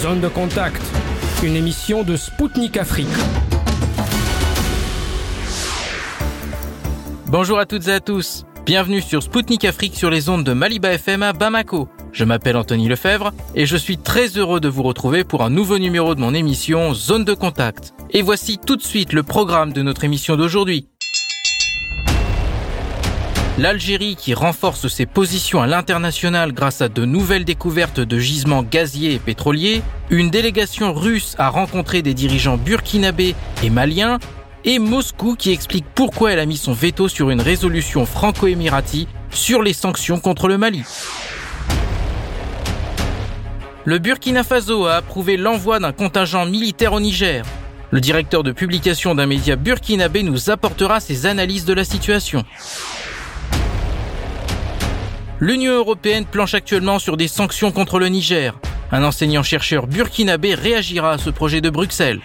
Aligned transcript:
Zone 0.00 0.20
de 0.20 0.28
contact, 0.28 0.80
une 1.42 1.56
émission 1.56 2.04
de 2.04 2.16
Spoutnik 2.16 2.78
Afrique. 2.78 3.06
Bonjour 7.26 7.58
à 7.58 7.66
toutes 7.66 7.86
et 7.88 7.92
à 7.92 8.00
tous. 8.00 8.46
Bienvenue 8.64 9.02
sur 9.02 9.22
Spoutnik 9.22 9.66
Afrique 9.66 9.94
sur 9.94 10.08
les 10.08 10.30
ondes 10.30 10.42
de 10.42 10.54
Maliba 10.54 10.94
FM 10.94 11.22
à 11.22 11.34
Bamako. 11.34 11.90
Je 12.14 12.24
m'appelle 12.24 12.56
Anthony 12.56 12.88
Lefebvre 12.88 13.34
et 13.54 13.66
je 13.66 13.76
suis 13.76 13.98
très 13.98 14.38
heureux 14.38 14.60
de 14.60 14.68
vous 14.68 14.84
retrouver 14.84 15.22
pour 15.22 15.42
un 15.42 15.50
nouveau 15.50 15.78
numéro 15.78 16.14
de 16.14 16.20
mon 16.20 16.32
émission 16.32 16.94
Zone 16.94 17.26
de 17.26 17.34
contact. 17.34 17.92
Et 18.08 18.22
voici 18.22 18.56
tout 18.56 18.76
de 18.76 18.82
suite 18.82 19.12
le 19.12 19.22
programme 19.22 19.74
de 19.74 19.82
notre 19.82 20.04
émission 20.04 20.34
d'aujourd'hui. 20.34 20.88
L'Algérie 23.58 24.16
qui 24.16 24.32
renforce 24.32 24.88
ses 24.88 25.06
positions 25.06 25.60
à 25.60 25.66
l'international 25.66 26.52
grâce 26.52 26.80
à 26.80 26.88
de 26.88 27.04
nouvelles 27.04 27.44
découvertes 27.44 28.00
de 28.00 28.18
gisements 28.18 28.62
gaziers 28.62 29.14
et 29.14 29.18
pétroliers, 29.18 29.82
une 30.08 30.30
délégation 30.30 30.94
russe 30.94 31.34
a 31.38 31.48
rencontré 31.50 32.00
des 32.00 32.14
dirigeants 32.14 32.56
burkinabés 32.56 33.34
et 33.62 33.70
maliens, 33.70 34.18
et 34.64 34.78
Moscou 34.78 35.36
qui 35.36 35.50
explique 35.50 35.86
pourquoi 35.94 36.32
elle 36.32 36.38
a 36.38 36.46
mis 36.46 36.56
son 36.56 36.72
veto 36.72 37.08
sur 37.08 37.30
une 37.30 37.40
résolution 37.40 38.06
franco-émirati 38.06 39.08
sur 39.30 39.62
les 39.62 39.72
sanctions 39.72 40.20
contre 40.20 40.48
le 40.48 40.56
Mali. 40.56 40.84
Le 43.84 43.98
Burkina 43.98 44.44
Faso 44.44 44.86
a 44.86 44.96
approuvé 44.96 45.36
l'envoi 45.36 45.80
d'un 45.80 45.92
contingent 45.92 46.46
militaire 46.46 46.92
au 46.92 47.00
Niger. 47.00 47.44
Le 47.90 48.00
directeur 48.00 48.42
de 48.42 48.52
publication 48.52 49.14
d'un 49.14 49.26
média 49.26 49.56
burkinabé 49.56 50.22
nous 50.22 50.50
apportera 50.50 51.00
ses 51.00 51.26
analyses 51.26 51.64
de 51.64 51.72
la 51.72 51.84
situation. 51.84 52.44
L'Union 55.42 55.72
européenne 55.72 56.26
planche 56.26 56.52
actuellement 56.52 56.98
sur 56.98 57.16
des 57.16 57.26
sanctions 57.26 57.72
contre 57.72 57.98
le 57.98 58.08
Niger. 58.08 58.60
Un 58.92 59.02
enseignant-chercheur 59.02 59.86
burkinabé 59.86 60.54
réagira 60.54 61.12
à 61.12 61.18
ce 61.18 61.30
projet 61.30 61.62
de 61.62 61.70
Bruxelles. 61.70 62.20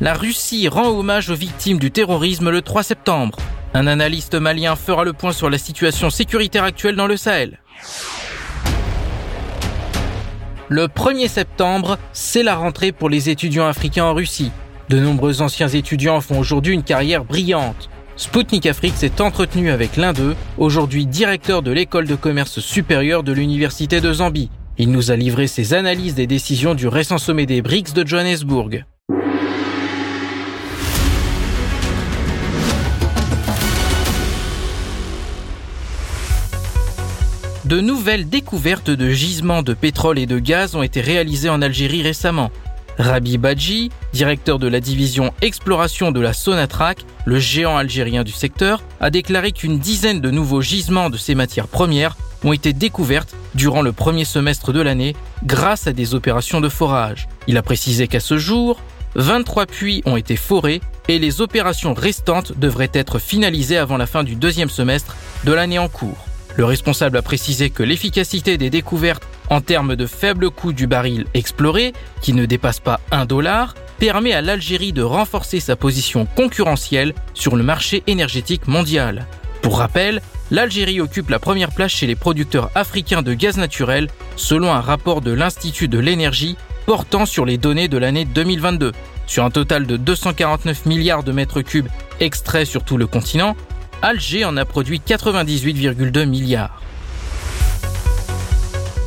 La 0.00 0.14
Russie 0.14 0.68
rend 0.68 0.90
hommage 0.90 1.28
aux 1.28 1.34
victimes 1.34 1.80
du 1.80 1.90
terrorisme 1.90 2.50
le 2.50 2.62
3 2.62 2.84
septembre. 2.84 3.38
Un 3.72 3.88
analyste 3.88 4.36
malien 4.36 4.76
fera 4.76 5.02
le 5.02 5.12
point 5.12 5.32
sur 5.32 5.50
la 5.50 5.58
situation 5.58 6.08
sécuritaire 6.08 6.62
actuelle 6.62 6.94
dans 6.94 7.08
le 7.08 7.16
Sahel. 7.16 7.58
Le 10.68 10.86
1er 10.86 11.26
septembre, 11.28 11.98
c'est 12.12 12.44
la 12.44 12.54
rentrée 12.54 12.92
pour 12.92 13.08
les 13.08 13.28
étudiants 13.28 13.66
africains 13.66 14.04
en 14.04 14.14
Russie. 14.14 14.52
De 14.88 15.00
nombreux 15.00 15.42
anciens 15.42 15.68
étudiants 15.68 16.20
font 16.20 16.38
aujourd'hui 16.38 16.74
une 16.74 16.84
carrière 16.84 17.24
brillante. 17.24 17.88
Spoutnik 18.16 18.66
Afrique 18.66 18.94
s'est 18.96 19.20
entretenu 19.20 19.70
avec 19.70 19.96
l'un 19.96 20.12
d'eux, 20.12 20.36
aujourd'hui 20.56 21.04
directeur 21.04 21.62
de 21.62 21.72
l'école 21.72 22.06
de 22.06 22.14
commerce 22.14 22.60
supérieure 22.60 23.24
de 23.24 23.32
l'université 23.32 24.00
de 24.00 24.12
Zambie. 24.12 24.50
Il 24.78 24.92
nous 24.92 25.10
a 25.10 25.16
livré 25.16 25.48
ses 25.48 25.74
analyses 25.74 26.14
des 26.14 26.28
décisions 26.28 26.74
du 26.74 26.86
récent 26.86 27.18
sommet 27.18 27.46
des 27.46 27.60
BRICS 27.60 27.92
de 27.92 28.06
Johannesburg. 28.06 28.84
De 37.64 37.80
nouvelles 37.80 38.28
découvertes 38.28 38.90
de 38.90 39.10
gisements 39.10 39.62
de 39.62 39.74
pétrole 39.74 40.18
et 40.18 40.26
de 40.26 40.38
gaz 40.38 40.76
ont 40.76 40.82
été 40.82 41.00
réalisées 41.00 41.48
en 41.48 41.62
Algérie 41.62 42.02
récemment. 42.02 42.50
Rabi 42.98 43.38
Badji, 43.38 43.90
directeur 44.12 44.58
de 44.58 44.68
la 44.68 44.80
division 44.80 45.32
exploration 45.40 46.12
de 46.12 46.20
la 46.20 46.32
Sonatrach, 46.32 46.98
le 47.24 47.38
géant 47.38 47.76
algérien 47.76 48.22
du 48.22 48.32
secteur, 48.32 48.82
a 49.00 49.10
déclaré 49.10 49.52
qu'une 49.52 49.78
dizaine 49.78 50.20
de 50.20 50.30
nouveaux 50.30 50.62
gisements 50.62 51.10
de 51.10 51.16
ces 51.16 51.34
matières 51.34 51.68
premières 51.68 52.16
ont 52.44 52.52
été 52.52 52.72
découvertes 52.72 53.34
durant 53.54 53.82
le 53.82 53.92
premier 53.92 54.24
semestre 54.24 54.72
de 54.72 54.80
l'année 54.80 55.16
grâce 55.44 55.86
à 55.86 55.92
des 55.92 56.14
opérations 56.14 56.60
de 56.60 56.68
forage. 56.68 57.28
Il 57.46 57.56
a 57.56 57.62
précisé 57.62 58.06
qu'à 58.06 58.20
ce 58.20 58.38
jour, 58.38 58.80
23 59.16 59.66
puits 59.66 60.02
ont 60.06 60.16
été 60.16 60.36
forés 60.36 60.80
et 61.08 61.18
les 61.18 61.40
opérations 61.40 61.94
restantes 61.94 62.58
devraient 62.58 62.90
être 62.92 63.18
finalisées 63.18 63.78
avant 63.78 63.96
la 63.96 64.06
fin 64.06 64.24
du 64.24 64.34
deuxième 64.36 64.70
semestre 64.70 65.16
de 65.44 65.52
l'année 65.52 65.78
en 65.78 65.88
cours. 65.88 66.26
Le 66.56 66.64
responsable 66.64 67.16
a 67.16 67.22
précisé 67.22 67.70
que 67.70 67.82
l'efficacité 67.82 68.56
des 68.58 68.70
découvertes 68.70 69.26
en 69.50 69.60
termes 69.60 69.96
de 69.96 70.06
faible 70.06 70.50
coût 70.50 70.72
du 70.72 70.86
baril 70.86 71.26
exploré, 71.34 71.92
qui 72.20 72.32
ne 72.32 72.46
dépasse 72.46 72.80
pas 72.80 73.00
1 73.10 73.26
dollar, 73.26 73.74
permet 73.98 74.32
à 74.32 74.40
l'Algérie 74.40 74.92
de 74.92 75.02
renforcer 75.02 75.60
sa 75.60 75.76
position 75.76 76.26
concurrentielle 76.26 77.14
sur 77.34 77.56
le 77.56 77.64
marché 77.64 78.02
énergétique 78.06 78.68
mondial. 78.68 79.26
Pour 79.62 79.78
rappel, 79.78 80.22
l'Algérie 80.50 81.00
occupe 81.00 81.30
la 81.30 81.38
première 81.38 81.72
place 81.72 81.92
chez 81.92 82.06
les 82.06 82.16
producteurs 82.16 82.70
africains 82.74 83.22
de 83.22 83.34
gaz 83.34 83.56
naturel 83.56 84.08
selon 84.36 84.72
un 84.72 84.80
rapport 84.80 85.22
de 85.22 85.32
l'Institut 85.32 85.88
de 85.88 85.98
l'énergie 85.98 86.56
portant 86.86 87.26
sur 87.26 87.46
les 87.46 87.58
données 87.58 87.88
de 87.88 87.98
l'année 87.98 88.26
2022. 88.26 88.92
Sur 89.26 89.44
un 89.44 89.50
total 89.50 89.86
de 89.86 89.96
249 89.96 90.86
milliards 90.86 91.24
de 91.24 91.32
mètres 91.32 91.62
cubes 91.62 91.88
extraits 92.20 92.66
sur 92.66 92.84
tout 92.84 92.98
le 92.98 93.06
continent, 93.06 93.56
Alger 94.02 94.44
en 94.44 94.56
a 94.56 94.64
produit 94.64 95.00
98,2 95.06 96.26
milliards. 96.26 96.80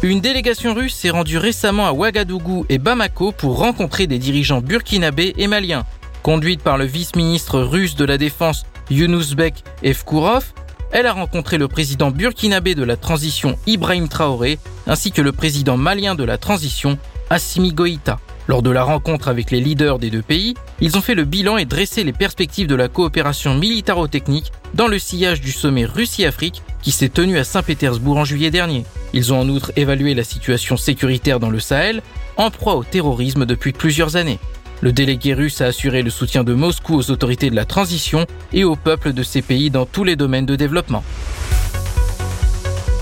Une 0.03 0.21
délégation 0.21 0.73
russe 0.73 0.95
s'est 0.95 1.09
rendue 1.09 1.37
récemment 1.37 1.87
à 1.87 1.91
Ouagadougou 1.91 2.65
et 2.69 2.77
Bamako 2.77 3.31
pour 3.31 3.57
rencontrer 3.57 4.05
des 4.05 4.19
dirigeants 4.19 4.61
burkinabés 4.61 5.33
et 5.37 5.47
maliens. 5.47 5.85
Conduite 6.21 6.61
par 6.61 6.77
le 6.77 6.85
vice-ministre 6.85 7.59
russe 7.59 7.95
de 7.95 8.05
la 8.05 8.17
Défense 8.17 8.65
Yunusbek 8.91 9.63
Evkourov, 9.83 10.53
elle 10.91 11.07
a 11.07 11.13
rencontré 11.13 11.57
le 11.57 11.67
président 11.67 12.11
burkinabé 12.11 12.75
de 12.75 12.83
la 12.83 12.95
transition 12.95 13.57
Ibrahim 13.65 14.07
Traoré 14.07 14.59
ainsi 14.85 15.11
que 15.11 15.21
le 15.21 15.31
président 15.31 15.77
malien 15.77 16.15
de 16.15 16.23
la 16.23 16.37
transition 16.37 16.97
Assimi 17.29 17.73
Goïta. 17.73 18.19
Lors 18.47 18.61
de 18.61 18.71
la 18.71 18.83
rencontre 18.83 19.27
avec 19.27 19.51
les 19.51 19.59
leaders 19.59 19.99
des 19.99 20.09
deux 20.09 20.21
pays, 20.21 20.53
ils 20.79 20.95
ont 20.97 21.01
fait 21.01 21.15
le 21.15 21.25
bilan 21.25 21.57
et 21.57 21.65
dressé 21.65 22.05
les 22.05 22.13
perspectives 22.13 22.67
de 22.67 22.75
la 22.75 22.87
coopération 22.87 23.53
militaro-technique 23.55 24.53
dans 24.73 24.87
le 24.87 24.99
sillage 24.99 25.41
du 25.41 25.51
sommet 25.51 25.83
Russie-Afrique 25.83 26.61
qui 26.81 26.91
s'est 26.91 27.09
tenu 27.09 27.37
à 27.37 27.43
Saint-Pétersbourg 27.43 28.15
en 28.15 28.23
juillet 28.23 28.49
dernier. 28.49 28.85
Ils 29.11 29.33
ont 29.33 29.41
en 29.41 29.49
outre 29.49 29.73
évalué 29.75 30.13
la 30.13 30.23
situation 30.23 30.77
sécuritaire 30.77 31.41
dans 31.41 31.49
le 31.49 31.59
Sahel, 31.59 32.01
en 32.37 32.49
proie 32.49 32.75
au 32.75 32.85
terrorisme 32.85 33.45
depuis 33.45 33.73
plusieurs 33.73 34.15
années. 34.15 34.39
Le 34.79 34.93
délégué 34.93 35.33
russe 35.33 35.59
a 35.59 35.65
assuré 35.65 36.01
le 36.01 36.09
soutien 36.09 36.45
de 36.45 36.53
Moscou 36.53 36.95
aux 36.95 37.11
autorités 37.11 37.49
de 37.49 37.55
la 37.55 37.65
transition 37.65 38.25
et 38.53 38.63
au 38.63 38.77
peuple 38.77 39.11
de 39.11 39.23
ces 39.23 39.41
pays 39.41 39.71
dans 39.71 39.85
tous 39.85 40.05
les 40.05 40.15
domaines 40.15 40.45
de 40.45 40.55
développement. 40.55 41.03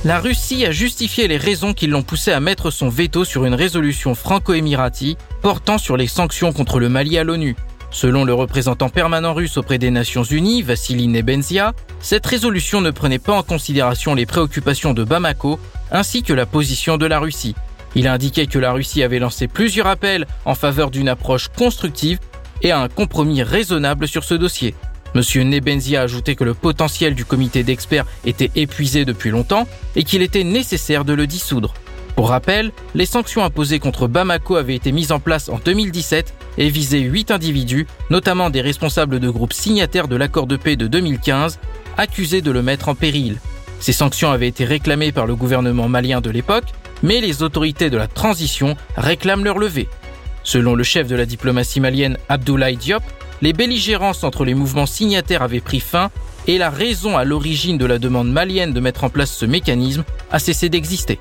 La 0.06 0.20
Russie 0.20 0.68
a 0.68 0.72
justifié 0.72 1.28
les 1.28 1.38
raisons 1.38 1.74
qui 1.74 1.88
l'ont 1.88 2.04
poussé 2.04 2.32
à 2.32 2.40
mettre 2.40 2.70
son 2.70 2.90
veto 2.90 3.26
sur 3.26 3.44
une 3.46 3.56
résolution 3.56 4.14
franco-émirati 4.14 5.18
portant 5.42 5.80
sur 5.80 5.98
les 5.98 6.06
sanctions 6.06 6.54
contre 6.54 6.80
le 6.80 6.90
Mali 6.90 7.18
à 7.18 7.24
l'ONU. 7.24 7.56
Selon 7.90 8.24
le 8.24 8.32
représentant 8.36 8.90
permanent 8.90 9.34
russe 9.34 9.58
auprès 9.58 9.80
des 9.80 9.90
Nations 9.90 10.22
Unies, 10.22 10.62
Vassili 10.62 11.08
Nebenzia, 11.08 11.74
cette 12.02 12.28
résolution 12.28 12.82
ne 12.82 12.92
prenait 12.92 13.18
pas 13.18 13.34
en 13.34 13.42
considération 13.42 14.14
les 14.14 14.28
préoccupations 14.28 14.94
de 14.94 15.04
Bamako 15.04 15.60
ainsi 15.90 16.22
que 16.22 16.34
la 16.34 16.46
position 16.46 16.98
de 16.98 17.08
la 17.08 17.18
Russie. 17.18 17.56
Il 17.96 18.08
a 18.08 18.14
indiqué 18.14 18.46
que 18.46 18.60
la 18.60 18.74
Russie 18.74 19.02
avait 19.02 19.18
lancé 19.18 19.48
plusieurs 19.48 19.88
appels 19.88 20.28
en 20.46 20.54
faveur 20.54 20.92
d'une 20.92 21.10
approche 21.10 21.48
constructive 21.48 22.20
et 22.62 22.70
à 22.70 22.80
un 22.80 22.90
compromis 22.90 23.42
raisonnable 23.42 24.08
sur 24.08 24.24
ce 24.24 24.36
dossier. 24.36 24.76
Monsieur 25.16 25.44
Nebenzi 25.44 25.96
a 25.96 26.02
ajouté 26.02 26.36
que 26.36 26.44
le 26.44 26.54
potentiel 26.54 27.16
du 27.16 27.24
comité 27.24 27.64
d'experts 27.64 28.06
était 28.26 28.52
épuisé 28.56 29.06
depuis 29.06 29.30
longtemps 29.30 29.66
et 29.96 30.04
qu'il 30.04 30.22
était 30.22 30.44
nécessaire 30.44 31.06
de 31.06 31.14
le 31.14 31.26
dissoudre. 31.26 31.74
Pour 32.18 32.30
rappel, 32.30 32.72
les 32.96 33.06
sanctions 33.06 33.44
imposées 33.44 33.80
contre 33.80 34.08
Bamako 34.08 34.58
avaient 34.58 34.76
été 34.76 34.92
mises 34.92 35.14
en 35.14 35.20
place 35.22 35.48
en 35.48 35.60
2017 35.64 36.34
et 36.58 36.70
visaient 36.70 37.00
huit 37.00 37.32
individus, 37.32 37.88
notamment 38.10 38.50
des 38.50 38.62
responsables 38.62 39.22
de 39.22 39.30
groupes 39.30 39.54
signataires 39.54 40.10
de 40.10 40.18
l'accord 40.18 40.48
de 40.48 40.58
paix 40.58 40.76
de 40.76 40.88
2015, 40.88 41.60
accusés 41.98 42.42
de 42.42 42.52
le 42.52 42.62
mettre 42.62 42.90
en 42.90 42.96
péril. 42.96 43.38
Ces 43.80 43.94
sanctions 43.94 44.32
avaient 44.32 44.48
été 44.50 44.66
réclamées 44.66 45.14
par 45.14 45.28
le 45.28 45.36
gouvernement 45.36 45.88
malien 45.88 46.20
de 46.20 46.30
l'époque, 46.30 46.66
mais 47.04 47.22
les 47.22 47.42
autorités 47.42 47.90
de 47.90 47.98
la 47.98 48.08
transition 48.08 48.76
réclament 48.98 49.46
leur 49.46 49.60
levée. 49.60 49.88
Selon 50.44 50.76
le 50.76 50.84
chef 50.84 51.08
de 51.08 51.16
la 51.16 51.26
diplomatie 51.26 51.80
malienne 51.80 52.18
Abdoulaye 52.30 52.78
Diop, 52.78 53.04
les 53.42 53.54
belligérances 53.54 54.24
entre 54.24 54.46
les 54.46 54.54
mouvements 54.54 54.86
signataires 54.86 55.42
avaient 55.42 55.60
pris 55.60 55.80
fin 55.80 56.10
et 56.48 56.58
la 56.58 56.70
raison 56.70 57.18
à 57.18 57.24
l'origine 57.24 57.78
de 57.78 57.86
la 57.86 58.00
demande 58.00 58.32
malienne 58.32 58.74
de 58.74 58.80
mettre 58.80 59.04
en 59.04 59.10
place 59.10 59.32
ce 59.32 59.46
mécanisme 59.46 60.04
a 60.32 60.40
cessé 60.40 60.70
d'exister. 60.70 61.20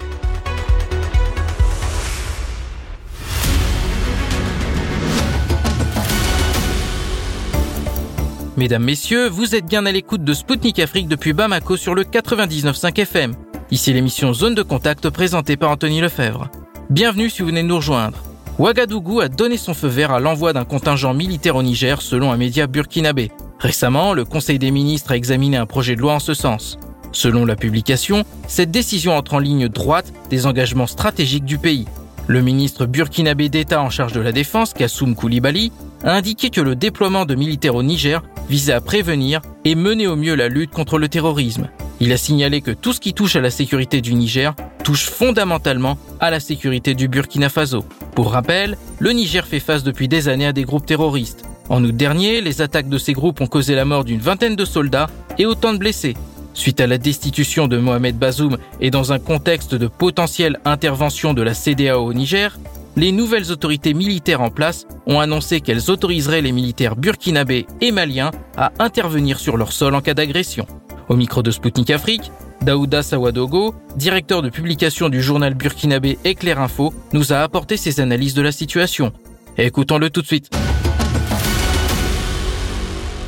Mesdames, 8.56 8.84
Messieurs, 8.84 9.28
vous 9.28 9.56
êtes 9.56 9.66
bien 9.66 9.84
à 9.84 9.90
l'écoute 9.90 10.22
de 10.22 10.32
Spoutnik 10.32 10.78
Afrique 10.78 11.08
depuis 11.08 11.32
Bamako 11.32 11.76
sur 11.76 11.94
le 11.94 12.04
99.5 12.04 13.00
FM. 13.00 13.34
Ici 13.72 13.92
l'émission 13.92 14.32
Zone 14.32 14.54
de 14.54 14.62
Contact 14.62 15.10
présentée 15.10 15.56
par 15.56 15.70
Anthony 15.70 16.00
Lefebvre. 16.00 16.48
Bienvenue 16.88 17.30
si 17.30 17.42
vous 17.42 17.48
venez 17.48 17.62
de 17.62 17.68
nous 17.68 17.76
rejoindre. 17.76 18.18
Ouagadougou 18.56 19.18
a 19.18 19.28
donné 19.28 19.56
son 19.56 19.74
feu 19.74 19.88
vert 19.88 20.12
à 20.12 20.20
l'envoi 20.20 20.52
d'un 20.52 20.64
contingent 20.64 21.12
militaire 21.12 21.56
au 21.56 21.62
Niger 21.64 22.00
selon 22.00 22.30
un 22.30 22.36
média 22.36 22.68
burkinabé. 22.68 23.32
Récemment, 23.58 24.14
le 24.14 24.24
Conseil 24.24 24.60
des 24.60 24.70
ministres 24.70 25.10
a 25.10 25.16
examiné 25.16 25.56
un 25.56 25.66
projet 25.66 25.96
de 25.96 26.00
loi 26.00 26.14
en 26.14 26.18
ce 26.20 26.34
sens. 26.34 26.78
Selon 27.10 27.44
la 27.46 27.56
publication, 27.56 28.22
cette 28.46 28.70
décision 28.70 29.16
entre 29.16 29.34
en 29.34 29.38
ligne 29.40 29.68
droite 29.68 30.12
des 30.30 30.46
engagements 30.46 30.86
stratégiques 30.86 31.44
du 31.44 31.58
pays. 31.58 31.86
Le 32.26 32.40
ministre 32.40 32.86
burkinabé 32.86 33.50
d'État 33.50 33.82
en 33.82 33.90
charge 33.90 34.14
de 34.14 34.20
la 34.20 34.32
défense, 34.32 34.72
Kassoum 34.72 35.14
Koulibaly, 35.14 35.72
a 36.04 36.14
indiqué 36.14 36.48
que 36.48 36.62
le 36.62 36.74
déploiement 36.74 37.26
de 37.26 37.34
militaires 37.34 37.74
au 37.74 37.82
Niger 37.82 38.22
visait 38.48 38.72
à 38.72 38.80
prévenir 38.80 39.42
et 39.66 39.74
mener 39.74 40.06
au 40.06 40.16
mieux 40.16 40.34
la 40.34 40.48
lutte 40.48 40.70
contre 40.70 40.98
le 40.98 41.08
terrorisme. 41.08 41.68
Il 42.00 42.12
a 42.12 42.16
signalé 42.16 42.62
que 42.62 42.70
tout 42.70 42.92
ce 42.94 43.00
qui 43.00 43.12
touche 43.12 43.36
à 43.36 43.40
la 43.40 43.50
sécurité 43.50 44.00
du 44.00 44.14
Niger 44.14 44.54
touche 44.82 45.04
fondamentalement 45.04 45.98
à 46.18 46.30
la 46.30 46.40
sécurité 46.40 46.94
du 46.94 47.08
Burkina 47.08 47.48
Faso. 47.50 47.84
Pour 48.14 48.32
rappel, 48.32 48.76
le 48.98 49.10
Niger 49.12 49.46
fait 49.46 49.60
face 49.60 49.82
depuis 49.82 50.08
des 50.08 50.28
années 50.28 50.46
à 50.46 50.52
des 50.52 50.64
groupes 50.64 50.86
terroristes. 50.86 51.44
En 51.68 51.84
août 51.84 51.96
dernier, 51.96 52.40
les 52.40 52.62
attaques 52.62 52.88
de 52.88 52.98
ces 52.98 53.12
groupes 53.12 53.40
ont 53.40 53.46
causé 53.46 53.74
la 53.74 53.84
mort 53.84 54.04
d'une 54.04 54.20
vingtaine 54.20 54.56
de 54.56 54.64
soldats 54.64 55.08
et 55.38 55.46
autant 55.46 55.72
de 55.72 55.78
blessés. 55.78 56.14
Suite 56.54 56.80
à 56.80 56.86
la 56.86 56.98
destitution 56.98 57.66
de 57.66 57.76
Mohamed 57.78 58.16
Bazoum 58.16 58.56
et 58.80 58.90
dans 58.90 59.12
un 59.12 59.18
contexte 59.18 59.74
de 59.74 59.88
potentielle 59.88 60.60
intervention 60.64 61.34
de 61.34 61.42
la 61.42 61.52
CDAO 61.52 62.06
au 62.06 62.14
Niger, 62.14 62.56
les 62.96 63.10
nouvelles 63.10 63.50
autorités 63.50 63.92
militaires 63.92 64.40
en 64.40 64.50
place 64.50 64.86
ont 65.06 65.18
annoncé 65.18 65.60
qu'elles 65.60 65.90
autoriseraient 65.90 66.42
les 66.42 66.52
militaires 66.52 66.94
burkinabés 66.94 67.66
et 67.80 67.90
maliens 67.90 68.30
à 68.56 68.72
intervenir 68.78 69.40
sur 69.40 69.56
leur 69.56 69.72
sol 69.72 69.96
en 69.96 70.00
cas 70.00 70.14
d'agression. 70.14 70.66
Au 71.08 71.16
micro 71.16 71.42
de 71.42 71.50
Spoutnik 71.50 71.90
Afrique, 71.90 72.30
Daouda 72.62 73.02
Sawadogo, 73.02 73.74
directeur 73.96 74.40
de 74.40 74.48
publication 74.48 75.08
du 75.08 75.20
journal 75.20 75.54
burkinabé 75.54 76.18
Éclair 76.24 76.60
Info, 76.60 76.94
nous 77.12 77.32
a 77.32 77.38
apporté 77.38 77.76
ses 77.76 78.00
analyses 78.00 78.34
de 78.34 78.42
la 78.42 78.52
situation. 78.52 79.12
Écoutons-le 79.58 80.08
tout 80.08 80.22
de 80.22 80.26
suite. 80.26 80.50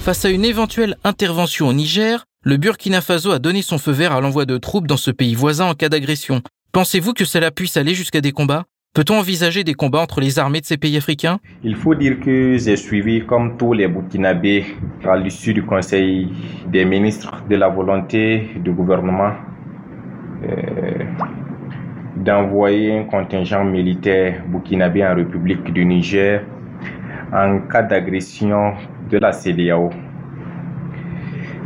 Face 0.04 0.24
à 0.24 0.28
une 0.30 0.44
éventuelle 0.44 0.96
intervention 1.02 1.66
au 1.66 1.72
Niger, 1.72 2.24
le 2.46 2.58
Burkina 2.58 3.00
Faso 3.00 3.32
a 3.32 3.40
donné 3.40 3.60
son 3.60 3.76
feu 3.76 3.90
vert 3.90 4.12
à 4.12 4.20
l'envoi 4.20 4.44
de 4.46 4.56
troupes 4.56 4.86
dans 4.86 4.96
ce 4.96 5.10
pays 5.10 5.34
voisin 5.34 5.66
en 5.66 5.74
cas 5.74 5.88
d'agression. 5.88 6.42
Pensez-vous 6.70 7.12
que 7.12 7.24
cela 7.24 7.50
puisse 7.50 7.76
aller 7.76 7.92
jusqu'à 7.92 8.20
des 8.20 8.30
combats? 8.30 8.66
Peut-on 8.94 9.18
envisager 9.18 9.64
des 9.64 9.74
combats 9.74 9.98
entre 9.98 10.20
les 10.20 10.38
armées 10.38 10.60
de 10.60 10.64
ces 10.64 10.76
pays 10.76 10.96
africains? 10.96 11.40
Il 11.64 11.74
faut 11.74 11.96
dire 11.96 12.20
que 12.20 12.56
j'ai 12.56 12.76
suivi, 12.76 13.26
comme 13.26 13.56
tous 13.56 13.72
les 13.72 13.88
Burkinabés, 13.88 14.64
à 15.04 15.16
l'issue 15.16 15.54
du 15.54 15.64
Conseil 15.64 16.28
des 16.68 16.84
ministres, 16.84 17.42
de 17.50 17.56
la 17.56 17.66
volonté 17.68 18.48
du 18.62 18.70
gouvernement 18.70 19.32
euh, 20.44 21.02
d'envoyer 22.14 22.96
un 22.96 23.04
contingent 23.06 23.64
militaire 23.64 24.44
burkinabé 24.46 25.04
en 25.04 25.16
République 25.16 25.72
du 25.72 25.84
Niger 25.84 26.44
en 27.32 27.58
cas 27.62 27.82
d'agression 27.82 28.74
de 29.10 29.18
la 29.18 29.32
CDAO. 29.32 29.90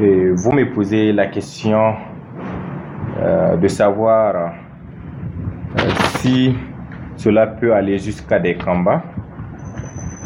Vous 0.00 0.52
me 0.52 0.64
posez 0.72 1.12
la 1.12 1.26
question 1.26 1.94
euh, 3.18 3.56
de 3.58 3.68
savoir 3.68 4.34
euh, 4.34 5.88
si 6.16 6.56
cela 7.16 7.46
peut 7.46 7.74
aller 7.74 7.98
jusqu'à 7.98 8.38
des 8.38 8.56
combats. 8.56 9.02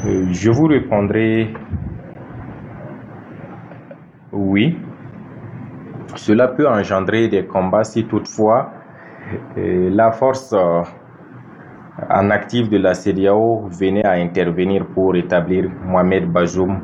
Euh, 0.06 0.26
je 0.30 0.52
vous 0.52 0.66
répondrai 0.66 1.52
oui. 4.30 4.78
Cela 6.14 6.46
peut 6.46 6.68
engendrer 6.68 7.26
des 7.26 7.44
combats 7.44 7.82
si 7.82 8.04
toutefois 8.04 8.70
la 9.56 10.12
force 10.12 10.54
en 10.54 12.30
actif 12.30 12.68
de 12.68 12.76
la 12.76 12.94
CDAO 12.94 13.66
venait 13.72 14.06
à 14.06 14.12
intervenir 14.12 14.86
pour 14.86 15.16
établir 15.16 15.68
Mohamed 15.84 16.30
Bazoum 16.30 16.78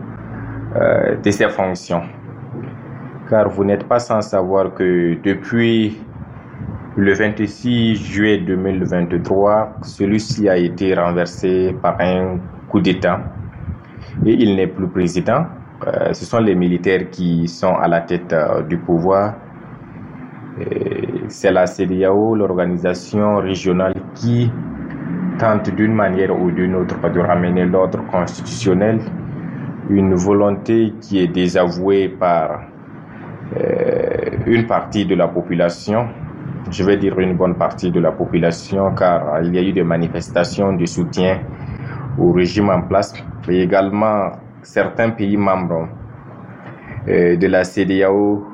de 1.22 1.30
ses 1.30 1.48
fonctions. 1.50 2.02
Car 3.30 3.48
vous 3.48 3.62
n'êtes 3.62 3.84
pas 3.84 4.00
sans 4.00 4.22
savoir 4.22 4.74
que 4.74 5.14
depuis 5.22 5.96
le 6.96 7.14
26 7.14 7.94
juillet 7.94 8.38
2023, 8.38 9.76
celui-ci 9.82 10.48
a 10.48 10.56
été 10.56 10.96
renversé 10.96 11.72
par 11.80 12.00
un 12.00 12.40
coup 12.68 12.80
d'État 12.80 13.20
et 14.26 14.32
il 14.32 14.56
n'est 14.56 14.66
plus 14.66 14.88
président. 14.88 15.46
Euh, 15.86 16.12
ce 16.12 16.24
sont 16.24 16.40
les 16.40 16.56
militaires 16.56 17.08
qui 17.08 17.46
sont 17.46 17.72
à 17.76 17.86
la 17.86 18.00
tête 18.00 18.32
euh, 18.32 18.62
du 18.62 18.78
pouvoir. 18.78 19.34
C'est 21.28 21.52
la 21.52 21.66
CDAO, 21.66 22.34
l'organisation 22.34 23.36
régionale, 23.36 23.94
qui 24.16 24.50
tente 25.38 25.70
d'une 25.70 25.94
manière 25.94 26.38
ou 26.38 26.50
d'une 26.50 26.74
autre 26.74 26.98
de 27.08 27.20
ramener 27.20 27.64
l'ordre 27.64 28.04
constitutionnel, 28.10 28.98
une 29.88 30.14
volonté 30.14 30.92
qui 31.00 31.20
est 31.20 31.28
désavouée 31.28 32.08
par 32.08 32.69
une 34.46 34.66
partie 34.66 35.06
de 35.06 35.14
la 35.14 35.28
population 35.28 36.08
je 36.70 36.84
vais 36.84 36.96
dire 36.96 37.18
une 37.18 37.36
bonne 37.36 37.56
partie 37.56 37.90
de 37.90 38.00
la 38.00 38.12
population, 38.12 38.94
car 38.94 39.42
il 39.42 39.54
y 39.54 39.58
a 39.58 39.62
eu 39.62 39.72
des 39.72 39.82
manifestations 39.82 40.72
de 40.72 40.86
soutien 40.86 41.40
au 42.18 42.32
régime 42.32 42.70
en 42.70 42.82
place 42.82 43.12
et 43.48 43.62
également 43.62 44.32
certains 44.62 45.10
pays 45.10 45.36
membres 45.36 45.88
euh, 47.08 47.36
de 47.36 47.46
la 47.46 47.64
CDAO 47.64 48.46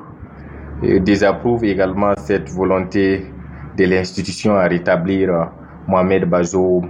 euh, 0.83 0.99
désapprouvent 0.99 1.65
également 1.65 2.13
cette 2.17 2.49
volonté 2.49 3.31
de 3.77 3.85
l'institution 3.85 4.55
à 4.55 4.63
rétablir 4.67 5.29
euh, 5.29 5.45
Mohamed 5.87 6.25
Bazoum 6.25 6.89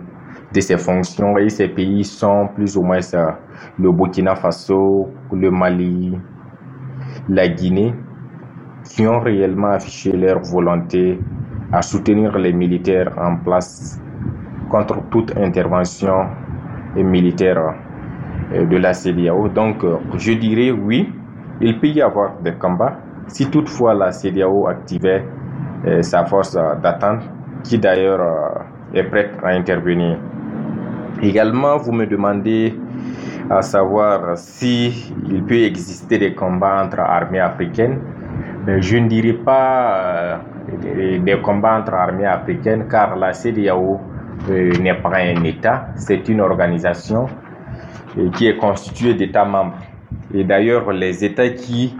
de 0.53 0.61
ses 0.61 0.77
fonctions. 0.77 1.37
Et 1.37 1.49
ces 1.49 1.67
pays 1.67 2.03
sont 2.03 2.49
plus 2.55 2.77
ou 2.77 2.83
moins 2.83 2.99
le 3.79 3.91
Burkina 3.91 4.35
Faso, 4.35 5.09
le 5.33 5.51
Mali, 5.51 6.17
la 7.29 7.47
Guinée 7.47 7.93
qui 8.83 9.05
ont 9.05 9.19
réellement 9.19 9.69
affiché 9.69 10.11
leur 10.11 10.41
volonté 10.41 11.19
à 11.71 11.81
soutenir 11.81 12.37
les 12.37 12.53
militaires 12.53 13.13
en 13.17 13.35
place 13.37 14.01
contre 14.69 15.01
toute 15.09 15.35
intervention 15.37 16.27
militaire 16.95 17.75
euh, 18.53 18.65
de 18.65 18.77
la 18.77 18.93
CDAO. 18.93 19.49
Donc, 19.49 19.83
euh, 19.83 19.97
je 20.17 20.33
dirais 20.33 20.71
oui, 20.71 21.11
il 21.61 21.79
peut 21.79 21.87
y 21.87 22.01
avoir 22.01 22.37
des 22.39 22.53
combats 22.53 22.97
si 23.27 23.49
toutefois 23.49 23.93
la 23.93 24.11
CDAO 24.11 24.67
activait 24.67 25.25
euh, 25.85 26.01
sa 26.01 26.25
force 26.25 26.57
d'attente, 26.81 27.21
qui 27.63 27.77
d'ailleurs 27.77 28.21
est 28.93 29.03
prête 29.03 29.31
à 29.43 29.49
intervenir. 29.49 30.17
Également, 31.21 31.77
vous 31.77 31.91
me 31.91 32.05
demandez 32.05 32.73
à 33.49 33.61
savoir 33.61 34.37
si 34.37 35.13
peut 35.47 35.63
exister 35.63 36.17
des 36.17 36.33
combats 36.33 36.83
entre 36.83 36.99
armées 36.99 37.39
africaines. 37.39 37.99
Euh, 38.67 38.81
je 38.81 38.97
ne 38.97 39.07
dirais 39.07 39.37
pas 39.45 40.41
euh, 40.85 41.19
des 41.19 41.41
combats 41.41 41.79
entre 41.79 41.93
armées 41.93 42.25
africaines 42.25 42.87
car 42.89 43.15
la 43.15 43.31
CDAO 43.31 43.99
euh, 44.49 44.71
n'est 44.81 45.01
pas 45.01 45.17
un 45.19 45.43
État, 45.45 45.87
c'est 45.95 46.27
une 46.27 46.41
organisation 46.41 47.25
qui 48.33 48.47
est 48.47 48.57
constituée 48.57 49.13
d'États 49.13 49.45
membres. 49.45 49.77
Et 50.33 50.43
d'ailleurs, 50.43 50.91
les 50.91 51.23
États 51.23 51.49
qui 51.49 51.95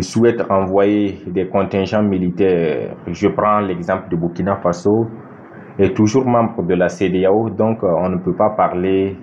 souhaitent 0.00 0.44
envoyer 0.48 1.20
des 1.26 1.48
contingents 1.48 2.02
militaires, 2.02 2.94
je 3.08 3.26
prends 3.28 3.58
l'exemple 3.58 4.08
de 4.08 4.14
Burkina 4.16 4.56
Faso, 4.62 5.08
est 5.80 5.96
toujours 5.96 6.26
membre 6.26 6.62
de 6.62 6.74
la 6.74 6.88
CDAO, 6.88 7.50
donc 7.50 7.82
on 7.82 8.08
ne 8.08 8.18
peut 8.18 8.36
pas 8.36 8.50
parler 8.50 9.16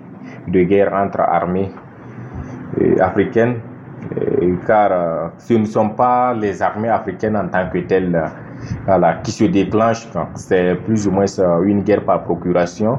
de 0.48 0.62
guerre 0.62 0.92
entre 0.94 1.20
armées 1.20 1.70
africaines 3.00 3.56
euh, 4.12 4.56
car 4.66 4.90
euh, 4.92 5.28
ce 5.38 5.54
ne 5.54 5.64
sont 5.64 5.88
pas 5.90 6.34
les 6.34 6.60
armées 6.62 6.88
africaines 6.90 7.36
en 7.36 7.48
tant 7.48 7.68
que 7.70 7.78
telles 7.78 8.14
euh, 8.88 9.12
qui 9.22 9.32
se 9.32 9.44
déclenchent. 9.44 10.08
C'est 10.34 10.74
plus 10.84 11.06
ou 11.06 11.10
moins 11.10 11.24
une 11.64 11.82
guerre 11.82 12.04
par 12.04 12.22
procuration. 12.24 12.98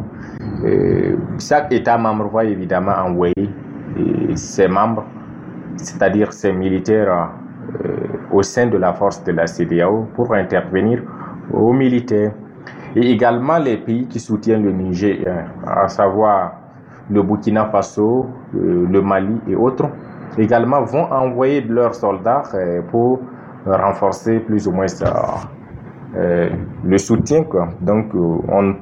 chaque 1.40 1.72
État 1.72 1.98
membre 1.98 2.30
va 2.30 2.44
évidemment 2.46 2.94
envoyer 3.06 3.34
ses 4.36 4.68
membres, 4.68 5.06
c'est-à-dire 5.78 6.34
ses 6.34 6.52
militaires, 6.52 7.30
au 8.32 8.42
sein 8.44 8.68
de 8.68 8.78
la 8.78 8.94
force 8.94 9.24
de 9.24 9.32
la 9.32 9.48
CDAO 9.48 10.08
pour 10.16 10.34
intervenir 10.34 11.02
aux 11.54 11.74
militaires. 11.74 12.32
Et 12.96 13.12
également 13.12 13.58
les 13.58 13.78
pays 13.78 14.08
qui 14.08 14.20
soutiennent 14.20 14.64
le 14.64 14.72
Niger, 14.72 15.18
à 15.66 15.88
savoir 15.88 16.54
le 17.10 17.22
Burkina 17.22 17.66
Faso, 17.66 18.28
le 18.54 19.02
Mali 19.02 19.40
et 19.48 19.56
autres, 19.56 19.90
également 20.38 20.82
vont 20.84 21.12
envoyer 21.12 21.62
leurs 21.62 21.96
soldats 21.96 22.44
euh, 22.54 22.82
pour 22.90 23.22
renforcer 23.66 24.40
plus 24.40 24.68
ou 24.68 24.72
moins 24.72 24.86
euh, 26.16 26.50
le 26.84 26.98
soutien. 26.98 27.46
Donc, 27.82 28.14
euh, 28.16 28.74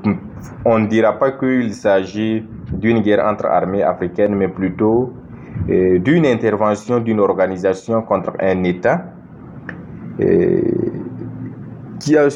on 0.65 0.80
ne 0.80 0.88
dira 0.88 1.13
pas 1.13 1.32
qu'il 1.32 1.74
s'agit 1.74 2.46
d'une 2.72 3.01
guerre 3.01 3.25
entre 3.25 3.46
armées 3.46 3.84
africaines, 3.84 4.36
mais 4.36 4.48
plutôt 4.48 5.13
d'une 5.68 6.25
intervention 6.25 7.00
d'une 7.00 7.20
organisation 7.20 8.01
contre 8.01 8.34
un 8.39 8.63
État 8.63 9.06
qui 12.00 12.18
a 12.18 12.27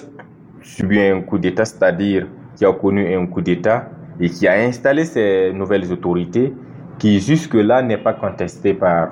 subi 0.62 1.01
un 1.01 1.22
coup 1.22 1.39
d'État, 1.39 1.65
c'est-à-dire 1.65 2.27
qui 2.56 2.63
a 2.63 2.72
connu 2.72 3.13
un 3.15 3.25
coup 3.25 3.41
d'État 3.41 3.89
et 4.20 4.30
qui 4.30 4.48
a 4.48 4.54
installé 4.54 5.06
ses 5.06 5.52
nouvelles 5.54 5.92
autorités 5.92 6.54
qui 7.00 7.20
jusque-là 7.20 7.82
n'est 7.82 7.98
pas 7.98 8.14
contesté 8.14 8.74
par 8.74 9.10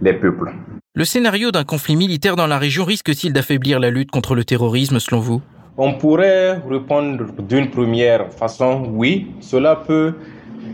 les 0.00 0.14
peuples. 0.14 0.52
Le 0.94 1.04
scénario 1.04 1.50
d'un 1.50 1.64
conflit 1.64 1.96
militaire 1.96 2.36
dans 2.36 2.46
la 2.46 2.58
région 2.58 2.84
risque-t-il 2.84 3.32
d'affaiblir 3.32 3.78
la 3.78 3.90
lutte 3.90 4.10
contre 4.10 4.34
le 4.34 4.44
terrorisme 4.44 4.98
selon 4.98 5.20
vous? 5.20 5.42
On 5.76 5.92
pourrait 5.92 6.58
répondre 6.66 7.26
d'une 7.46 7.68
première 7.68 8.32
façon, 8.32 8.90
oui, 8.94 9.30
cela 9.40 9.76
peut 9.76 10.14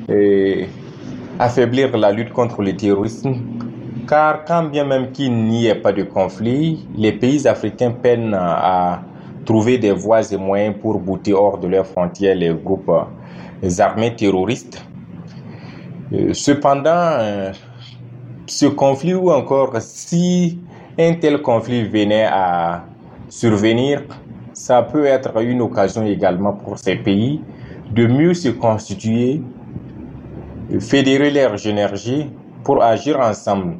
eh, 0.09 0.67
affaiblir 1.41 1.97
la 1.97 2.13
lutte 2.13 2.33
contre 2.33 2.63
le 2.63 2.77
terrorisme, 2.77 3.35
car 4.09 4.45
quand 4.45 4.65
bien 4.65 4.85
même 4.85 5.11
qu'il 5.11 5.35
n'y 5.35 5.67
ait 5.67 5.75
pas 5.75 5.93
de 5.93 6.05
conflit, 6.05 6.87
les 6.97 7.11
pays 7.11 7.49
africains 7.49 7.91
peinent 7.91 8.35
à 8.39 9.03
trouver 9.45 9.79
des 9.79 9.91
voies 9.91 10.33
et 10.33 10.37
moyens 10.37 10.77
pour 10.81 11.01
bouter 11.01 11.33
hors 11.33 11.59
de 11.59 11.67
leurs 11.67 11.87
frontières 11.87 12.37
les 12.37 12.55
groupes 12.55 12.93
armés 13.81 14.15
terroristes. 14.17 14.85
Euh, 16.13 16.35
cependant, 16.35 16.91
euh, 16.91 17.53
ce 18.47 18.67
conflit 18.67 19.15
ou 19.15 19.31
encore 19.31 19.75
si 19.81 20.59
un 20.99 21.15
tel 21.15 21.41
conflit 21.41 21.89
venait 21.89 22.27
à 22.31 22.85
survenir, 23.29 24.03
ça 24.53 24.83
peut 24.83 25.07
être 25.07 25.41
une 25.41 25.63
occasion 25.63 26.05
également 26.05 26.53
pour 26.53 26.79
ces 26.79 26.97
pays 26.97 27.41
de 27.91 28.07
mieux 28.07 28.35
se 28.35 28.49
constituer, 28.49 29.41
fédérer 30.81 31.31
leurs 31.31 31.67
énergies 31.67 32.31
pour 32.65 32.83
agir 32.83 33.19
ensemble. 33.21 33.77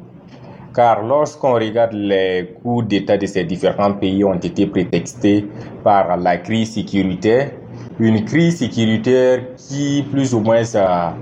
Car 0.75 1.03
lorsqu'on 1.03 1.53
regarde 1.53 1.93
les 1.93 2.55
coups 2.61 2.87
d'État 2.87 3.17
de 3.17 3.25
ces 3.27 3.43
différents 3.43 3.93
pays 3.93 4.23
ont 4.23 4.33
été 4.33 4.65
prétextés 4.65 5.45
par 5.83 6.17
la 6.17 6.37
crise 6.37 6.73
sécuritaire, 6.73 7.51
une 7.99 8.25
crise 8.25 8.57
sécuritaire 8.57 9.55
qui 9.55 10.05
plus 10.11 10.33
ou 10.33 10.39
moins 10.39 10.63
a, 10.75 11.13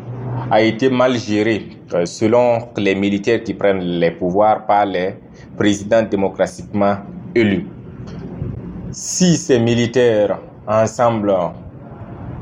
a 0.50 0.62
été 0.62 0.90
mal 0.90 1.18
gérée 1.18 1.68
euh, 1.94 2.06
selon 2.06 2.60
les 2.78 2.96
militaires 2.96 3.44
qui 3.44 3.54
prennent 3.54 3.82
les 3.82 4.12
pouvoirs 4.12 4.66
par 4.66 4.86
les 4.86 5.16
présidents 5.58 6.04
démocratiquement 6.04 6.96
élus. 7.36 7.68
Si 8.92 9.36
ces 9.36 9.60
militaires 9.60 10.40
ensemble 10.68 11.34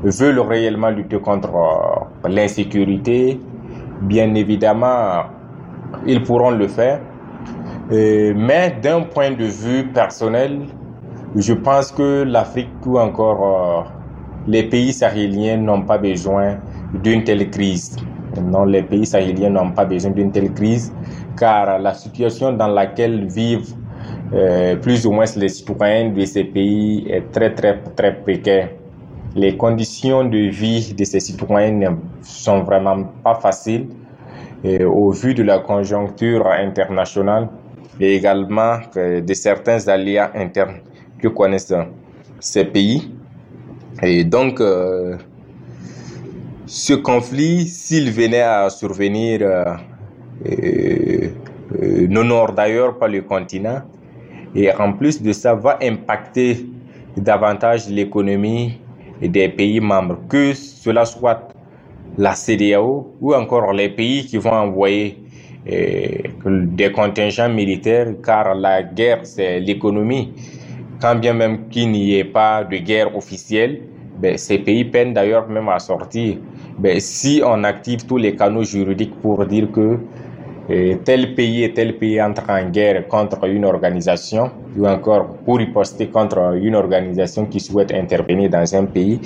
veulent 0.04 0.40
réellement 0.40 0.90
lutter 0.90 1.18
contre 1.18 1.54
euh, 1.54 2.28
l'insécurité, 2.28 3.40
bien 4.02 4.32
évidemment, 4.34 5.24
ils 6.06 6.22
pourront 6.22 6.50
le 6.50 6.68
faire. 6.68 7.00
Euh, 7.90 8.32
mais 8.36 8.76
d'un 8.80 9.02
point 9.02 9.32
de 9.32 9.44
vue 9.44 9.88
personnel, 9.88 10.66
je 11.34 11.52
pense 11.52 11.90
que 11.90 12.22
l'Afrique 12.22 12.68
ou 12.86 12.98
encore 12.98 13.90
les 14.46 14.64
pays 14.64 14.92
sahéliens 14.92 15.56
n'ont 15.58 15.82
pas 15.82 15.98
besoin 15.98 16.58
d'une 17.02 17.24
telle 17.24 17.50
crise. 17.50 17.96
Non, 18.40 18.64
les 18.64 18.82
pays 18.82 19.06
sahéliens 19.06 19.50
n'ont 19.50 19.72
pas 19.72 19.84
besoin 19.84 20.12
d'une 20.12 20.30
telle 20.30 20.52
crise 20.52 20.92
car 21.38 21.78
la 21.78 21.94
situation 21.94 22.52
dans 22.52 22.68
laquelle 22.68 23.26
vivent 23.26 23.74
euh, 24.32 24.76
plus 24.76 25.06
ou 25.06 25.12
moins 25.12 25.24
les 25.36 25.48
citoyens 25.48 26.10
de 26.10 26.24
ces 26.24 26.44
pays 26.44 27.06
est 27.08 27.32
très 27.32 27.52
très 27.54 27.80
très 27.96 28.14
précaire. 28.14 28.70
Les 29.34 29.56
conditions 29.56 30.24
de 30.24 30.38
vie 30.48 30.94
de 30.94 31.04
ces 31.04 31.20
citoyens 31.20 31.72
ne 31.72 31.88
sont 32.22 32.62
vraiment 32.62 33.04
pas 33.24 33.34
faciles 33.34 33.88
et 34.62 34.84
au 34.84 35.10
vu 35.10 35.34
de 35.34 35.42
la 35.42 35.58
conjoncture 35.58 36.46
internationale 36.46 37.48
et 37.98 38.14
également 38.14 38.78
euh, 38.96 39.20
de 39.20 39.34
certains 39.34 39.86
aléas 39.88 40.30
internes 40.34 40.78
que 41.18 41.28
connaissent 41.28 41.74
ces 42.38 42.64
pays. 42.64 43.12
Et 44.02 44.24
donc, 44.24 44.60
euh, 44.60 45.16
ce 46.66 46.94
conflit, 46.94 47.66
s'il 47.66 48.12
venait 48.12 48.42
à 48.42 48.70
survenir, 48.70 49.40
euh, 49.42 49.74
euh, 50.46 51.28
euh, 51.82 52.06
n'honore 52.06 52.52
d'ailleurs 52.52 52.96
pas 52.96 53.08
le 53.08 53.22
continent. 53.22 53.82
Et 54.54 54.72
en 54.72 54.92
plus 54.92 55.20
de 55.20 55.32
ça, 55.32 55.54
va 55.54 55.78
impacter 55.82 56.64
davantage 57.16 57.88
l'économie 57.88 58.78
des 59.20 59.48
pays 59.48 59.80
membres, 59.80 60.18
que 60.28 60.54
cela 60.54 61.04
soit 61.04 61.48
la 62.16 62.34
CDAO 62.34 63.16
ou 63.20 63.34
encore 63.34 63.72
les 63.72 63.88
pays 63.88 64.24
qui 64.26 64.38
vont 64.38 64.52
envoyer 64.52 65.18
des 65.66 66.92
contingents 66.92 67.48
militaires, 67.48 68.14
car 68.24 68.54
la 68.54 68.82
guerre, 68.82 69.20
c'est 69.24 69.60
l'économie. 69.60 70.32
Quand 71.00 71.16
bien 71.16 71.32
même 71.32 71.68
qu'il 71.68 71.90
n'y 71.90 72.14
ait 72.18 72.24
pas 72.24 72.62
de 72.64 72.76
guerre 72.76 73.16
officielle, 73.16 73.80
ben, 74.20 74.36
ces 74.36 74.58
pays 74.58 74.84
peinent 74.84 75.14
d'ailleurs 75.14 75.48
même 75.48 75.68
à 75.70 75.78
sortir 75.78 76.36
ben, 76.78 77.00
si 77.00 77.42
on 77.44 77.64
active 77.64 78.04
tous 78.06 78.18
les 78.18 78.36
canaux 78.36 78.64
juridiques 78.64 79.18
pour 79.22 79.46
dire 79.46 79.70
que 79.72 79.98
eh, 80.68 80.98
tel 81.04 81.34
pays 81.34 81.64
et 81.64 81.72
tel 81.72 81.96
pays 81.98 82.20
entre 82.22 82.48
en 82.50 82.68
guerre 82.70 83.08
contre 83.08 83.44
une 83.46 83.64
organisation 83.64 84.50
ou 84.76 84.86
encore 84.86 85.36
pour 85.44 85.56
riposter 85.58 86.08
contre 86.08 86.54
une 86.60 86.74
organisation 86.74 87.46
qui 87.46 87.60
souhaite 87.60 87.92
intervenir 87.92 88.50
dans 88.50 88.74
un 88.74 88.84
pays, 88.84 89.20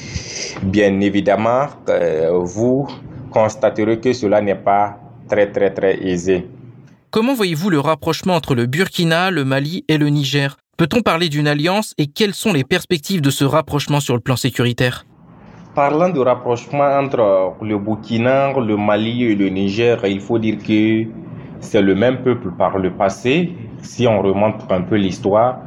bien 0.62 1.00
évidemment, 1.00 1.66
euh, 1.88 2.30
vous 2.42 2.86
constaterez 3.30 3.98
que 3.98 4.12
cela 4.12 4.40
n'est 4.40 4.54
pas 4.54 4.96
très 5.28 5.50
très 5.50 5.70
très 5.70 5.98
aisé. 6.02 6.46
Comment 7.10 7.34
voyez-vous 7.34 7.70
le 7.70 7.80
rapprochement 7.80 8.34
entre 8.34 8.54
le 8.54 8.66
Burkina, 8.66 9.30
le 9.30 9.44
Mali 9.44 9.84
et 9.88 9.98
le 9.98 10.08
Niger? 10.08 10.56
Peut-on 10.76 11.02
parler 11.02 11.28
d'une 11.28 11.46
alliance 11.46 11.94
et 11.98 12.08
quelles 12.08 12.34
sont 12.34 12.52
les 12.52 12.64
perspectives 12.64 13.20
de 13.20 13.30
ce 13.30 13.44
rapprochement 13.44 14.00
sur 14.00 14.14
le 14.14 14.20
plan 14.20 14.34
sécuritaire? 14.34 15.06
Parlant 15.76 16.08
de 16.08 16.18
rapprochement 16.18 16.98
entre 16.98 17.54
le 17.62 17.78
Burkina, 17.78 18.52
le 18.58 18.76
Mali 18.76 19.22
et 19.22 19.36
le 19.36 19.50
Niger, 19.50 20.04
il 20.04 20.20
faut 20.20 20.40
dire 20.40 20.58
que 20.58 21.04
c'est 21.60 21.80
le 21.80 21.94
même 21.94 22.22
peuple 22.24 22.50
par 22.58 22.76
le 22.78 22.90
passé. 22.92 23.52
Si 23.82 24.08
on 24.08 24.20
remonte 24.20 24.64
un 24.68 24.80
peu 24.80 24.96
l'histoire, 24.96 25.60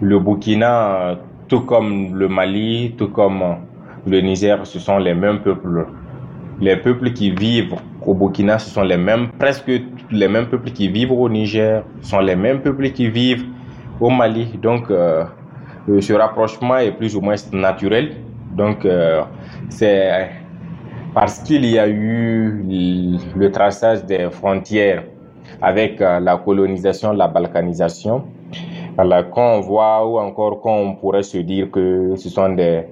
le 0.00 0.18
Burkina, 0.18 1.18
tout 1.46 1.60
comme 1.60 2.12
le 2.16 2.26
Mali, 2.26 2.96
tout 2.98 3.10
comme 3.10 3.44
le 4.08 4.20
Niger, 4.22 4.66
ce 4.66 4.80
sont 4.80 4.98
les 4.98 5.14
mêmes 5.14 5.38
peuples. 5.38 5.86
Les 6.60 6.76
peuples 6.76 7.12
qui 7.12 7.30
vivent 7.30 7.76
au 8.04 8.14
Burkina, 8.14 8.58
ce 8.58 8.70
sont 8.70 8.82
les 8.82 8.96
mêmes, 8.96 9.28
presque 9.38 9.70
les 10.10 10.26
mêmes 10.26 10.46
peuples 10.46 10.72
qui 10.72 10.88
vivent 10.88 11.12
au 11.12 11.28
Niger, 11.28 11.84
ce 12.00 12.10
sont 12.10 12.18
les 12.20 12.34
mêmes 12.34 12.60
peuples 12.60 12.90
qui 12.90 13.08
vivent 13.08 13.44
au 14.00 14.10
Mali. 14.10 14.58
Donc, 14.60 14.90
euh, 14.90 15.24
ce 15.86 16.12
rapprochement 16.12 16.76
est 16.78 16.92
plus 16.92 17.16
ou 17.16 17.20
moins 17.20 17.36
naturel. 17.52 18.16
Donc, 18.52 18.84
euh, 18.84 19.22
c'est 19.70 20.30
parce 21.14 21.38
qu'il 21.40 21.64
y 21.64 21.78
a 21.78 21.88
eu 21.88 23.18
le 23.34 23.50
traçage 23.50 24.04
des 24.04 24.30
frontières 24.30 25.04
avec 25.60 26.00
euh, 26.00 26.20
la 26.20 26.36
colonisation, 26.36 27.12
la 27.12 27.28
balkanisation, 27.28 28.24
qu'on 29.32 29.60
voit 29.60 30.06
ou 30.06 30.18
encore 30.18 30.60
qu'on 30.60 30.96
pourrait 30.96 31.22
se 31.22 31.38
dire 31.38 31.70
que 31.70 32.14
ce 32.16 32.28
sont 32.28 32.50
des 32.50 32.82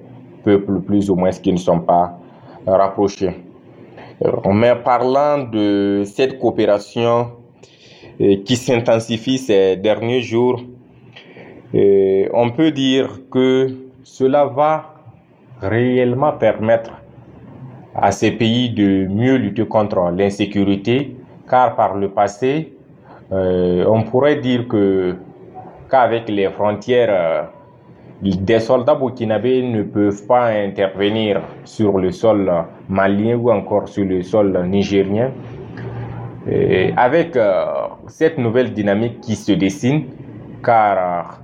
peuples 0.43 0.81
plus 0.81 1.09
ou 1.09 1.15
moins 1.15 1.29
qui 1.29 1.53
ne 1.53 1.57
sont 1.57 1.79
pas 1.79 2.17
rapprochés. 2.65 3.35
Euh, 4.25 4.31
mais 4.51 4.75
parlant 4.75 5.43
de 5.43 6.03
cette 6.05 6.39
coopération 6.39 7.33
qui 8.45 8.55
s'intensifie 8.55 9.39
ces 9.39 9.77
derniers 9.77 10.21
jours, 10.21 10.61
on 11.73 12.49
peut 12.51 12.71
dire 12.71 13.21
que 13.31 13.69
cela 14.03 14.45
va 14.45 14.95
réellement 15.61 16.33
permettre 16.33 16.91
à 17.95 18.11
ces 18.11 18.31
pays 18.31 18.69
de 18.69 19.07
mieux 19.07 19.35
lutter 19.35 19.65
contre 19.65 20.11
l'insécurité, 20.11 21.15
car 21.49 21.75
par 21.75 21.95
le 21.95 22.09
passé, 22.09 22.73
euh, 23.31 23.85
on 23.87 24.03
pourrait 24.03 24.37
dire 24.37 24.67
que 24.67 25.15
qu'avec 25.89 26.29
les 26.29 26.49
frontières, 26.49 27.09
euh, 27.11 27.43
des 28.21 28.59
soldats 28.59 28.95
burkinabés 28.95 29.63
ne 29.63 29.83
peuvent 29.83 30.25
pas 30.27 30.47
intervenir 30.47 31.41
sur 31.65 31.97
le 31.97 32.11
sol 32.11 32.51
malien 32.87 33.35
ou 33.35 33.51
encore 33.51 33.87
sur 33.87 34.05
le 34.05 34.21
sol 34.21 34.65
nigérien. 34.67 35.31
Avec 36.97 37.35
euh, 37.35 37.65
cette 38.07 38.37
nouvelle 38.37 38.73
dynamique 38.73 39.21
qui 39.21 39.35
se 39.35 39.51
dessine, 39.51 40.05
car 40.63 41.41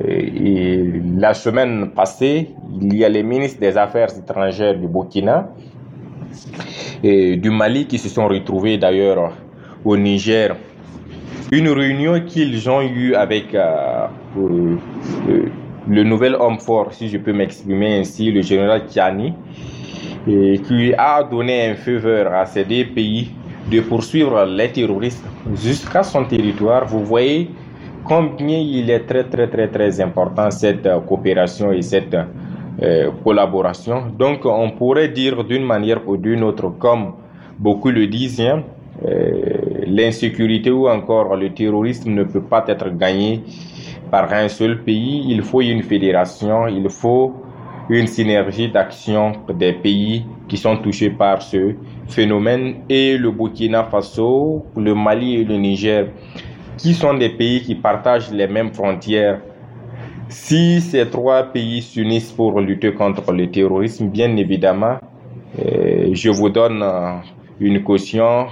et 0.00 0.84
la 1.16 1.34
semaine 1.34 1.90
passée, 1.94 2.50
il 2.80 2.94
y 2.96 3.04
a 3.04 3.08
les 3.08 3.22
ministres 3.22 3.60
des 3.60 3.76
Affaires 3.76 4.08
étrangères 4.16 4.76
du 4.78 4.88
Burkina 4.88 5.48
et 7.02 7.36
du 7.36 7.50
Mali 7.50 7.86
qui 7.86 7.98
se 7.98 8.08
sont 8.08 8.26
retrouvés 8.26 8.78
d'ailleurs 8.78 9.32
au 9.84 9.96
Niger. 9.96 10.56
Une 11.52 11.68
réunion 11.68 12.20
qu'ils 12.26 12.68
ont 12.68 12.82
eue 12.82 13.14
avec 13.14 13.54
euh, 13.54 14.06
euh, 14.38 14.76
le 15.88 16.02
nouvel 16.02 16.34
homme 16.34 16.58
fort, 16.58 16.92
si 16.92 17.08
je 17.08 17.18
peux 17.18 17.32
m'exprimer 17.32 17.98
ainsi, 18.00 18.32
le 18.32 18.42
général 18.42 18.86
Kiani, 18.86 19.34
qui 20.26 20.94
a 20.96 21.22
donné 21.22 21.68
un 21.68 21.74
feu 21.74 21.96
vert 21.98 22.32
à 22.34 22.46
ces 22.46 22.64
deux 22.64 22.86
pays 22.86 23.30
de 23.70 23.80
poursuivre 23.80 24.44
les 24.46 24.72
terroristes 24.72 25.24
jusqu'à 25.54 26.02
son 26.02 26.24
territoire. 26.24 26.86
Vous 26.86 27.04
voyez, 27.04 27.50
combien 28.04 28.58
il 28.58 28.90
est 28.90 29.06
très 29.06 29.24
très 29.24 29.48
très 29.48 29.68
très 29.68 30.00
important 30.00 30.50
cette 30.50 30.86
euh, 30.86 31.00
coopération 31.00 31.72
et 31.72 31.82
cette 31.82 32.14
euh, 32.14 33.10
collaboration? 33.24 34.04
Donc 34.18 34.44
on 34.44 34.70
pourrait 34.70 35.08
dire 35.08 35.42
d'une 35.44 35.64
manière 35.64 36.06
ou 36.06 36.16
d'une 36.16 36.42
autre, 36.42 36.68
comme 36.78 37.14
beaucoup 37.58 37.90
le 37.90 38.06
disent, 38.06 38.40
hein, 38.40 38.62
euh, 39.04 39.84
l'insécurité 39.86 40.70
ou 40.70 40.88
encore 40.88 41.34
le 41.36 41.52
terrorisme 41.52 42.12
ne 42.12 42.24
peut 42.24 42.42
pas 42.42 42.64
être 42.68 42.90
gagné 42.90 43.42
par 44.10 44.32
un 44.32 44.48
seul 44.48 44.82
pays. 44.82 45.24
Il 45.28 45.42
faut 45.42 45.62
une 45.62 45.82
fédération, 45.82 46.66
il 46.68 46.88
faut 46.88 47.34
une 47.90 48.06
synergie 48.06 48.70
d'action 48.70 49.32
des 49.58 49.72
pays 49.72 50.24
qui 50.48 50.56
sont 50.56 50.76
touchés 50.78 51.10
par 51.10 51.42
ce 51.42 51.74
phénomène 52.08 52.76
et 52.88 53.18
le 53.18 53.30
Burkina 53.30 53.84
Faso, 53.84 54.64
le 54.76 54.94
Mali 54.94 55.36
et 55.36 55.44
le 55.44 55.56
Niger, 55.56 56.06
qui 56.76 56.94
sont 56.94 57.14
des 57.14 57.30
pays 57.30 57.62
qui 57.62 57.74
partagent 57.74 58.30
les 58.30 58.46
mêmes 58.46 58.72
frontières. 58.72 59.40
Si 60.28 60.80
ces 60.80 61.08
trois 61.08 61.44
pays 61.44 61.82
s'unissent 61.82 62.32
pour 62.32 62.60
lutter 62.60 62.92
contre 62.92 63.32
le 63.32 63.50
terrorisme, 63.50 64.08
bien 64.08 64.36
évidemment, 64.36 64.98
euh, 65.58 66.10
je 66.12 66.30
vous 66.30 66.48
donne 66.48 66.82
euh, 66.82 67.16
une 67.60 67.82
caution. 67.82 68.46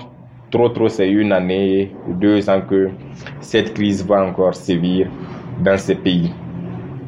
Trop, 0.51 0.69
trop, 0.69 0.89
c'est 0.89 1.09
une 1.09 1.33
année, 1.33 1.93
deux 2.09 2.49
ans 2.51 2.61
que 2.61 2.91
cette 3.41 3.73
crise 3.75 4.05
va 4.05 4.25
encore 4.25 4.55
sévir 4.55 5.09
dans 5.65 5.79
ces 5.79 5.95
pays. 5.95 6.31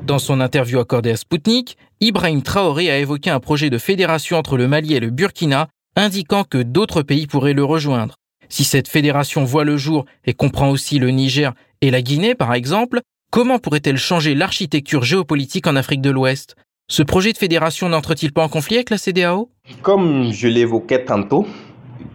Dans 0.07 0.19
son 0.19 0.41
interview 0.41 0.79
accordée 0.81 1.11
à 1.11 1.17
Sputnik, 1.17 1.77
Ibrahim 2.01 2.43
Traoré 2.43 2.91
a 2.91 2.99
évoqué 2.99 3.31
un 3.31 3.41
projet 3.41 3.71
de 3.71 3.79
fédération 3.79 4.37
entre 4.39 4.57
le 4.57 4.67
Mali 4.67 4.95
et 4.95 5.01
le 5.01 5.11
Burkina, 5.11 5.69
indiquant 5.97 6.45
que 6.45 6.59
d'autres 6.59 7.03
pays 7.03 7.27
pourraient 7.27 7.53
le 7.53 7.65
rejoindre. 7.65 8.17
Si 8.55 8.63
cette 8.63 8.87
fédération 8.87 9.43
voit 9.43 9.65
le 9.65 9.77
jour 9.77 10.05
et 10.25 10.33
comprend 10.33 10.71
aussi 10.71 11.01
le 11.01 11.11
Niger 11.11 11.55
et 11.81 11.91
la 11.91 12.03
Guinée, 12.03 12.37
par 12.37 12.55
exemple, 12.55 13.01
comment 13.33 13.59
pourrait-elle 13.59 13.97
changer 13.97 14.37
l'architecture 14.37 15.03
géopolitique 15.03 15.67
en 15.67 15.75
Afrique 15.75 16.01
de 16.01 16.11
l'Ouest? 16.11 16.55
Ce 16.89 17.03
projet 17.03 17.33
de 17.33 17.37
fédération 17.37 17.89
n'entre-t-il 17.89 18.33
pas 18.33 18.45
en 18.45 18.49
conflit 18.49 18.77
avec 18.77 18.91
la 18.91 18.97
CDAO 18.97 19.51
Comme 19.83 20.31
je 20.31 20.47
l'évoquais 20.47 21.05
tantôt, 21.05 21.45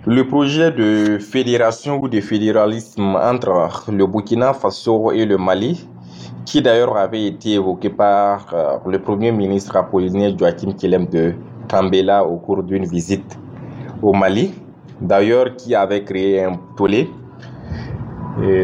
le 0.06 0.26
projet 0.30 0.72
de 0.72 1.20
fédération 1.20 2.02
ou 2.02 2.08
de 2.08 2.22
fédéralisme 2.22 3.18
entre 3.18 3.92
le 3.92 4.08
Burkina 4.08 4.54
Faso 4.54 5.12
et 5.12 5.26
le 5.26 5.38
Mali 5.38 5.90
qui 6.46 6.62
d'ailleurs 6.62 6.96
avait 6.96 7.26
été 7.26 7.56
évoqué 7.56 7.90
par 7.90 8.54
euh, 8.54 8.78
le 8.90 9.00
Premier 9.00 9.34
ministre 9.34 9.76
apollinaire 9.76 10.38
Joachim 10.38 10.72
Kilem 10.72 11.06
de 11.08 11.34
Tambela 11.68 12.24
au 12.24 12.38
cours 12.38 12.64
d'une 12.64 12.86
visite 12.86 13.38
au 14.02 14.14
Mali, 14.14 14.54
d'ailleurs 15.02 15.56
qui 15.56 15.76
avait 15.76 16.04
créé 16.04 16.44
un 16.44 16.54
tollé 16.78 17.10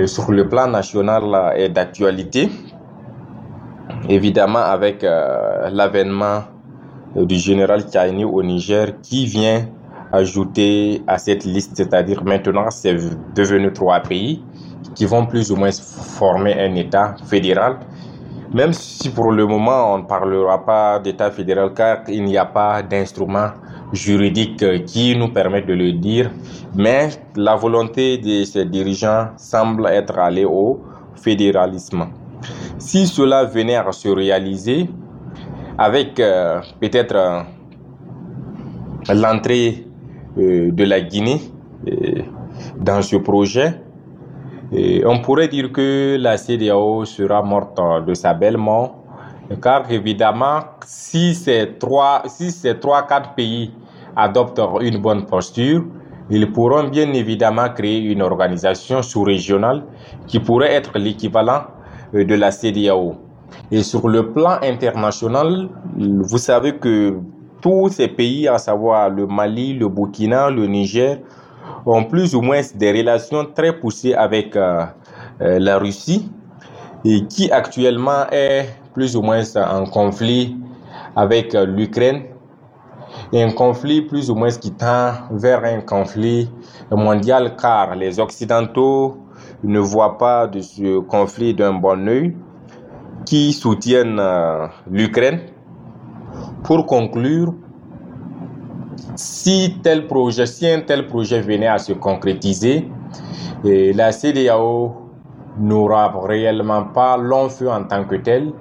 sur 0.06 0.32
le 0.32 0.48
plan 0.48 0.68
national 0.68 1.54
et 1.58 1.68
d'actualité, 1.70 2.50
évidemment 4.10 4.60
avec 4.60 5.04
euh, 5.04 5.70
l'avènement 5.72 6.44
du 7.16 7.36
général 7.36 7.82
Tchaini 7.84 8.26
au 8.26 8.44
Niger 8.44 9.00
qui 9.02 9.26
vient 9.26 9.66
ajouter 10.12 11.02
à 11.08 11.18
cette 11.18 11.44
liste, 11.46 11.72
c'est-à-dire 11.76 12.24
maintenant 12.24 12.70
c'est 12.70 12.96
devenu 13.36 13.72
trois 13.74 14.00
pays 14.02 14.44
qui 14.94 15.06
vont 15.06 15.26
plus 15.26 15.52
ou 15.52 15.56
moins 15.56 15.72
former 15.72 16.54
un 16.60 16.76
État 16.76 17.16
fédéral. 17.26 17.78
Même 18.54 18.72
si 18.74 19.10
pour 19.10 19.32
le 19.32 19.46
moment 19.46 19.94
on 19.94 19.98
ne 20.00 20.04
parlera 20.04 20.66
pas 20.66 21.00
d'État 21.00 21.32
fédéral 21.32 21.74
car 21.74 22.00
il 22.08 22.24
n'y 22.24 22.38
a 22.38 22.46
pas 22.46 22.82
d'instrument 22.82 23.50
juridique 23.94 24.86
qui 24.86 25.16
nous 25.16 25.30
permette 25.30 25.68
de 25.68 25.74
le 25.74 25.94
dire, 25.94 26.32
mais 26.76 27.10
la 27.36 27.56
volonté 27.56 28.18
de 28.18 28.44
ces 28.44 28.66
dirigeants 28.66 29.30
semble 29.38 29.88
être 29.88 30.18
allée 30.18 30.46
au 30.46 30.82
fédéralisme. 31.16 32.08
Si 32.78 33.08
cela 33.08 33.46
venait 33.46 33.76
à 33.76 33.92
se 33.92 34.10
réaliser, 34.10 34.90
avec 35.78 36.20
euh, 36.20 36.62
peut-être 36.80 37.16
euh, 37.16 37.42
l'entrée 39.14 39.86
euh, 40.38 40.72
de 40.72 40.84
la 40.84 41.02
Guinée 41.02 41.42
dans 42.80 43.02
ce 43.02 43.18
projet, 43.18 43.82
on 45.06 45.20
pourrait 45.20 45.48
dire 45.48 45.72
que 45.72 46.18
la 46.20 46.38
CDAO 46.38 47.06
sera 47.06 47.44
morte 47.44 47.80
de 48.08 48.14
sa 48.16 48.34
belle 48.34 48.58
mort, 48.58 49.05
car 49.62 49.90
évidemment, 49.92 50.60
si 50.86 51.36
ces 51.36 51.74
trois, 51.80 52.24
si 52.28 52.52
ces 52.52 52.80
trois, 52.80 53.04
quatre 53.04 53.34
pays 53.36 53.72
adoptent 54.16 54.62
une 54.82 54.98
bonne 54.98 55.26
posture, 55.26 55.84
ils 56.30 56.52
pourront 56.52 56.86
bien 56.86 57.12
évidemment 57.14 57.70
créer 57.70 58.00
une 58.00 58.22
organisation 58.22 59.02
sous-régionale 59.02 59.84
qui 60.28 60.40
pourrait 60.40 60.74
être 60.74 60.98
l'équivalent 60.98 61.64
euh, 62.16 62.26
de 62.26 62.36
la 62.36 62.52
CDAO. 62.52 63.16
Et 63.72 63.84
sur 63.84 64.08
le 64.08 64.32
plan 64.32 64.58
international, 64.64 65.70
vous 65.98 66.38
savez 66.38 66.76
que 66.78 67.18
tous 67.62 67.90
ces 67.90 68.08
pays, 68.08 68.48
à 68.48 68.58
savoir 68.58 69.10
le 69.10 69.28
Mali, 69.28 69.74
le 69.74 69.88
Burkina, 69.88 70.50
le 70.50 70.66
Niger, 70.68 71.18
ont 71.86 72.04
plus 72.04 72.36
ou 72.36 72.42
moins 72.42 72.62
des 72.76 72.92
relations 72.92 73.46
très 73.56 73.74
poussées 73.80 74.14
avec 74.14 74.56
euh, 74.56 74.84
euh, 75.42 75.60
la 75.60 75.78
Russie 75.78 76.30
et 77.04 77.26
qui 77.28 77.52
actuellement 77.52 78.26
est 78.32 78.68
plus 78.96 79.16
ou 79.16 79.22
moins 79.22 79.44
en 79.58 79.86
conflit 79.86 80.58
avec 81.16 81.54
euh, 81.54 81.66
l'Ukraine 81.66 82.24
un 83.34 83.52
conflit 83.52 84.02
plus 84.02 84.30
ou 84.30 84.36
moins 84.36 84.50
qui 84.50 84.72
tend 84.72 85.12
vers 85.32 85.64
un 85.64 85.82
conflit 85.82 86.50
mondial 86.92 87.56
car 87.56 87.96
les 87.96 88.20
Occidentaux 88.20 89.18
ne 89.64 89.80
voient 89.80 90.18
pas 90.18 90.48
de 90.48 90.62
ce 90.62 91.00
conflit 91.00 91.54
d'un 91.54 91.74
bon 91.74 92.08
oeil 92.08 92.36
qui 93.26 93.54
soutiennent 93.54 94.22
l'Ukraine. 94.90 95.40
Pour 96.64 96.86
conclure, 96.86 97.54
si 99.16 99.78
tel 99.82 100.08
projet, 100.08 100.46
si 100.46 100.68
un 100.68 100.82
tel 100.82 101.08
projet 101.08 101.42
venait 101.42 101.68
à 101.68 101.78
se 101.78 101.94
concrétiser, 101.94 102.90
la 103.64 104.12
CDAO 104.12 105.06
n'aura 105.60 106.14
réellement 106.24 106.84
pas 106.84 107.18
long 107.18 107.50
feu 107.50 107.70
en 107.70 107.84
tant 107.84 108.04
que 108.04 108.16
tel, 108.16 108.52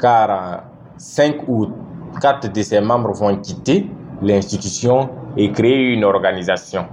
car 0.00 0.64
cinq 0.96 1.48
ou 1.48 1.68
quatre 2.20 2.52
de 2.52 2.62
ses 2.62 2.80
membres 2.80 3.12
vont 3.12 3.36
quitter 3.36 3.90
l'institution 4.22 5.08
et 5.36 5.50
créer 5.52 5.92
une 5.92 6.04
organisation. 6.04 6.86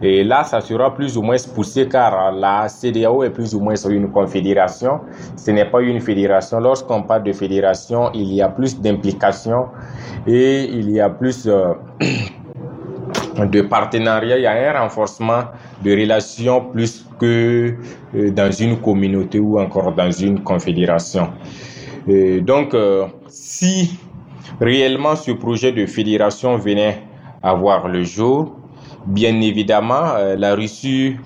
Et 0.00 0.22
là, 0.22 0.44
ça 0.44 0.60
sera 0.60 0.94
plus 0.94 1.16
ou 1.16 1.22
moins 1.22 1.36
poussé 1.52 1.88
car 1.88 2.30
la 2.32 2.68
CDAO 2.68 3.24
est 3.24 3.30
plus 3.30 3.54
ou 3.54 3.60
moins 3.60 3.74
une 3.74 4.10
confédération. 4.12 5.00
Ce 5.36 5.50
n'est 5.50 5.64
pas 5.64 5.82
une 5.82 6.00
fédération. 6.00 6.60
Lorsqu'on 6.60 7.02
parle 7.02 7.24
de 7.24 7.32
fédération, 7.32 8.10
il 8.14 8.32
y 8.32 8.40
a 8.40 8.48
plus 8.48 8.80
d'implication 8.80 9.66
et 10.26 10.64
il 10.64 10.90
y 10.90 11.00
a 11.00 11.10
plus 11.10 11.48
euh, 11.48 11.74
de 13.46 13.62
partenariat, 13.62 14.38
il 14.38 14.42
y 14.42 14.46
a 14.46 14.52
un 14.52 14.82
renforcement 14.82 15.44
de 15.82 15.90
relations 15.90 16.66
plus 16.70 17.04
que 17.18 17.74
euh, 18.14 18.30
dans 18.30 18.52
une 18.52 18.80
communauté 18.80 19.40
ou 19.40 19.58
encore 19.58 19.92
dans 19.92 20.12
une 20.12 20.44
confédération. 20.44 21.28
Donc, 22.40 22.74
euh, 22.74 23.06
si 23.28 23.98
réellement 24.60 25.16
ce 25.16 25.30
projet 25.32 25.72
de 25.72 25.86
fédération 25.86 26.56
venait 26.56 27.02
à 27.42 27.54
voir 27.54 27.88
le 27.88 28.02
jour, 28.02 28.56
bien 29.06 29.40
évidemment, 29.40 30.14
euh, 30.16 30.36
la 30.36 30.54
Russie 30.54 31.16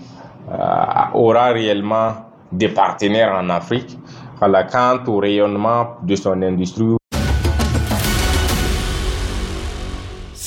aura 1.14 1.52
réellement 1.52 2.14
des 2.50 2.68
partenaires 2.68 3.32
en 3.32 3.48
Afrique. 3.48 3.96
À 4.40 4.48
la 4.48 4.64
quant 4.64 4.98
au 5.06 5.18
rayonnement 5.18 5.98
de 6.02 6.16
son 6.16 6.42
industrie 6.42 6.96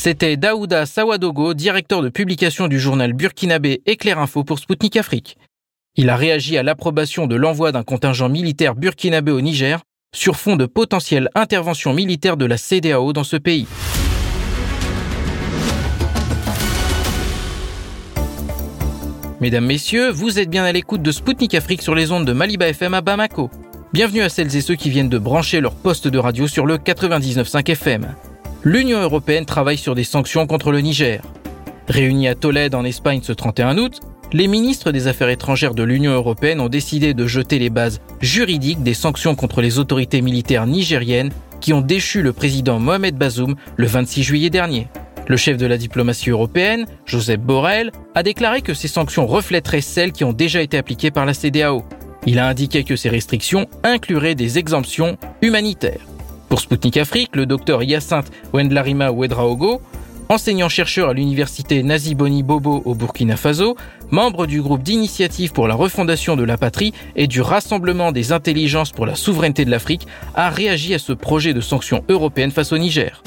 C'était 0.06 0.38
Daouda 0.38 0.86
Sawadogo, 0.86 1.54
directeur 1.54 2.04
de 2.04 2.10
publication 2.10 2.68
du 2.68 2.78
journal 2.78 3.14
burkinabé 3.14 3.82
Éclair 3.86 4.20
Info 4.20 4.44
pour 4.44 4.60
Sputnik 4.60 4.98
Afrique. 4.98 5.38
Il 5.96 6.10
a 6.10 6.16
réagi 6.16 6.58
à 6.58 6.64
l'approbation 6.64 7.26
de 7.26 7.36
l'envoi 7.36 7.72
d'un 7.72 7.84
contingent 7.84 8.28
militaire 8.30 8.76
burkinabé 8.76 9.32
au 9.32 9.42
Niger 9.42 9.80
sur 10.16 10.36
fond 10.36 10.56
de 10.56 10.66
potentielle 10.66 11.30
intervention 11.36 11.94
militaire 11.94 12.38
de 12.38 12.46
la 12.46 12.58
CDAO 12.58 13.14
dans 13.14 13.24
ce 13.24 13.38
pays. 13.38 13.68
Mesdames, 19.42 19.66
Messieurs, 19.66 20.10
vous 20.12 20.40
êtes 20.40 20.50
bien 20.50 20.64
à 20.64 20.72
l'écoute 20.72 21.02
de 21.02 21.12
Sputnik 21.12 21.54
Afrique 21.54 21.82
sur 21.82 21.94
les 21.94 22.12
ondes 22.12 22.26
de 22.26 22.34
Maliba 22.34 22.68
FM 22.68 22.94
à 22.94 23.02
Bamako. 23.02 23.52
Bienvenue 23.94 24.22
à 24.22 24.30
celles 24.30 24.56
et 24.56 24.62
ceux 24.62 24.76
qui 24.76 24.90
viennent 24.90 25.10
de 25.10 25.20
brancher 25.20 25.62
leur 25.62 25.76
poste 25.76 26.08
de 26.08 26.18
radio 26.18 26.48
sur 26.48 26.66
le 26.66 26.78
99.5 26.78 27.70
FM 27.72 28.16
l'Union 28.66 29.00
européenne 29.00 29.46
travaille 29.46 29.78
sur 29.78 29.94
des 29.94 30.04
sanctions 30.04 30.48
contre 30.48 30.72
le 30.72 30.80
Niger. 30.82 31.22
Réunis 31.88 32.28
à 32.28 32.34
Tolède 32.34 32.74
en 32.74 32.84
Espagne 32.84 33.20
ce 33.22 33.32
31 33.32 33.78
août, 33.78 34.00
les 34.36 34.48
ministres 34.48 34.92
des 34.92 35.08
Affaires 35.08 35.30
étrangères 35.30 35.74
de 35.74 35.84
l'Union 35.84 36.12
européenne 36.12 36.60
ont 36.60 36.68
décidé 36.68 37.14
de 37.14 37.26
jeter 37.26 37.58
les 37.58 37.70
bases 37.70 38.02
juridiques 38.20 38.84
des 38.84 38.94
sanctions 38.94 39.34
contre 39.34 39.62
les 39.62 39.80
autorités 39.80 40.20
militaires 40.20 40.68
nigériennes 40.68 41.32
qui 41.62 41.72
ont 41.72 41.80
déchu 41.80 42.22
le 42.22 42.34
président 42.34 42.78
Mohamed 42.78 43.16
Bazoum 43.16 43.56
le 43.78 43.88
26 43.88 44.24
juillet 44.24 44.50
dernier. 44.50 44.90
Le 45.30 45.38
chef 45.38 45.56
de 45.56 45.66
la 45.66 45.78
diplomatie 45.78 46.32
européenne, 46.32 46.86
Joseph 47.06 47.40
Borrell, 47.40 47.94
a 48.14 48.24
déclaré 48.24 48.62
que 48.62 48.74
ces 48.74 48.90
sanctions 48.90 49.26
reflèteraient 49.26 49.80
celles 49.80 50.12
qui 50.12 50.26
ont 50.26 50.34
déjà 50.34 50.62
été 50.62 50.78
appliquées 50.78 51.12
par 51.12 51.26
la 51.26 51.34
CDAO. 51.34 51.86
Il 52.26 52.38
a 52.38 52.50
indiqué 52.50 52.84
que 52.84 52.98
ces 52.98 53.08
restrictions 53.08 53.70
incluraient 53.86 54.36
des 54.36 54.60
exemptions 54.60 55.16
humanitaires. 55.42 56.06
Pour 56.50 56.60
Sputnik 56.60 56.98
Afrique, 56.98 57.38
le 57.38 57.46
docteur 57.46 57.84
Hyacinthe 57.84 58.34
Wendlarima 58.52 59.12
Ouedraogo, 59.12 59.82
enseignant-chercheur 60.30 61.10
à 61.10 61.14
l'université 61.14 61.84
Nazi 61.84 62.16
Boni 62.16 62.44
Bobo 62.44 62.82
au 62.86 62.96
Burkina 62.96 63.38
Faso, 63.38 63.76
membre 64.16 64.48
du 64.48 64.62
groupe 64.62 64.82
d'initiative 64.82 65.52
pour 65.52 65.68
la 65.68 65.76
refondation 65.76 66.38
de 66.38 66.46
la 66.46 66.58
patrie 66.58 66.94
et 67.18 67.28
du 67.28 67.42
Rassemblement 67.42 68.14
des 68.14 68.32
intelligences 68.32 68.94
pour 68.94 69.06
la 69.06 69.14
souveraineté 69.14 69.66
de 69.66 69.70
l'Afrique, 69.70 70.08
a 70.36 70.50
réagi 70.50 70.94
à 70.94 71.00
ce 71.00 71.12
projet 71.12 71.54
de 71.54 71.60
sanctions 71.60 72.02
européennes 72.08 72.52
face 72.52 72.72
au 72.72 72.78
Niger. 72.78 73.22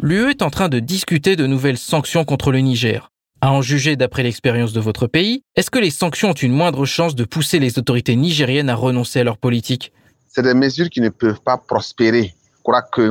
L'UE 0.00 0.30
est 0.30 0.42
en 0.42 0.50
train 0.50 0.68
de 0.68 0.78
discuter 0.78 1.34
de 1.34 1.48
nouvelles 1.48 1.76
sanctions 1.76 2.24
contre 2.24 2.52
le 2.52 2.60
Niger. 2.60 3.10
À 3.40 3.50
en 3.50 3.62
juger 3.62 3.96
d'après 3.96 4.22
l'expérience 4.22 4.72
de 4.72 4.78
votre 4.78 5.08
pays, 5.08 5.42
est-ce 5.56 5.72
que 5.72 5.80
les 5.80 5.90
sanctions 5.90 6.30
ont 6.30 6.34
une 6.34 6.52
moindre 6.52 6.86
chance 6.86 7.16
de 7.16 7.24
pousser 7.24 7.58
les 7.58 7.80
autorités 7.80 8.14
nigériennes 8.14 8.70
à 8.70 8.76
renoncer 8.76 9.18
à 9.18 9.24
leur 9.24 9.38
politique? 9.38 9.92
C'est 10.28 10.42
des 10.42 10.54
mesures 10.54 10.88
qui 10.88 11.00
ne 11.00 11.08
peuvent 11.08 11.40
pas 11.40 11.58
prospérer. 11.58 12.32
Je 12.58 12.62
crois 12.62 12.82
que 12.82 13.10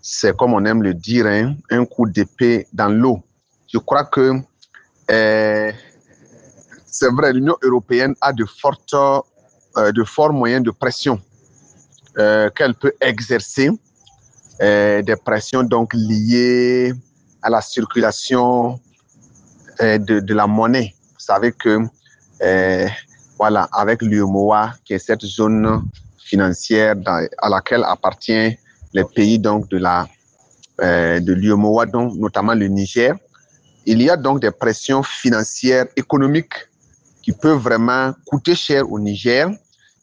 c'est 0.00 0.34
comme 0.34 0.54
on 0.54 0.64
aime 0.64 0.82
le 0.82 0.94
dire, 0.94 1.26
hein, 1.26 1.54
un 1.70 1.84
coup 1.84 2.08
d'épée 2.08 2.66
dans 2.72 2.88
l'eau. 2.88 3.22
Je 3.72 3.78
crois 3.78 4.04
que 4.04 4.32
euh, 5.10 5.72
c'est 6.86 7.10
vrai, 7.10 7.32
l'Union 7.32 7.56
européenne 7.62 8.14
a 8.20 8.32
de, 8.34 8.44
fortes, 8.44 8.92
euh, 8.94 9.92
de 9.92 10.04
forts 10.04 10.32
moyens 10.32 10.62
de 10.62 10.70
pression 10.70 11.18
euh, 12.18 12.50
qu'elle 12.50 12.74
peut 12.74 12.92
exercer, 13.00 13.70
des 14.60 15.16
pressions 15.24 15.64
donc 15.64 15.92
liées 15.92 16.92
à 17.42 17.50
la 17.50 17.60
circulation 17.60 18.78
de, 19.80 20.32
la 20.34 20.46
monnaie. 20.46 20.94
Vous 21.14 21.18
savez 21.18 21.50
que, 21.50 21.78
voilà, 23.38 23.68
avec 23.72 24.02
l'UMOA, 24.02 24.74
qui 24.84 24.92
est 24.92 25.00
cette 25.00 25.22
zone 25.22 25.82
financière 26.18 26.94
à 27.38 27.48
laquelle 27.48 27.82
appartient 27.82 28.56
les 28.92 29.04
pays 29.04 29.40
donc 29.40 29.68
de 29.68 29.78
la 29.78 30.06
de 30.78 31.32
l'UMOA, 31.32 31.86
notamment 32.14 32.54
le 32.54 32.68
Niger, 32.68 33.16
il 33.86 34.02
y 34.02 34.10
a 34.10 34.16
donc 34.16 34.40
des 34.40 34.50
pressions 34.50 35.02
financières, 35.02 35.86
économiques 35.96 36.54
qui 37.22 37.32
peuvent 37.32 37.58
vraiment 37.58 38.12
coûter 38.26 38.54
cher 38.54 38.90
au 38.90 38.98
Niger, 38.98 39.50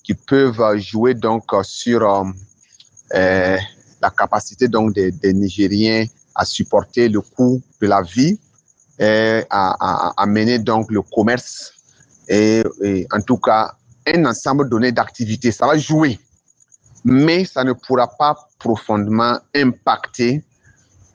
qui 0.03 0.13
peuvent 0.13 0.77
jouer 0.77 1.13
donc 1.13 1.43
sur 1.63 2.25
la 3.11 4.09
capacité 4.17 4.67
donc 4.67 4.93
des, 4.93 5.33
Nigériens 5.33 6.05
à 6.35 6.45
supporter 6.45 7.09
le 7.09 7.21
coût 7.21 7.61
de 7.81 7.87
la 7.87 8.01
vie 8.01 8.39
à, 8.99 10.13
à, 10.17 10.25
mener 10.25 10.59
donc 10.59 10.91
le 10.91 11.01
commerce 11.01 11.73
et, 12.27 12.63
en 13.11 13.21
tout 13.21 13.37
cas 13.37 13.73
un 14.07 14.25
ensemble 14.25 14.69
donné 14.69 14.91
d'activités. 14.91 15.51
Ça 15.51 15.67
va 15.67 15.77
jouer, 15.77 16.19
mais 17.03 17.45
ça 17.45 17.63
ne 17.63 17.73
pourra 17.73 18.07
pas 18.07 18.35
profondément 18.57 19.37
impacter 19.55 20.43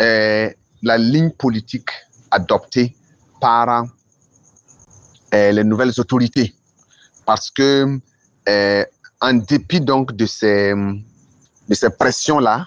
euh, 0.00 0.50
la 0.82 0.98
ligne 0.98 1.30
politique 1.30 1.90
adoptée 2.34 2.94
par 3.40 3.84
euh, 5.34 5.52
les 5.52 5.64
nouvelles 5.64 5.92
autorités. 5.98 6.54
Parce 7.26 7.50
que, 7.50 7.98
euh, 8.48 8.84
en 9.20 9.34
dépit 9.34 9.80
donc 9.80 10.12
de 10.12 10.26
ces, 10.26 10.74
de 11.68 11.74
ces 11.74 11.90
pressions-là, 11.90 12.66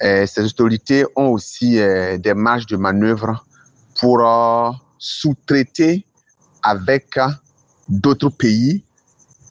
ces 0.00 0.44
autorités 0.44 1.04
ont 1.16 1.30
aussi 1.30 1.72
des 2.26 2.34
marges 2.34 2.66
de 2.66 2.76
manœuvre 2.76 3.44
pour 3.98 4.20
euh, 4.20 4.70
sous-traiter 4.98 6.06
avec 6.62 7.16
euh, 7.16 7.28
d'autres 7.88 8.30
pays 8.30 8.84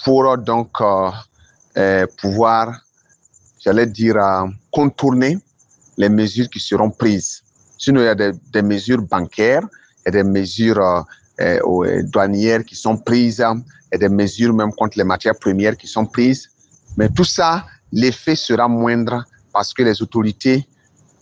pour 0.04 0.26
euh, 0.26 0.38
donc 0.38 0.78
pouvoir, 2.18 2.82
j'allais 3.60 3.86
dire, 3.86 4.18
contourner 4.72 5.38
les 5.96 6.10
mesures 6.10 6.50
qui 6.50 6.60
seront 6.60 6.90
prises. 6.90 7.44
Sinon, 7.78 8.02
il 8.02 8.06
y 8.06 8.08
a 8.08 8.16
des, 8.16 8.62
mesures 8.62 9.02
bancaires, 9.02 9.63
a 10.06 10.12
des 10.12 10.24
mesures 10.24 11.06
douanières 12.04 12.63
qui 12.63 12.76
sont 12.76 12.98
prises, 12.98 13.42
a 13.42 13.56
des 13.98 14.10
mesures 14.10 14.54
même 14.54 14.74
contre 14.74 14.98
les 14.98 15.04
matières 15.04 15.38
premières 15.38 15.78
qui 15.78 15.88
sont 15.88 16.06
prises. 16.06 16.50
Mais 16.98 17.10
tout 17.10 17.24
ça, 17.24 17.66
l'effet 17.92 18.36
sera 18.36 18.68
moindre 18.68 19.26
parce 19.54 19.74
que 19.74 19.84
les 19.84 20.02
autorités 20.02 20.68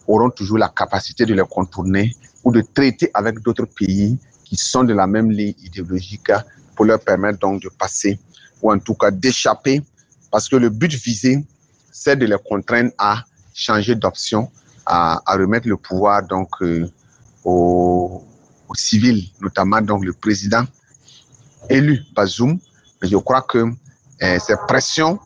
auront 0.08 0.30
toujours 0.30 0.58
la 0.58 0.70
capacité 0.70 1.26
de 1.26 1.34
les 1.34 1.44
contourner 1.50 2.16
ou 2.44 2.52
de 2.52 2.62
traiter 2.62 3.10
avec 3.14 3.40
d'autres 3.40 3.66
pays 3.66 4.18
qui 4.44 4.56
sont 4.56 4.84
de 4.84 4.94
la 4.94 5.08
même 5.08 5.32
ligne 5.32 5.56
idéologique 5.64 6.32
pour 6.76 6.86
leur 6.86 7.00
permettre 7.00 7.40
donc 7.40 7.62
de 7.62 7.70
passer 7.70 8.20
ou 8.62 8.72
en 8.72 8.80
tout 8.80 8.94
cas 8.94 9.12
d'échapper 9.12 9.82
parce 10.32 10.50
que 10.50 10.56
le 10.56 10.70
but 10.70 10.94
visé, 10.94 11.44
c'est 11.92 12.16
de 12.18 12.26
les 12.26 12.38
contraindre 12.48 12.92
à 12.98 13.24
changer 13.54 13.96
d'option, 13.96 14.52
à, 14.86 15.22
remettre 15.28 15.68
le 15.68 15.78
pouvoir 15.78 16.24
donc 16.24 16.50
euh, 16.62 16.88
aux, 17.44 18.24
civils, 18.76 19.30
notamment 19.42 19.82
donc 19.82 20.04
le 20.04 20.14
président 20.14 20.64
élu 21.70 22.02
Bazoum. 22.16 22.60
Mais 23.02 23.08
je 23.08 23.18
crois 23.18 23.42
que 23.42 23.60
euh, 23.60 24.40
ces 24.40 24.56
pressions, 24.68 25.20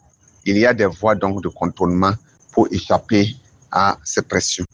il 0.45 0.57
y 0.57 0.65
a 0.65 0.73
des 0.73 0.85
voies 0.85 1.15
donc 1.15 1.43
de 1.43 1.47
contournement 1.47 2.13
pour 2.51 2.67
échapper 2.71 3.35
à 3.71 3.97
ces 4.03 4.21
pressions. 4.21 4.65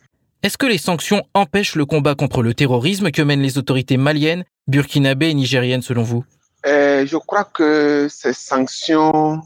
Est-ce 0.43 0.57
que 0.57 0.65
les 0.65 0.77
sanctions 0.77 1.23
empêchent 1.33 1.75
le 1.75 1.85
combat 1.85 2.13
contre 2.15 2.43
le 2.43 2.53
terrorisme 2.53 3.11
que 3.11 3.21
mènent 3.21 3.41
les 3.41 3.57
autorités 3.57 3.97
maliennes, 3.97 4.43
burkinabées 4.67 5.29
et 5.29 5.33
nigériennes 5.33 5.81
selon 5.81 6.03
vous? 6.03 6.23
Euh, 6.67 7.05
Je 7.05 7.17
crois 7.17 7.45
que 7.45 8.07
ces 8.09 8.33
sanctions 8.33 9.41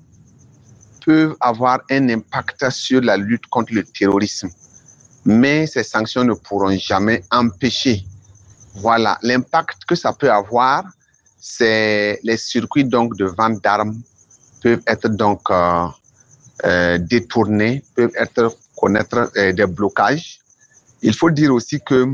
peuvent 1.05 1.35
avoir 1.39 1.79
un 1.89 2.09
impact 2.09 2.69
sur 2.69 3.01
la 3.01 3.17
lutte 3.17 3.47
contre 3.47 3.73
le 3.73 3.83
terrorisme. 3.83 4.49
Mais 5.25 5.67
ces 5.67 5.83
sanctions 5.83 6.23
ne 6.23 6.33
pourront 6.33 6.75
jamais 6.77 7.23
empêcher. 7.31 8.05
Voilà, 8.75 9.17
l'impact 9.21 9.85
que 9.87 9.95
ça 9.95 10.13
peut 10.13 10.31
avoir, 10.31 10.83
c'est 11.39 12.19
les 12.23 12.37
circuits 12.37 12.85
donc 12.85 13.17
de 13.17 13.25
vente 13.25 13.61
d'armes 13.63 13.99
peuvent 14.61 14.81
être 14.87 15.07
donc 15.07 15.49
euh, 15.49 15.85
euh, 16.65 16.97
détournés, 16.97 17.83
peuvent 17.95 18.11
être 18.17 18.55
connaître 18.75 19.31
des 19.53 19.65
blocages 19.65 20.39
il 21.01 21.13
faut 21.13 21.29
dire 21.29 21.53
aussi 21.53 21.79
que 21.81 22.13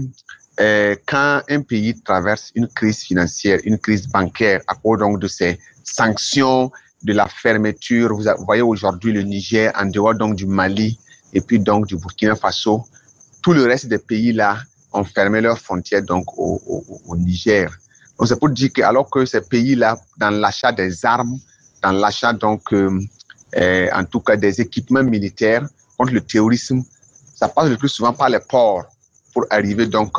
euh, 0.59 0.95
quand 1.05 1.41
un 1.49 1.61
pays 1.61 1.99
traverse 2.01 2.51
une 2.55 2.67
crise 2.67 2.99
financière, 2.99 3.59
une 3.63 3.77
crise 3.77 4.07
bancaire 4.07 4.61
à 4.67 4.75
cause 4.75 4.99
donc 4.99 5.19
de 5.19 5.27
ces 5.27 5.59
sanctions, 5.83 6.71
de 7.03 7.13
la 7.13 7.27
fermeture, 7.27 8.15
vous 8.15 8.45
voyez 8.45 8.61
aujourd'hui 8.61 9.11
le 9.11 9.21
Niger 9.21 9.71
en 9.77 9.85
dehors 9.85 10.15
donc 10.15 10.35
du 10.35 10.45
Mali 10.45 10.97
et 11.35 11.41
puis 11.41 11.59
donc 11.59 11.85
du 11.85 11.97
Burkina 11.97 12.35
Faso, 12.35 12.85
tout 13.43 13.53
le 13.53 13.63
reste 13.65 13.87
des 13.87 13.99
pays 13.99 14.31
là 14.31 14.57
ont 14.93 15.03
fermé 15.03 15.41
leurs 15.41 15.59
frontières 15.59 16.01
donc 16.01 16.25
au, 16.37 17.15
Niger. 17.17 17.69
Donc 18.17 18.27
c'est 18.29 18.39
pour 18.39 18.49
dire 18.49 18.71
que 18.73 18.81
alors 18.81 19.09
que 19.09 19.25
ces 19.25 19.41
pays 19.41 19.75
là 19.75 19.97
dans 20.17 20.29
l'achat 20.29 20.71
des 20.71 21.05
armes, 21.05 21.37
dans 21.83 21.91
l'achat 21.91 22.31
donc 22.31 22.73
euh, 22.73 22.99
euh, 23.57 23.89
en 23.93 24.05
tout 24.05 24.21
cas 24.21 24.37
des 24.37 24.61
équipements 24.61 25.03
militaires 25.03 25.67
contre 25.97 26.13
le 26.13 26.21
terrorisme, 26.21 26.81
ça 27.35 27.49
passe 27.49 27.69
le 27.69 27.75
plus 27.77 27.89
souvent 27.89 28.13
par 28.13 28.29
les 28.29 28.39
ports 28.39 28.85
pour 29.33 29.45
arriver 29.49 29.85
donc 29.87 30.17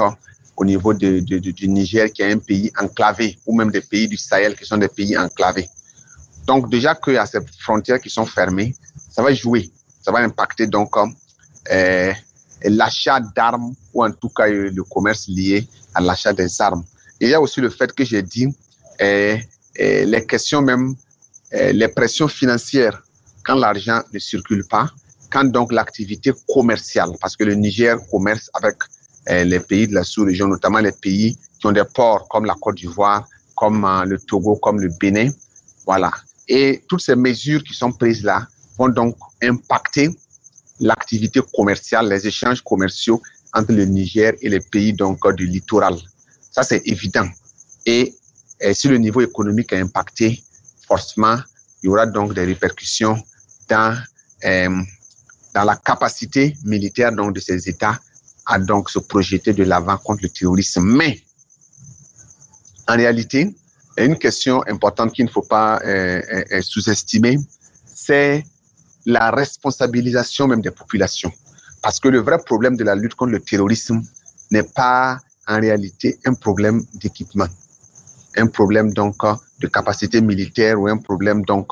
au 0.59 0.65
niveau 0.65 0.93
du 0.93 1.69
Niger, 1.69 2.13
qui 2.13 2.23
est 2.23 2.33
un 2.33 2.39
pays 2.39 2.71
enclavé, 2.79 3.39
ou 3.47 3.57
même 3.57 3.71
des 3.71 3.81
pays 3.81 4.09
du 4.09 4.17
Sahel 4.19 4.55
qui 4.57 4.65
sont 4.67 4.79
des 4.79 4.89
pays 4.89 5.17
enclavés. 5.17 5.69
Donc 6.47 6.71
déjà 6.71 6.95
qu'il 6.95 7.15
y 7.15 7.19
a 7.19 7.27
ces 7.27 7.41
frontières 7.59 8.01
qui 8.01 8.11
sont 8.11 8.27
fermées, 8.27 8.75
ça 9.11 9.23
va 9.23 9.33
jouer, 9.35 9.71
ça 10.07 10.13
va 10.13 10.21
impacter 10.21 10.67
donc 10.67 10.93
euh 10.97 12.13
l'achat 12.81 13.21
d'armes 13.37 13.75
ou 13.93 14.05
en 14.05 14.13
tout 14.13 14.31
cas 14.31 14.49
euh, 14.49 14.71
le 14.79 14.83
commerce 14.85 15.25
lié 15.29 15.67
à 15.95 16.01
l'achat 16.01 16.33
des 16.33 16.51
armes. 16.61 16.85
il 17.21 17.29
y 17.29 17.35
a 17.35 17.41
aussi 17.41 17.61
le 17.61 17.71
fait 17.71 17.93
que 17.93 18.05
j'ai 18.05 18.23
dit 18.23 18.49
euh, 19.03 19.37
les 20.15 20.25
questions 20.27 20.63
même, 20.63 20.95
les 21.53 21.89
pressions 21.89 22.29
financières 22.29 22.97
quand 23.45 23.57
l'argent 23.57 24.01
ne 24.13 24.19
circule 24.19 24.65
pas, 24.67 24.87
quand 25.31 25.45
donc 25.45 25.71
l'activité 25.71 26.33
commerciale, 26.55 27.11
parce 27.21 27.37
que 27.37 27.45
le 27.45 27.55
Niger 27.55 27.95
commerce 28.11 28.49
avec 28.55 28.77
les 29.29 29.61
pays 29.61 29.87
de 29.87 29.95
la 29.95 30.03
sous-région, 30.03 30.47
notamment 30.49 30.79
les 30.79 30.93
pays 30.93 31.37
qui 31.59 31.67
ont 31.67 31.73
des 31.73 31.85
ports 31.99 32.27
comme 32.29 32.47
la 32.47 32.55
Côte 32.55 32.77
d'Ivoire, 32.77 33.29
comme 33.57 33.85
euh, 33.85 34.05
le 34.05 34.19
Togo, 34.19 34.57
comme 34.57 34.81
le 34.81 34.89
Bénin, 35.01 35.31
voilà. 35.85 36.11
Et 36.49 36.83
toutes 36.89 37.01
ces 37.03 37.17
mesures 37.17 37.63
qui 37.65 37.75
sont 37.75 37.93
prises 37.93 38.23
là 38.23 38.47
vont 38.79 38.89
donc 38.89 39.17
impacter 39.43 40.11
l'activité 40.81 41.41
commerciale, 41.55 42.09
les 42.09 42.27
échanges 42.27 42.63
commerciaux 42.63 43.23
entre 43.55 43.73
le 43.73 43.85
Niger 43.85 44.35
et 44.43 44.49
les 44.49 44.61
pays 44.61 44.93
donc 44.93 45.27
du 45.35 45.47
littoral. 45.47 45.97
Ça 46.51 46.63
c'est 46.63 46.83
évident. 46.87 47.29
Et, 47.87 48.15
si 48.73 48.89
le 48.89 48.97
niveau 48.97 49.21
économique 49.21 49.73
est 49.73 49.81
impacté, 49.81 50.43
forcément, 50.89 51.37
il 51.83 51.87
y 51.87 51.89
aura 51.89 52.07
donc 52.07 52.33
des 52.35 52.45
répercussions 52.45 53.23
dans 53.69 53.95
euh, 54.45 54.83
dans 55.57 55.65
la 55.65 55.77
capacité 55.77 56.55
militaire 56.65 57.13
donc, 57.13 57.35
de 57.35 57.41
ces 57.41 57.67
États 57.69 57.99
à 58.45 58.59
donc 58.59 58.91
se 58.91 58.99
projeter 58.99 59.55
de 59.55 59.65
l'avant 59.65 59.97
contre 59.97 60.21
le 60.23 60.29
terrorisme. 60.29 60.85
Mais, 60.85 61.23
en 62.87 62.95
réalité, 62.97 63.57
une 63.97 64.19
question 64.19 64.63
importante 64.69 65.13
qu'il 65.15 65.25
ne 65.25 65.31
faut 65.31 65.43
pas 65.43 65.81
euh, 65.85 66.21
euh, 66.53 66.61
sous-estimer, 66.61 67.39
c'est 67.87 68.45
la 69.07 69.31
responsabilisation 69.31 70.49
même 70.49 70.61
des 70.61 70.73
populations. 70.73 71.33
Parce 71.83 72.01
que 72.01 72.09
le 72.09 72.19
vrai 72.19 72.39
problème 72.45 72.77
de 72.77 72.85
la 72.85 72.97
lutte 72.97 73.15
contre 73.15 73.33
le 73.33 73.41
terrorisme 73.41 74.03
n'est 74.51 74.65
pas 74.65 75.19
en 75.47 75.61
réalité 75.61 76.19
un 76.25 76.35
problème 76.35 76.85
d'équipement, 76.95 77.47
un 78.37 78.49
problème 78.49 78.93
donc 78.93 79.17
de 79.61 79.69
capacité 79.69 80.21
militaire 80.21 80.81
ou 80.81 80.89
un 80.89 80.99
problème 80.99 81.45
donc 81.45 81.69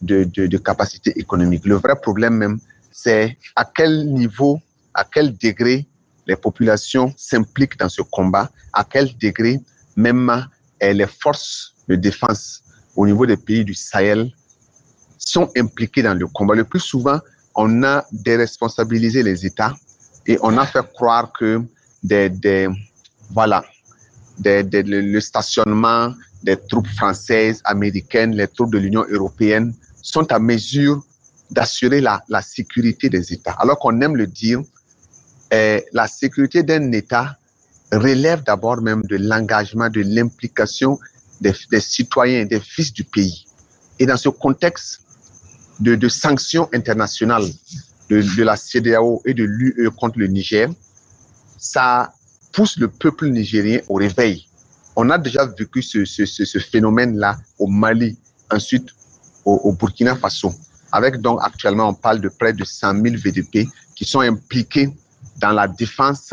de, 0.00 0.56
capacité 0.56 1.12
économique. 1.18 1.66
Le 1.66 1.74
vrai 1.76 1.94
problème 2.00 2.34
même, 2.34 2.58
c'est 2.90 3.36
à 3.54 3.64
quel 3.66 4.06
niveau, 4.12 4.58
à 4.94 5.04
quel 5.04 5.36
degré 5.36 5.86
les 6.26 6.36
populations 6.36 7.12
s'impliquent 7.16 7.78
dans 7.78 7.88
ce 7.90 8.02
combat, 8.02 8.50
à 8.72 8.84
quel 8.84 9.14
degré 9.18 9.60
même 9.96 10.46
les 10.80 11.06
forces 11.06 11.74
de 11.88 11.96
défense 11.96 12.62
au 12.96 13.06
niveau 13.06 13.26
des 13.26 13.36
pays 13.36 13.64
du 13.64 13.74
Sahel 13.74 14.32
sont 15.18 15.50
impliquées 15.56 16.02
dans 16.02 16.14
le 16.14 16.26
combat. 16.26 16.54
Le 16.54 16.64
plus 16.64 16.80
souvent, 16.80 17.20
on 17.54 17.82
a 17.82 18.04
déresponsabilisé 18.12 19.22
les 19.22 19.44
États 19.44 19.74
et 20.26 20.38
on 20.42 20.56
a 20.58 20.66
fait 20.66 20.86
croire 20.92 21.32
que 21.32 21.62
des, 22.02 22.28
des 22.30 22.68
voilà, 23.30 23.64
des, 24.38 24.62
des, 24.62 24.82
le 24.82 25.20
stationnement 25.20 26.14
des 26.42 26.56
troupes 26.56 26.88
françaises, 26.88 27.60
américaines, 27.64 28.34
les 28.34 28.46
troupes 28.46 28.72
de 28.72 28.78
l'Union 28.78 29.04
européenne 29.10 29.74
sont 30.02 30.30
à 30.32 30.38
mesure 30.38 31.02
d'assurer 31.50 32.00
la, 32.00 32.22
la, 32.28 32.42
sécurité 32.42 33.08
des 33.08 33.32
États. 33.32 33.52
Alors 33.52 33.78
qu'on 33.78 34.00
aime 34.00 34.16
le 34.16 34.26
dire, 34.26 34.60
eh, 35.50 35.84
la 35.92 36.06
sécurité 36.06 36.62
d'un 36.62 36.92
État 36.92 37.36
relève 37.90 38.42
d'abord 38.44 38.80
même 38.82 39.02
de 39.02 39.16
l'engagement, 39.16 39.88
de 39.88 40.02
l'implication 40.02 40.98
des, 41.40 41.54
des, 41.70 41.80
citoyens, 41.80 42.44
des 42.44 42.60
fils 42.60 42.92
du 42.92 43.04
pays. 43.04 43.46
Et 43.98 44.06
dans 44.06 44.16
ce 44.16 44.28
contexte 44.28 45.00
de, 45.80 46.08
sanctions 46.08 46.68
internationales 46.72 47.46
de, 48.10 48.42
la 48.42 48.56
CDAO 48.56 49.22
et 49.24 49.34
de 49.34 49.44
l'UE 49.44 49.90
contre 49.90 50.18
le 50.18 50.26
Niger, 50.26 50.68
ça 51.58 52.12
pousse 52.52 52.76
le 52.78 52.88
peuple 52.88 53.28
nigérien 53.28 53.80
au 53.88 53.94
réveil. 53.94 54.46
On 54.96 55.10
a 55.10 55.18
déjà 55.18 55.46
vécu 55.46 55.82
ce, 55.82 56.04
ce, 56.04 56.24
ce 56.24 56.58
phénomène-là 56.58 57.38
au 57.58 57.66
Mali, 57.68 58.18
ensuite 58.50 58.88
au, 59.44 59.54
au, 59.64 59.72
Burkina 59.72 60.16
Faso. 60.16 60.52
Avec 60.90 61.20
donc 61.20 61.38
actuellement, 61.42 61.88
on 61.90 61.94
parle 61.94 62.20
de 62.20 62.28
près 62.28 62.52
de 62.52 62.64
100 62.64 62.94
000 63.02 63.16
VDP 63.22 63.68
qui 63.94 64.04
sont 64.04 64.20
impliqués 64.20 64.90
dans 65.36 65.52
la 65.52 65.68
défense 65.68 66.32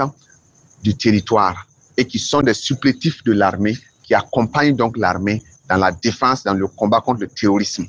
du 0.81 0.95
territoire 0.95 1.67
et 1.97 2.05
qui 2.05 2.19
sont 2.19 2.41
des 2.41 2.53
supplétifs 2.53 3.23
de 3.23 3.34
l'armée 3.34 3.77
qui 4.03 4.13
accompagnent 4.13 4.75
donc 4.75 4.97
l'armée 4.97 5.43
dans 5.67 5.77
la 5.77 5.91
défense, 5.91 6.43
dans 6.43 6.53
le 6.53 6.67
combat 6.67 7.01
contre 7.01 7.21
le 7.21 7.27
terrorisme. 7.27 7.86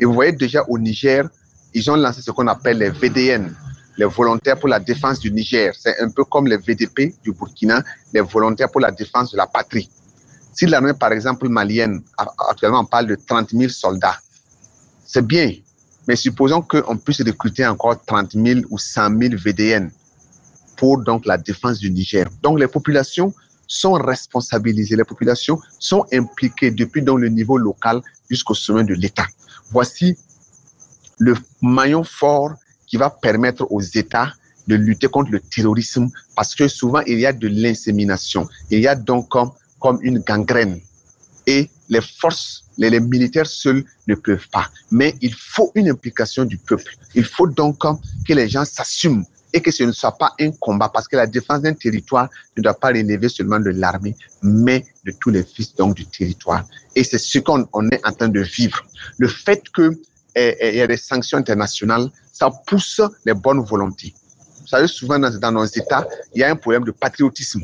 Et 0.00 0.04
vous 0.04 0.12
voyez 0.12 0.32
déjà 0.32 0.62
au 0.68 0.78
Niger, 0.78 1.28
ils 1.72 1.90
ont 1.90 1.96
lancé 1.96 2.22
ce 2.22 2.30
qu'on 2.30 2.46
appelle 2.46 2.78
les 2.78 2.90
VDN, 2.90 3.54
les 3.96 4.04
volontaires 4.06 4.58
pour 4.58 4.68
la 4.68 4.80
défense 4.80 5.18
du 5.20 5.30
Niger. 5.30 5.72
C'est 5.78 6.00
un 6.00 6.10
peu 6.10 6.24
comme 6.24 6.46
les 6.46 6.56
VDP 6.56 7.14
du 7.22 7.32
Burkina, 7.32 7.82
les 8.12 8.20
volontaires 8.20 8.70
pour 8.70 8.80
la 8.80 8.90
défense 8.90 9.32
de 9.32 9.36
la 9.36 9.46
patrie. 9.46 9.88
Si 10.52 10.66
l'armée, 10.66 10.94
par 10.94 11.12
exemple, 11.12 11.48
malienne, 11.48 12.02
actuellement 12.48 12.80
on 12.80 12.84
parle 12.84 13.06
de 13.06 13.16
30 13.16 13.50
000 13.50 13.68
soldats, 13.68 14.18
c'est 15.04 15.26
bien, 15.26 15.52
mais 16.06 16.16
supposons 16.16 16.62
qu'on 16.62 16.96
puisse 16.96 17.22
recruter 17.22 17.66
encore 17.66 18.04
30 18.04 18.32
000 18.32 18.60
ou 18.70 18.78
100 18.78 19.18
000 19.20 19.34
VDN 19.36 19.90
pour 20.76 21.02
donc 21.02 21.26
la 21.26 21.38
défense 21.38 21.78
du 21.78 21.90
Niger. 21.90 22.26
Donc 22.42 22.58
les 22.58 22.68
populations 22.68 23.32
sont 23.66 23.94
responsabilisées, 23.94 24.96
les 24.96 25.04
populations 25.04 25.58
sont 25.78 26.04
impliquées 26.12 26.70
depuis 26.70 27.00
le 27.00 27.28
niveau 27.28 27.58
local 27.58 28.00
jusqu'au 28.30 28.54
sommet 28.54 28.84
de 28.84 28.94
l'État. 28.94 29.26
Voici 29.74 30.16
le 31.18 31.34
maillon 31.60 32.04
fort 32.04 32.54
qui 32.86 32.96
va 32.96 33.10
permettre 33.10 33.66
aux 33.72 33.80
États 33.80 34.32
de 34.68 34.76
lutter 34.76 35.08
contre 35.08 35.32
le 35.32 35.40
terrorisme 35.40 36.08
parce 36.36 36.54
que 36.54 36.68
souvent 36.68 37.00
il 37.00 37.18
y 37.18 37.26
a 37.26 37.32
de 37.32 37.48
l'insémination. 37.48 38.48
Il 38.70 38.78
y 38.78 38.86
a 38.86 38.94
donc 38.94 39.28
comme, 39.30 39.50
comme 39.80 39.98
une 40.02 40.20
gangrène 40.20 40.80
et 41.48 41.68
les 41.88 42.00
forces, 42.00 42.66
les, 42.78 42.88
les, 42.88 43.00
militaires 43.00 43.48
seuls 43.48 43.84
ne 44.06 44.14
peuvent 44.14 44.48
pas. 44.52 44.70
Mais 44.92 45.16
il 45.20 45.34
faut 45.34 45.72
une 45.74 45.90
implication 45.90 46.44
du 46.44 46.56
peuple. 46.56 46.96
Il 47.16 47.24
faut 47.24 47.48
donc 47.48 47.80
que 47.80 48.32
les 48.32 48.48
gens 48.48 48.64
s'assument 48.64 49.24
et 49.54 49.62
que 49.62 49.70
ce 49.70 49.84
ne 49.84 49.92
soit 49.92 50.18
pas 50.18 50.34
un 50.40 50.50
combat 50.50 50.88
parce 50.88 51.06
que 51.06 51.16
la 51.16 51.28
défense 51.28 51.62
d'un 51.62 51.74
territoire 51.74 52.28
ne 52.56 52.62
doit 52.62 52.74
pas 52.74 52.88
relever 52.88 53.28
seulement 53.28 53.60
de 53.60 53.70
l'armée, 53.70 54.16
mais 54.42 54.84
de 55.04 55.12
tous 55.12 55.30
les 55.30 55.44
fils 55.44 55.74
donc 55.76 55.94
du 55.94 56.04
territoire. 56.06 56.64
Et 56.96 57.04
c'est 57.04 57.18
ce 57.18 57.38
qu'on 57.38 57.64
est 57.90 58.06
en 58.06 58.12
train 58.12 58.28
de 58.28 58.40
vivre. 58.40 58.84
Le 59.16 59.28
fait 59.28 59.62
que 59.70 59.92
eh, 60.34 60.56
eh, 60.58 60.76
y 60.76 60.80
a 60.82 60.88
des 60.88 60.96
sanctions 60.96 61.38
internationales, 61.38 62.10
ça 62.32 62.50
pousse 62.66 63.00
les 63.24 63.32
bonnes 63.32 63.60
volontés. 63.64 64.12
Vous 64.62 64.66
savez, 64.66 64.88
souvent 64.88 65.20
dans 65.20 65.52
nos 65.52 65.64
États, 65.64 66.08
il 66.34 66.40
y 66.40 66.44
a 66.44 66.50
un 66.50 66.56
problème 66.56 66.82
de 66.82 66.90
patriotisme. 66.90 67.62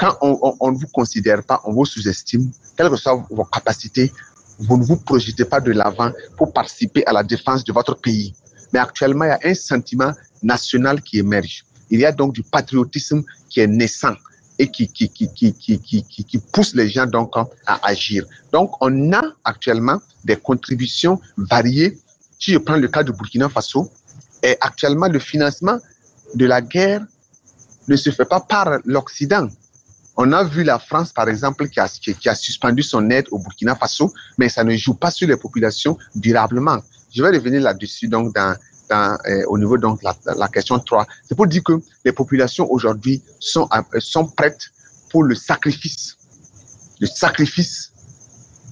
Quand 0.00 0.16
on 0.22 0.70
ne 0.70 0.78
vous 0.78 0.86
considère 0.86 1.44
pas, 1.44 1.60
on 1.66 1.74
vous 1.74 1.84
sous-estime, 1.84 2.50
quelles 2.74 2.88
que 2.88 2.96
soient 2.96 3.26
vos 3.28 3.44
capacités, 3.44 4.10
vous 4.58 4.78
ne 4.78 4.84
vous 4.84 4.96
projetez 4.96 5.44
pas 5.44 5.60
de 5.60 5.72
l'avant 5.72 6.10
pour 6.38 6.54
participer 6.54 7.04
à 7.04 7.12
la 7.12 7.22
défense 7.22 7.64
de 7.64 7.72
votre 7.72 7.96
pays. 7.96 8.34
Mais 8.72 8.78
actuellement, 8.78 9.24
il 9.24 9.28
y 9.28 9.30
a 9.30 9.38
un 9.44 9.54
sentiment 9.54 10.12
national 10.42 11.02
qui 11.02 11.18
émerge. 11.18 11.64
Il 11.90 12.00
y 12.00 12.06
a 12.06 12.12
donc 12.12 12.32
du 12.32 12.42
patriotisme 12.42 13.22
qui 13.48 13.60
est 13.60 13.66
naissant 13.66 14.14
et 14.58 14.68
qui, 14.70 14.88
qui, 14.88 15.08
qui, 15.10 15.32
qui, 15.32 16.38
pousse 16.52 16.74
les 16.74 16.88
gens 16.88 17.06
donc 17.06 17.34
à 17.36 17.86
agir. 17.86 18.24
Donc, 18.52 18.70
on 18.80 19.12
a 19.12 19.22
actuellement 19.44 20.00
des 20.24 20.36
contributions 20.36 21.20
variées. 21.36 21.98
Si 22.38 22.52
je 22.52 22.58
prends 22.58 22.76
le 22.76 22.88
cas 22.88 23.02
du 23.02 23.12
Burkina 23.12 23.48
Faso, 23.48 23.90
actuellement, 24.60 25.08
le 25.08 25.18
financement 25.18 25.78
de 26.34 26.46
la 26.46 26.60
guerre 26.60 27.04
ne 27.88 27.96
se 27.96 28.10
fait 28.10 28.24
pas 28.24 28.40
par 28.40 28.78
l'Occident. 28.84 29.48
On 30.16 30.32
a 30.32 30.44
vu 30.44 30.62
la 30.62 30.78
France, 30.78 31.12
par 31.12 31.28
exemple, 31.28 31.68
qui 31.68 31.80
a, 31.80 31.88
qui 31.88 32.28
a 32.28 32.34
suspendu 32.34 32.82
son 32.82 33.08
aide 33.10 33.26
au 33.30 33.38
Burkina 33.38 33.74
Faso, 33.74 34.12
mais 34.38 34.48
ça 34.48 34.62
ne 34.62 34.76
joue 34.76 34.94
pas 34.94 35.10
sur 35.10 35.26
les 35.26 35.36
populations 35.36 35.98
durablement. 36.14 36.80
Je 37.14 37.22
vais 37.22 37.30
revenir 37.30 37.60
là-dessus 37.60 38.08
donc 38.08 38.34
dans, 38.34 38.56
euh, 38.92 39.44
au 39.48 39.58
niveau 39.58 39.78
donc 39.78 40.02
la, 40.02 40.48
question 40.48 40.78
3. 40.78 41.06
C'est 41.26 41.34
pour 41.34 41.46
dire 41.46 41.62
que 41.62 41.80
les 42.04 42.12
populations 42.12 42.70
aujourd'hui 42.70 43.22
sont, 43.38 43.68
euh, 43.72 44.00
sont 44.00 44.26
prêtes 44.26 44.70
pour 45.10 45.24
le 45.24 45.34
sacrifice. 45.34 46.16
Le 47.00 47.06
sacrifice 47.06 47.92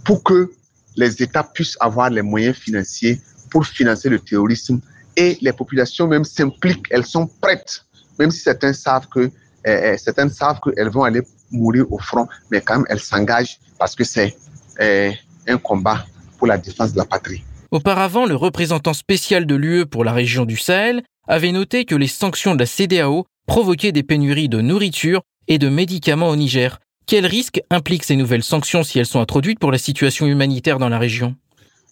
pour 0.04 0.22
que 0.22 0.50
les 0.96 1.22
États 1.22 1.42
puissent 1.42 1.76
avoir 1.80 2.10
les 2.10 2.22
moyens 2.22 2.56
financiers 2.56 3.20
pour 3.50 3.66
financer 3.66 4.08
le 4.08 4.18
terrorisme 4.18 4.80
et 5.16 5.38
les 5.40 5.52
populations 5.52 6.06
même 6.06 6.24
s'impliquent, 6.24 6.86
elles 6.90 7.06
sont 7.06 7.26
prêtes, 7.26 7.84
même 8.18 8.30
si 8.30 8.40
certains 8.40 8.72
savent 8.72 9.08
que 9.08 9.30
euh, 9.66 9.96
certaines 9.98 10.30
savent 10.30 10.60
qu'elles 10.60 10.88
vont 10.88 11.04
aller 11.04 11.22
mourir 11.50 11.90
au 11.92 11.98
front, 11.98 12.26
mais 12.50 12.60
quand 12.60 12.76
même 12.76 12.86
elles 12.88 13.00
s'engagent 13.00 13.58
parce 13.78 13.94
que 13.94 14.04
c'est 14.04 14.36
un 14.78 15.58
combat 15.58 16.06
pour 16.38 16.46
la 16.46 16.56
défense 16.56 16.92
de 16.92 16.98
la 16.98 17.04
patrie. 17.04 17.44
Auparavant, 17.70 18.26
le 18.26 18.34
représentant 18.34 18.94
spécial 18.94 19.46
de 19.46 19.54
l'UE 19.54 19.86
pour 19.86 20.02
la 20.02 20.12
région 20.12 20.44
du 20.44 20.56
Sahel 20.56 21.04
avait 21.28 21.52
noté 21.52 21.84
que 21.84 21.94
les 21.94 22.08
sanctions 22.08 22.54
de 22.54 22.58
la 22.58 22.66
CDAO 22.66 23.26
provoquaient 23.46 23.92
des 23.92 24.02
pénuries 24.02 24.48
de 24.48 24.60
nourriture 24.60 25.22
et 25.46 25.58
de 25.58 25.68
médicaments 25.68 26.30
au 26.30 26.36
Niger. 26.36 26.80
Quels 27.06 27.26
risques 27.26 27.60
impliquent 27.70 28.02
ces 28.02 28.16
nouvelles 28.16 28.42
sanctions 28.42 28.82
si 28.82 28.98
elles 28.98 29.06
sont 29.06 29.20
introduites 29.20 29.60
pour 29.60 29.70
la 29.70 29.78
situation 29.78 30.26
humanitaire 30.26 30.80
dans 30.80 30.88
la 30.88 30.98
région? 30.98 31.36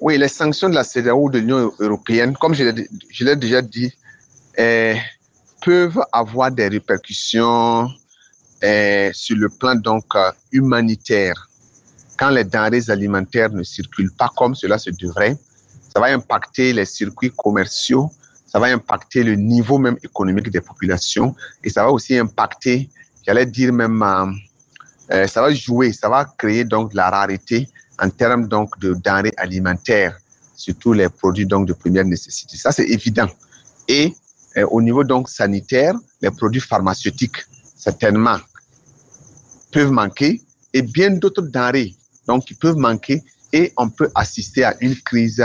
Oui, 0.01 0.19
les 0.19 0.27
sanctions 0.27 0.69
de 0.69 0.75
la 0.75 0.83
CDAO 0.83 1.31
de 1.31 1.39
l'Union 1.39 1.73
européenne, 1.79 2.37
comme 2.37 2.55
je 2.55 3.25
l'ai 3.25 3.37
déjà 3.37 3.63
dit, 3.63 3.93
euh, 4.59 4.95
peuvent 5.65 6.01
avoir 6.13 6.51
des 6.51 6.67
répercussions 6.67 7.89
euh, 8.65 9.11
sur 9.13 9.37
le 9.37 9.49
plan 9.49 9.77
donc 9.77 10.07
euh, 10.17 10.33
humanitaire. 10.51 11.49
Quand 12.17 12.31
les 12.31 12.43
denrées 12.43 12.91
alimentaires 12.91 13.51
ne 13.51 13.63
circulent 13.63 14.15
pas 14.19 14.31
comme 14.37 14.57
cela 14.57 14.77
se 14.79 14.91
devrait, 14.91 15.37
ça 15.99 16.03
va 16.03 16.15
impacter 16.15 16.73
les 16.73 16.85
circuits 16.85 17.33
commerciaux, 17.37 18.09
ça 18.47 18.61
va 18.61 18.67
impacter 18.67 19.25
le 19.25 19.35
niveau 19.35 19.79
même 19.79 19.99
économique 20.05 20.49
des 20.49 20.61
populations 20.61 21.35
et 21.65 21.71
ça 21.71 21.83
va 21.83 21.91
aussi 21.91 22.17
impacter, 22.17 22.89
j'allais 23.27 23.47
dire 23.47 23.73
même, 23.73 24.01
euh, 25.11 25.27
ça 25.27 25.43
va 25.43 25.53
jouer, 25.53 25.93
ça 25.93 26.09
va 26.09 26.25
créer 26.25 26.65
donc 26.65 26.95
la 26.95 27.11
rareté 27.11 27.69
en 28.01 28.11
termes 28.11 28.47
donc 28.47 28.79
de 28.79 28.95
denrées 28.95 29.35
alimentaires, 29.39 30.17
surtout 30.55 30.93
les 30.93 31.09
produits 31.09 31.47
donc 31.47 31.67
de 31.67 31.73
première 31.73 32.05
nécessité. 32.05 32.57
Ça 32.57 32.71
c'est 32.71 32.87
évident. 32.87 33.27
Et 33.89 34.15
euh, 34.57 34.67
au 34.71 34.81
niveau 34.81 35.03
donc 35.03 35.29
sanitaire, 35.29 35.95
les 36.23 36.31
produits 36.31 36.61
pharmaceutiques 36.61 37.39
certainement 37.77 38.39
peuvent 39.73 39.91
manquer 39.91 40.41
et 40.73 40.83
bien 40.83 41.11
d'autres 41.11 41.43
denrées 41.43 41.97
donc 42.29 42.45
qui 42.45 42.55
peuvent 42.55 42.77
manquer 42.77 43.21
et 43.53 43.73
on 43.77 43.89
peut 43.89 44.11
assister 44.15 44.63
à 44.63 44.77
une 44.81 44.95
crise 44.95 45.45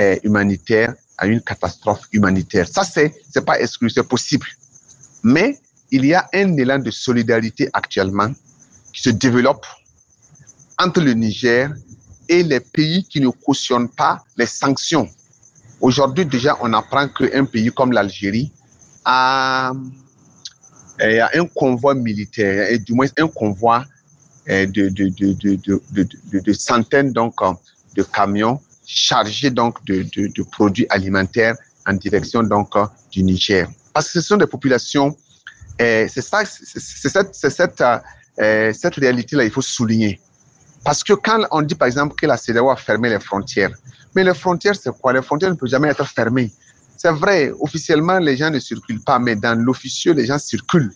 euh, 0.00 0.16
humanitaire, 0.24 0.94
à 1.18 1.26
une 1.26 1.42
catastrophe 1.42 2.00
humanitaire. 2.12 2.66
Ça, 2.66 2.84
c'est, 2.84 3.12
c'est 3.30 3.44
pas 3.44 3.60
exclu, 3.60 3.90
c'est 3.90 4.08
possible. 4.08 4.46
Mais 5.22 5.58
il 5.90 6.06
y 6.06 6.14
a 6.14 6.26
un 6.32 6.56
élan 6.56 6.78
de 6.78 6.90
solidarité 6.90 7.68
actuellement 7.74 8.32
qui 8.94 9.02
se 9.02 9.10
développe 9.10 9.66
entre 10.78 11.00
le 11.02 11.12
Niger 11.12 11.70
et 12.30 12.42
les 12.42 12.60
pays 12.60 13.04
qui 13.04 13.20
ne 13.20 13.28
cautionnent 13.28 13.90
pas 13.90 14.24
les 14.38 14.46
sanctions. 14.46 15.06
Aujourd'hui, 15.82 16.24
déjà, 16.24 16.56
on 16.62 16.72
apprend 16.72 17.06
qu'un 17.08 17.44
pays 17.44 17.70
comme 17.70 17.92
l'Algérie 17.92 18.50
à, 19.04 19.72
un 20.98 21.46
convoi 21.54 21.94
militaire, 21.94 22.70
et 22.70 22.78
du 22.78 22.94
moins 22.94 23.08
un 23.18 23.28
convoi 23.28 23.84
de, 24.46 24.64
de, 24.66 25.08
de, 25.08 26.40
de 26.40 26.52
centaines 26.54 27.12
donc, 27.12 27.34
de 27.94 28.02
camions 28.02 28.60
chargés 28.94 29.50
donc, 29.50 29.84
de, 29.84 30.42
produits 30.50 30.86
alimentaires 30.90 31.56
en 31.86 31.92
direction 31.94 32.42
donc, 32.42 32.74
du 33.10 33.22
Niger. 33.22 33.68
Parce 33.92 34.06
que 34.06 34.20
ce 34.20 34.28
sont 34.28 34.36
des 34.36 34.46
populations, 34.46 35.16
c'est 35.78 36.20
ça, 36.20 36.44
c'est 36.44 37.08
cette, 37.08 37.34
cette, 37.34 37.82
cette 38.74 38.94
réalité-là, 38.96 39.44
il 39.44 39.50
faut 39.50 39.62
souligner. 39.62 40.20
Parce 40.84 41.04
que 41.04 41.12
quand 41.12 41.44
on 41.50 41.62
dit 41.62 41.74
par 41.74 41.88
exemple 41.88 42.14
que 42.14 42.26
la 42.26 42.36
CEDEAO 42.36 42.70
a 42.70 42.76
fermé 42.76 43.10
les 43.10 43.20
frontières, 43.20 43.70
mais 44.14 44.24
les 44.24 44.34
frontières, 44.34 44.74
c'est 44.74 44.90
quoi? 44.98 45.12
Les 45.12 45.22
frontières 45.22 45.50
ne 45.50 45.56
peuvent 45.56 45.68
jamais 45.68 45.88
être 45.88 46.06
fermées. 46.06 46.52
C'est 46.96 47.12
vrai, 47.12 47.52
officiellement, 47.60 48.18
les 48.18 48.36
gens 48.36 48.50
ne 48.50 48.58
circulent 48.58 49.02
pas, 49.02 49.18
mais 49.18 49.36
dans 49.36 49.58
l'officieux, 49.58 50.12
les 50.12 50.26
gens 50.26 50.38
circulent. 50.38 50.92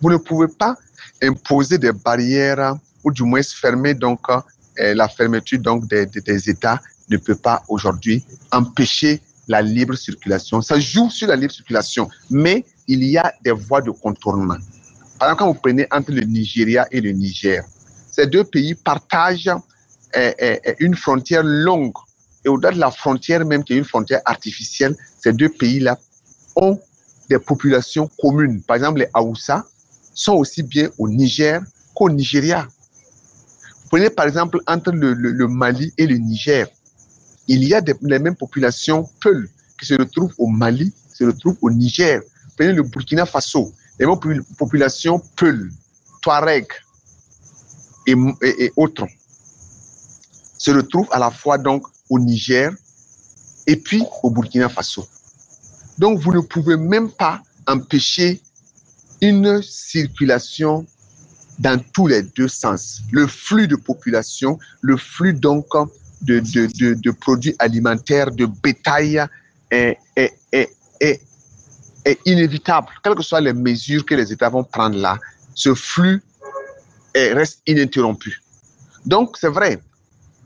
Vous 0.00 0.10
ne 0.10 0.16
pouvez 0.16 0.48
pas 0.48 0.76
imposer 1.22 1.78
des 1.78 1.92
barrières 1.92 2.74
ou 3.04 3.10
du 3.12 3.22
moins 3.22 3.42
fermer 3.42 3.94
donc 3.94 4.20
euh, 4.28 4.94
la 4.94 5.08
fermeture 5.08 5.58
donc 5.60 5.86
des, 5.86 6.06
des, 6.06 6.50
États 6.50 6.80
ne 7.10 7.16
peut 7.16 7.34
pas 7.36 7.62
aujourd'hui 7.68 8.24
empêcher 8.52 9.20
la 9.48 9.62
libre 9.62 9.94
circulation. 9.94 10.60
Ça 10.60 10.78
joue 10.78 11.08
sur 11.10 11.28
la 11.28 11.36
libre 11.36 11.52
circulation, 11.52 12.08
mais 12.30 12.64
il 12.88 13.04
y 13.04 13.16
a 13.16 13.32
des 13.44 13.52
voies 13.52 13.80
de 13.80 13.90
contournement. 13.90 14.56
Par 15.18 15.28
exemple, 15.28 15.38
quand 15.38 15.46
vous 15.52 15.60
prenez 15.60 15.86
entre 15.90 16.12
le 16.12 16.22
Nigeria 16.22 16.86
et 16.90 17.00
le 17.00 17.12
Niger, 17.12 17.64
ces 18.10 18.26
deux 18.26 18.44
pays 18.44 18.74
partagent 18.74 19.48
euh, 20.16 20.32
euh, 20.42 20.56
une 20.80 20.94
frontière 20.94 21.42
longue 21.44 21.94
et 22.46 22.48
au-delà 22.48 22.70
de 22.70 22.78
la 22.78 22.92
frontière 22.92 23.44
même, 23.44 23.64
qui 23.64 23.72
est 23.72 23.76
une 23.76 23.84
frontière 23.84 24.20
artificielle, 24.24 24.96
ces 25.20 25.32
deux 25.32 25.48
pays-là 25.48 25.98
ont 26.54 26.78
des 27.28 27.40
populations 27.40 28.08
communes. 28.20 28.62
Par 28.62 28.76
exemple, 28.76 29.00
les 29.00 29.08
Haoussa 29.14 29.66
sont 30.14 30.34
aussi 30.34 30.62
bien 30.62 30.88
au 30.96 31.08
Niger 31.08 31.60
qu'au 31.92 32.08
Nigeria. 32.08 32.68
Prenez 33.90 34.10
par 34.10 34.26
exemple 34.26 34.60
entre 34.68 34.92
le, 34.92 35.48
Mali 35.48 35.92
et 35.98 36.06
le 36.06 36.18
Niger, 36.18 36.68
il 37.48 37.64
y 37.64 37.74
a 37.74 37.82
les 38.02 38.18
mêmes 38.18 38.36
populations 38.36 39.08
Peul 39.20 39.48
qui 39.78 39.86
se 39.86 39.94
retrouvent 39.94 40.34
au 40.38 40.46
Mali, 40.48 40.92
se 41.12 41.24
retrouvent 41.24 41.58
au 41.62 41.70
Niger. 41.70 42.20
Prenez 42.56 42.72
le 42.72 42.82
Burkina 42.82 43.26
Faso, 43.26 43.72
les 43.98 44.06
mêmes 44.06 44.44
populations 44.56 45.20
Peul, 45.36 45.70
Touareg 46.22 46.66
et, 48.06 48.14
et 48.42 48.72
autres 48.76 49.06
se 50.58 50.70
retrouvent 50.70 51.08
à 51.12 51.18
la 51.18 51.30
fois 51.30 51.58
donc 51.58 51.86
au 52.08 52.18
Niger 52.18 52.72
et 53.66 53.76
puis 53.76 54.02
au 54.22 54.30
Burkina 54.30 54.68
Faso. 54.68 55.06
Donc, 55.98 56.20
vous 56.20 56.32
ne 56.32 56.40
pouvez 56.40 56.76
même 56.76 57.10
pas 57.10 57.42
empêcher 57.66 58.40
une 59.20 59.62
circulation 59.62 60.86
dans 61.58 61.82
tous 61.92 62.06
les 62.06 62.22
deux 62.22 62.48
sens. 62.48 63.00
Le 63.10 63.26
flux 63.26 63.66
de 63.66 63.76
population, 63.76 64.58
le 64.82 64.96
flux 64.96 65.32
donc 65.32 65.66
de, 66.22 66.40
de, 66.40 66.94
de, 66.94 67.10
produits 67.10 67.54
alimentaires, 67.58 68.30
de 68.30 68.46
bétail 68.46 69.22
est, 69.70 69.98
est, 70.16 70.32
est, 70.52 70.70
est, 72.04 72.18
inévitable. 72.24 72.88
Quelles 73.02 73.14
que 73.14 73.22
soient 73.22 73.40
les 73.40 73.52
mesures 73.52 74.04
que 74.04 74.14
les 74.14 74.32
États 74.32 74.48
vont 74.48 74.64
prendre 74.64 74.96
là, 74.96 75.18
ce 75.54 75.74
flux 75.74 76.22
reste 77.14 77.62
ininterrompu. 77.66 78.42
Donc, 79.04 79.36
c'est 79.38 79.48
vrai, 79.48 79.80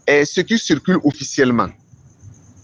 ce 0.07 0.41
qui 0.41 0.59
circule 0.59 0.99
officiellement 1.05 1.69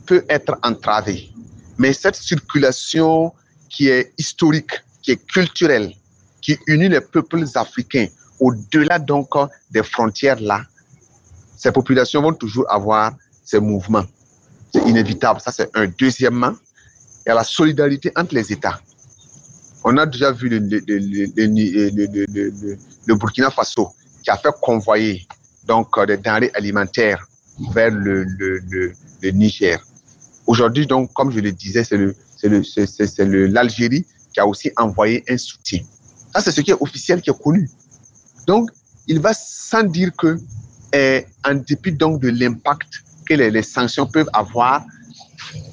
peut 0.07 0.25
être 0.29 0.59
entravé. 0.63 1.31
Mais 1.79 1.93
cette 1.93 2.17
circulation 2.17 3.33
qui 3.69 3.89
est 3.89 4.13
historique, 4.17 4.73
qui 5.03 5.13
est 5.13 5.27
culturelle, 5.27 5.93
qui 6.41 6.57
unit 6.67 6.89
les 6.89 7.01
peuples 7.01 7.45
africains 7.55 8.07
au-delà 8.39 8.99
donc 8.99 9.31
des 9.71 9.83
frontières 9.83 10.41
là, 10.41 10.63
ces 11.57 11.73
populations 11.73 12.23
vont 12.23 12.33
toujours 12.33 12.71
avoir 12.71 13.13
ces 13.45 13.61
mouvements. 13.61 14.05
C'est 14.73 14.83
inévitable. 14.83 15.41
Ça, 15.41 15.53
c'est 15.53 15.71
un. 15.77 15.87
Deuxièmement, 15.99 16.53
il 17.25 17.29
y 17.29 17.33
a 17.33 17.35
la 17.35 17.45
solidarité 17.45 18.13
entre 18.17 18.35
les 18.35 18.53
États. 18.53 18.81
On 19.85 19.97
a 19.99 20.07
déjà 20.07 20.33
vu 20.33 20.49
le, 20.49 20.59
le 23.07 23.15
Burkina 23.15 23.51
Faso 23.51 23.91
qui 24.23 24.31
a 24.31 24.37
fait 24.37 24.53
convoyer 24.61 25.27
donc 25.67 25.89
des 26.07 26.17
denrées 26.17 26.51
alimentaires 26.55 27.25
vers 27.73 27.91
le, 27.91 28.25
le, 28.25 28.61
le, 29.23 29.31
Niger. 29.31 29.81
Aujourd'hui, 30.47 30.87
donc, 30.87 31.13
comme 31.13 31.33
je 31.33 31.41
le 31.41 31.53
disais, 31.53 31.85
c'est 31.85 31.97
le, 31.97 32.15
le, 32.45 33.47
l'Algérie 33.47 34.05
qui 34.33 34.41
a 34.41 34.47
aussi 34.47 34.71
envoyé 34.77 35.25
un 35.29 35.37
soutien. 35.37 35.81
Ça, 36.33 36.41
c'est 36.41 36.53
ce 36.53 36.61
qui 36.61 36.71
est 36.71 36.77
officiel, 36.81 37.21
qui 37.21 37.31
est 37.31 37.43
connu. 37.43 37.69
Donc, 38.47 38.71
il 39.07 39.21
va 39.21 39.33
sans 39.33 39.83
dire 39.83 40.11
que, 40.17 40.39
eh, 40.93 41.27
en 41.45 41.55
dépit 41.55 41.93
donc 41.93 42.21
de 42.21 42.29
l'impact 42.29 43.03
que 43.27 43.35
les, 43.35 43.63
sanctions 43.63 44.07
peuvent 44.07 44.31
avoir, 44.33 44.85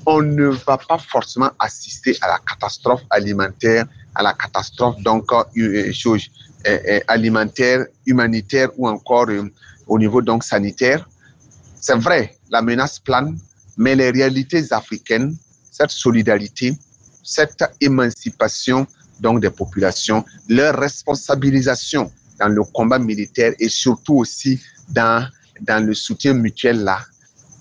on 0.05 0.21
ne 0.21 0.47
va 0.47 0.77
pas 0.77 0.97
forcément 0.97 1.51
assister 1.59 2.17
à 2.21 2.27
la 2.27 2.39
catastrophe 2.39 3.01
alimentaire, 3.09 3.85
à 4.15 4.23
la 4.23 4.33
catastrophe 4.33 5.01
donc 5.01 5.31
euh, 5.31 5.91
chose, 5.93 6.29
eh, 6.65 6.79
eh, 6.85 7.01
alimentaire, 7.07 7.85
humanitaire 8.05 8.69
ou 8.77 8.87
encore 8.87 9.29
euh, 9.29 9.49
au 9.87 9.99
niveau 9.99 10.21
donc 10.21 10.43
sanitaire, 10.43 11.07
c'est 11.79 11.97
vrai, 11.97 12.37
la 12.49 12.61
menace 12.61 12.99
plane, 12.99 13.37
mais 13.77 13.95
les 13.95 14.09
réalités 14.09 14.71
africaines, 14.71 15.35
cette 15.71 15.91
solidarité, 15.91 16.77
cette 17.23 17.63
émancipation 17.81 18.87
donc 19.19 19.41
des 19.41 19.49
populations, 19.49 20.23
leur 20.49 20.75
responsabilisation 20.75 22.11
dans 22.39 22.47
le 22.47 22.63
combat 22.63 22.99
militaire 22.99 23.53
et 23.59 23.69
surtout 23.69 24.15
aussi 24.15 24.59
dans, 24.89 25.27
dans 25.61 25.85
le 25.85 25.93
soutien 25.93 26.33
mutuel 26.33 26.83
là, 26.83 26.99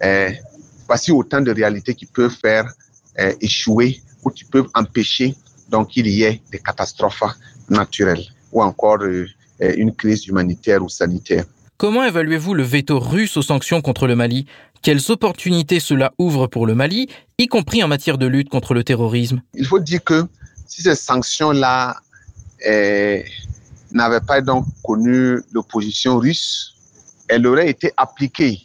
eh, 0.03 0.39
voici 0.87 1.13
autant 1.13 1.41
de 1.41 1.51
réalités 1.51 1.95
qui 1.95 2.07
peuvent 2.07 2.37
faire 2.41 2.71
eh, 3.19 3.35
échouer 3.41 4.01
ou 4.25 4.31
qui 4.31 4.45
peuvent 4.45 4.69
empêcher 4.75 5.35
donc 5.69 5.89
qu'il 5.89 6.09
y 6.09 6.23
ait 6.23 6.43
des 6.51 6.59
catastrophes 6.59 7.23
naturelles 7.69 8.25
ou 8.53 8.63
encore 8.63 9.03
euh, 9.03 9.27
eh, 9.61 9.75
une 9.75 9.95
crise 9.95 10.27
humanitaire 10.27 10.83
ou 10.83 10.89
sanitaire. 10.89 11.45
Comment 11.77 12.05
évaluez-vous 12.05 12.55
le 12.55 12.63
veto 12.63 12.99
russe 13.01 13.37
aux 13.37 13.43
sanctions 13.43 13.81
contre 13.81 14.07
le 14.07 14.15
Mali? 14.15 14.47
Quelles 14.83 15.11
opportunités 15.11 15.81
cela 15.81 16.13
ouvre 16.19 16.47
pour 16.47 16.67
le 16.67 16.75
Mali, 16.75 17.09
y 17.39 17.47
compris 17.47 17.83
en 17.83 17.89
matière 17.89 18.19
de 18.19 18.27
lutte 18.27 18.49
contre 18.49 18.75
le 18.75 18.85
terrorisme? 18.85 19.43
Il 19.55 19.67
faut 19.67 19.79
dire 19.79 20.03
que 20.03 20.27
si 20.67 20.83
ces 20.83 20.95
sanctions-là 20.95 21.97
eh, 22.65 23.25
n'avaient 23.93 24.21
pas 24.21 24.41
donc 24.41 24.67
connu 24.83 25.39
l'opposition 25.53 26.19
russe, 26.19 26.72
elles 27.33 27.47
auraient 27.47 27.71
été 27.71 27.93
appliquées. 27.97 28.61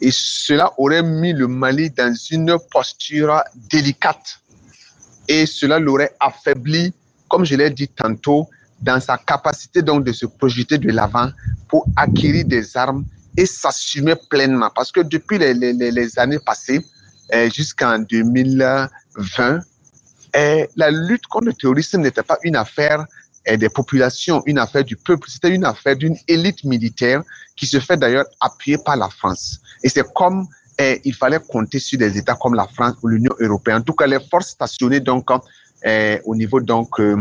Et 0.00 0.10
cela 0.12 0.70
aurait 0.76 1.02
mis 1.02 1.32
le 1.32 1.48
Mali 1.48 1.90
dans 1.90 2.14
une 2.30 2.58
posture 2.70 3.42
délicate. 3.70 4.40
Et 5.26 5.46
cela 5.46 5.78
l'aurait 5.78 6.14
affaibli, 6.20 6.92
comme 7.28 7.46
je 7.46 7.56
l'ai 7.56 7.70
dit 7.70 7.88
tantôt, 7.88 8.46
dans 8.82 9.00
sa 9.00 9.16
capacité 9.16 9.80
donc 9.80 10.04
de 10.04 10.12
se 10.12 10.26
projeter 10.26 10.76
de 10.76 10.90
l'avant 10.90 11.30
pour 11.68 11.86
acquérir 11.96 12.44
des 12.44 12.76
armes 12.76 13.06
et 13.38 13.46
s'assumer 13.46 14.16
pleinement. 14.28 14.68
Parce 14.74 14.92
que 14.92 15.00
depuis 15.00 15.38
les, 15.38 16.18
années 16.18 16.40
passées, 16.44 16.84
eh, 17.32 17.50
jusqu'en 17.50 18.00
2020, 18.00 19.60
eh, 20.34 20.68
la 20.76 20.90
lutte 20.90 21.26
contre 21.28 21.46
le 21.46 21.54
terrorisme 21.54 22.02
n'était 22.02 22.22
pas 22.22 22.36
une 22.42 22.56
affaire 22.56 23.06
eh, 23.46 23.56
des 23.56 23.68
populations, 23.68 24.42
une 24.46 24.58
affaire 24.58 24.84
du 24.84 24.96
peuple, 24.96 25.28
c'était 25.30 25.50
une 25.50 25.64
affaire 25.64 25.96
d'une 25.96 26.16
élite 26.28 26.64
militaire 26.64 27.22
qui 27.56 27.66
se 27.66 27.78
fait 27.80 27.96
d'ailleurs 27.96 28.26
appuyer 28.40 28.78
par 28.78 28.96
la 28.96 29.08
France. 29.08 29.60
Et 29.82 29.88
c'est 29.88 30.12
comme 30.14 30.46
il 31.04 31.14
fallait 31.14 31.38
compter 31.38 31.78
sur 31.78 32.00
des 32.00 32.18
États 32.18 32.34
comme 32.34 32.54
la 32.54 32.66
France 32.66 32.96
ou 33.02 33.06
l'Union 33.06 33.32
européenne. 33.38 33.76
En 33.76 33.82
tout 33.82 33.92
cas, 33.92 34.08
les 34.08 34.18
forces 34.28 34.48
stationnées 34.48 34.98
donc 34.98 35.30
au 36.24 36.34
niveau 36.34 36.60
donc 36.60 36.98
euh, 37.00 37.16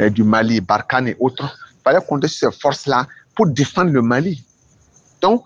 euh, 0.00 0.10
du 0.10 0.24
Mali, 0.24 0.60
Barkhane 0.60 1.08
et 1.08 1.16
autres, 1.20 1.56
il 1.72 1.82
fallait 1.82 2.04
compter 2.06 2.28
sur 2.28 2.52
ces 2.52 2.60
forces-là 2.60 3.06
pour 3.34 3.46
défendre 3.46 3.90
le 3.90 4.02
Mali. 4.02 4.44
Donc, 5.20 5.42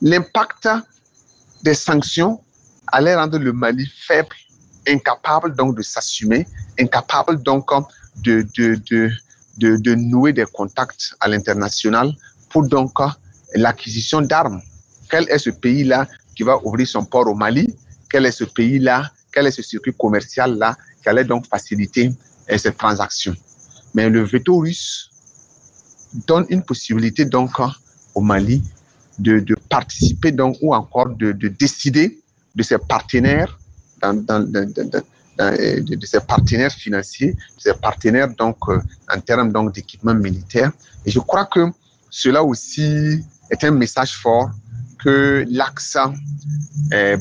l'impact 0.00 0.68
des 1.62 1.74
sanctions 1.74 2.40
allait 2.86 3.14
rendre 3.14 3.38
le 3.38 3.52
Mali 3.52 3.86
faible, 4.06 4.34
incapable 4.86 5.54
donc 5.54 5.76
de 5.76 5.82
s'assumer, 5.82 6.46
incapable 6.78 7.42
donc 7.42 7.70
de, 8.16 8.46
de, 8.56 9.10
de, 9.58 9.94
nouer 9.94 10.32
des 10.32 10.46
contacts 10.46 11.14
à 11.20 11.28
l'international 11.28 12.12
pour 12.50 12.66
donc 12.66 12.98
l'acquisition 13.54 14.20
d'armes. 14.22 14.62
Quel 15.10 15.28
est 15.28 15.38
ce 15.38 15.50
pays-là 15.50 16.06
qui 16.34 16.42
va 16.42 16.58
ouvrir 16.64 16.86
son 16.86 17.04
port 17.04 17.26
au 17.26 17.34
Mali? 17.34 17.74
Quel 18.10 18.26
est 18.26 18.32
ce 18.32 18.44
pays-là? 18.44 19.10
Quel 19.32 19.46
est 19.46 19.50
ce 19.50 19.62
circuit 19.62 19.94
commercial-là 19.98 20.76
qui 21.02 21.08
allait 21.08 21.24
donc 21.24 21.46
faciliter 21.46 22.12
euh, 22.50 22.56
ces 22.56 22.72
transactions 22.72 23.36
mais 23.94 24.08
le 24.08 24.22
veto 24.22 24.58
russe 24.58 25.10
donne 26.26 26.46
une 26.48 26.62
possibilité 26.62 27.24
donc 27.24 27.56
au 28.14 28.20
Mali 28.20 28.62
de, 29.18 29.42
participer 29.68 30.32
donc 30.32 30.56
ou 30.62 30.74
encore 30.74 31.10
de, 31.10 31.32
de, 31.32 31.48
décider 31.48 32.20
de 32.54 32.62
ses 32.62 32.78
partenaires 32.78 33.58
dans, 34.00 34.14
dans, 34.14 34.42
euh, 34.54 35.00
de, 35.38 36.06
ses 36.06 36.20
partenaires 36.20 36.72
financiers, 36.72 37.32
de 37.32 37.60
ses 37.60 37.74
partenaires 37.74 38.28
donc 38.28 38.56
en 38.68 39.20
termes 39.20 39.52
donc 39.52 39.72
d'équipement 39.72 40.14
militaire. 40.14 40.72
Et 41.06 41.10
je 41.10 41.20
crois 41.20 41.46
que 41.46 41.70
cela 42.10 42.42
aussi 42.42 43.24
est 43.50 43.64
un 43.64 43.70
message 43.70 44.16
fort 44.16 44.50
que 44.98 45.44
l'axe 45.48 45.96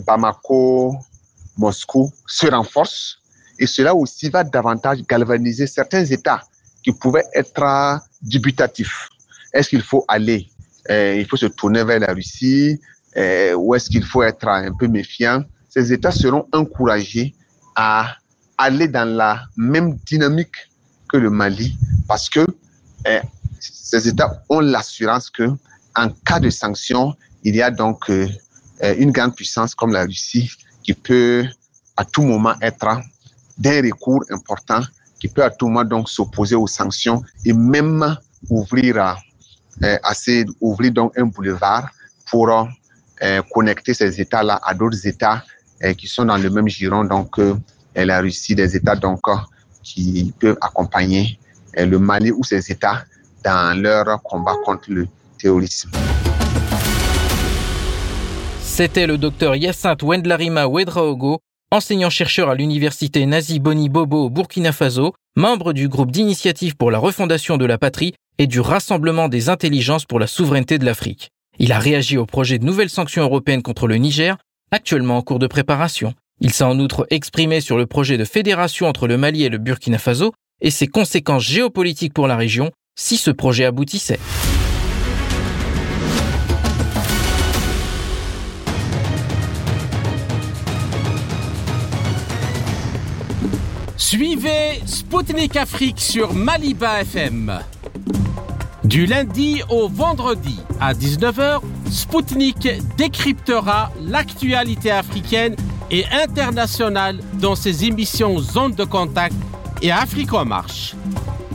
Bamako-Moscou 0.05 2.11
se 2.25 2.47
renforce 2.47 3.19
et 3.59 3.67
cela 3.67 3.93
aussi 3.93 4.29
va 4.29 4.43
davantage 4.43 5.03
galvaniser 5.07 5.67
certains 5.67 6.05
États 6.05 6.41
qui 6.83 6.91
pouvaient 6.91 7.27
être 7.33 8.01
dubitatifs. 8.21 9.09
Est-ce 9.53 9.69
qu'il 9.69 9.81
faut 9.81 10.03
aller, 10.07 10.49
il 10.89 11.25
faut 11.29 11.37
se 11.37 11.47
tourner 11.47 11.83
vers 11.83 11.99
la 11.99 12.13
Russie, 12.13 12.79
ou 13.15 13.75
est-ce 13.75 13.89
qu'il 13.89 14.05
faut 14.05 14.23
être 14.23 14.47
un 14.47 14.73
peu 14.73 14.87
méfiant? 14.87 15.43
Ces 15.69 15.93
États 15.93 16.11
seront 16.11 16.47
encouragés 16.53 17.35
à 17.77 18.17
aller 18.57 18.87
dans 18.87 19.07
la 19.07 19.45
même 19.55 19.97
dynamique 19.97 20.55
que 21.07 21.17
le 21.17 21.29
Mali 21.29 21.77
parce 22.07 22.27
que 22.27 22.45
ces 23.59 24.07
États 24.07 24.43
ont 24.49 24.59
l'assurance 24.59 25.29
que 25.29 25.47
en 25.95 26.09
cas 26.25 26.39
de 26.39 26.49
sanctions, 26.49 27.15
il 27.43 27.55
y 27.55 27.61
a 27.61 27.71
donc 27.71 28.09
euh, 28.09 28.27
une 28.97 29.11
grande 29.11 29.35
puissance 29.35 29.73
comme 29.73 29.93
la 29.93 30.03
Russie 30.03 30.51
qui 30.83 30.93
peut 30.93 31.45
à 31.95 32.03
tout 32.03 32.23
moment 32.23 32.55
être 32.61 32.99
d'un 33.57 33.81
recours 33.81 34.23
important, 34.29 34.81
qui 35.19 35.27
peut 35.27 35.43
à 35.43 35.49
tout 35.49 35.67
moment 35.67 35.83
donc 35.83 36.09
s'opposer 36.09 36.55
aux 36.55 36.67
sanctions 36.67 37.23
et 37.45 37.53
même 37.53 38.17
ouvrir 38.49 39.17
euh, 39.83 39.97
ouvrir 40.59 40.91
donc 40.91 41.17
un 41.17 41.25
boulevard 41.25 41.89
pour 42.29 42.67
connecter 43.51 43.93
ces 43.95 44.21
États-là 44.21 44.59
à 44.63 44.73
d'autres 44.75 45.07
États 45.07 45.43
qui 45.97 46.07
sont 46.07 46.25
dans 46.25 46.37
le 46.37 46.49
même 46.49 46.67
giron 46.67 47.03
donc 47.03 47.39
la 47.95 48.19
Russie, 48.21 48.55
des 48.55 48.75
États 48.75 48.95
donc 48.95 49.21
qui 49.83 50.33
peuvent 50.39 50.57
accompagner 50.61 51.39
le 51.75 51.97
Mali 51.99 52.31
ou 52.31 52.43
ces 52.43 52.71
États 52.71 53.03
dans 53.43 53.79
leur 53.79 54.21
combat 54.23 54.55
contre 54.65 54.85
le 54.89 55.07
terrorisme. 55.37 55.91
C'était 58.61 59.07
le 59.07 59.17
docteur 59.17 59.55
Yacinthe 59.55 60.03
Wendlarima 60.03 60.67
Wedraogo, 60.67 61.39
enseignant-chercheur 61.71 62.49
à 62.49 62.55
l'université 62.55 63.25
Nazi 63.25 63.59
Boni 63.59 63.89
Bobo 63.89 64.25
au 64.25 64.29
Burkina 64.29 64.71
Faso, 64.71 65.13
membre 65.35 65.73
du 65.73 65.87
groupe 65.89 66.11
d'initiative 66.11 66.75
pour 66.75 66.91
la 66.91 66.99
refondation 66.99 67.57
de 67.57 67.65
la 67.65 67.77
patrie 67.77 68.13
et 68.37 68.45
du 68.45 68.59
Rassemblement 68.59 69.29
des 69.29 69.49
intelligences 69.49 70.05
pour 70.05 70.19
la 70.19 70.27
souveraineté 70.27 70.77
de 70.77 70.85
l'Afrique. 70.85 71.31
Il 71.59 71.71
a 71.71 71.79
réagi 71.79 72.17
au 72.17 72.27
projet 72.27 72.59
de 72.59 72.65
nouvelles 72.65 72.91
sanctions 72.91 73.23
européennes 73.23 73.63
contre 73.63 73.87
le 73.87 73.95
Niger, 73.95 74.37
actuellement 74.71 75.17
en 75.17 75.21
cours 75.21 75.39
de 75.39 75.47
préparation. 75.47 76.13
Il 76.39 76.53
s'est 76.53 76.63
en 76.63 76.79
outre 76.79 77.07
exprimé 77.09 77.61
sur 77.61 77.77
le 77.77 77.85
projet 77.85 78.17
de 78.17 78.25
fédération 78.25 78.87
entre 78.87 79.07
le 79.07 79.17
Mali 79.17 79.43
et 79.43 79.49
le 79.49 79.57
Burkina 79.57 79.97
Faso 79.97 80.33
et 80.61 80.71
ses 80.71 80.87
conséquences 80.87 81.43
géopolitiques 81.43 82.13
pour 82.13 82.27
la 82.27 82.35
région, 82.35 82.71
si 82.95 83.17
ce 83.17 83.31
projet 83.31 83.65
aboutissait. 83.65 84.19
Suivez 93.97 94.81
Spoutnik 94.85 95.57
Afrique 95.57 95.99
sur 95.99 96.33
Maliba 96.33 97.01
FM. 97.01 97.59
Du 98.87 99.05
lundi 99.05 99.61
au 99.67 99.89
vendredi 99.89 100.61
à 100.79 100.93
19h, 100.93 101.59
Spoutnik 101.91 102.69
décryptera 102.95 103.91
l'actualité 103.99 104.91
africaine 104.91 105.57
et 105.91 106.05
internationale 106.05 107.19
dans 107.33 107.55
ses 107.55 107.83
émissions 107.83 108.39
Zone 108.39 108.75
de 108.75 108.85
contact 108.85 109.35
et 109.81 109.91
Afrique 109.91 110.31
en 110.31 110.45
marche. 110.45 110.95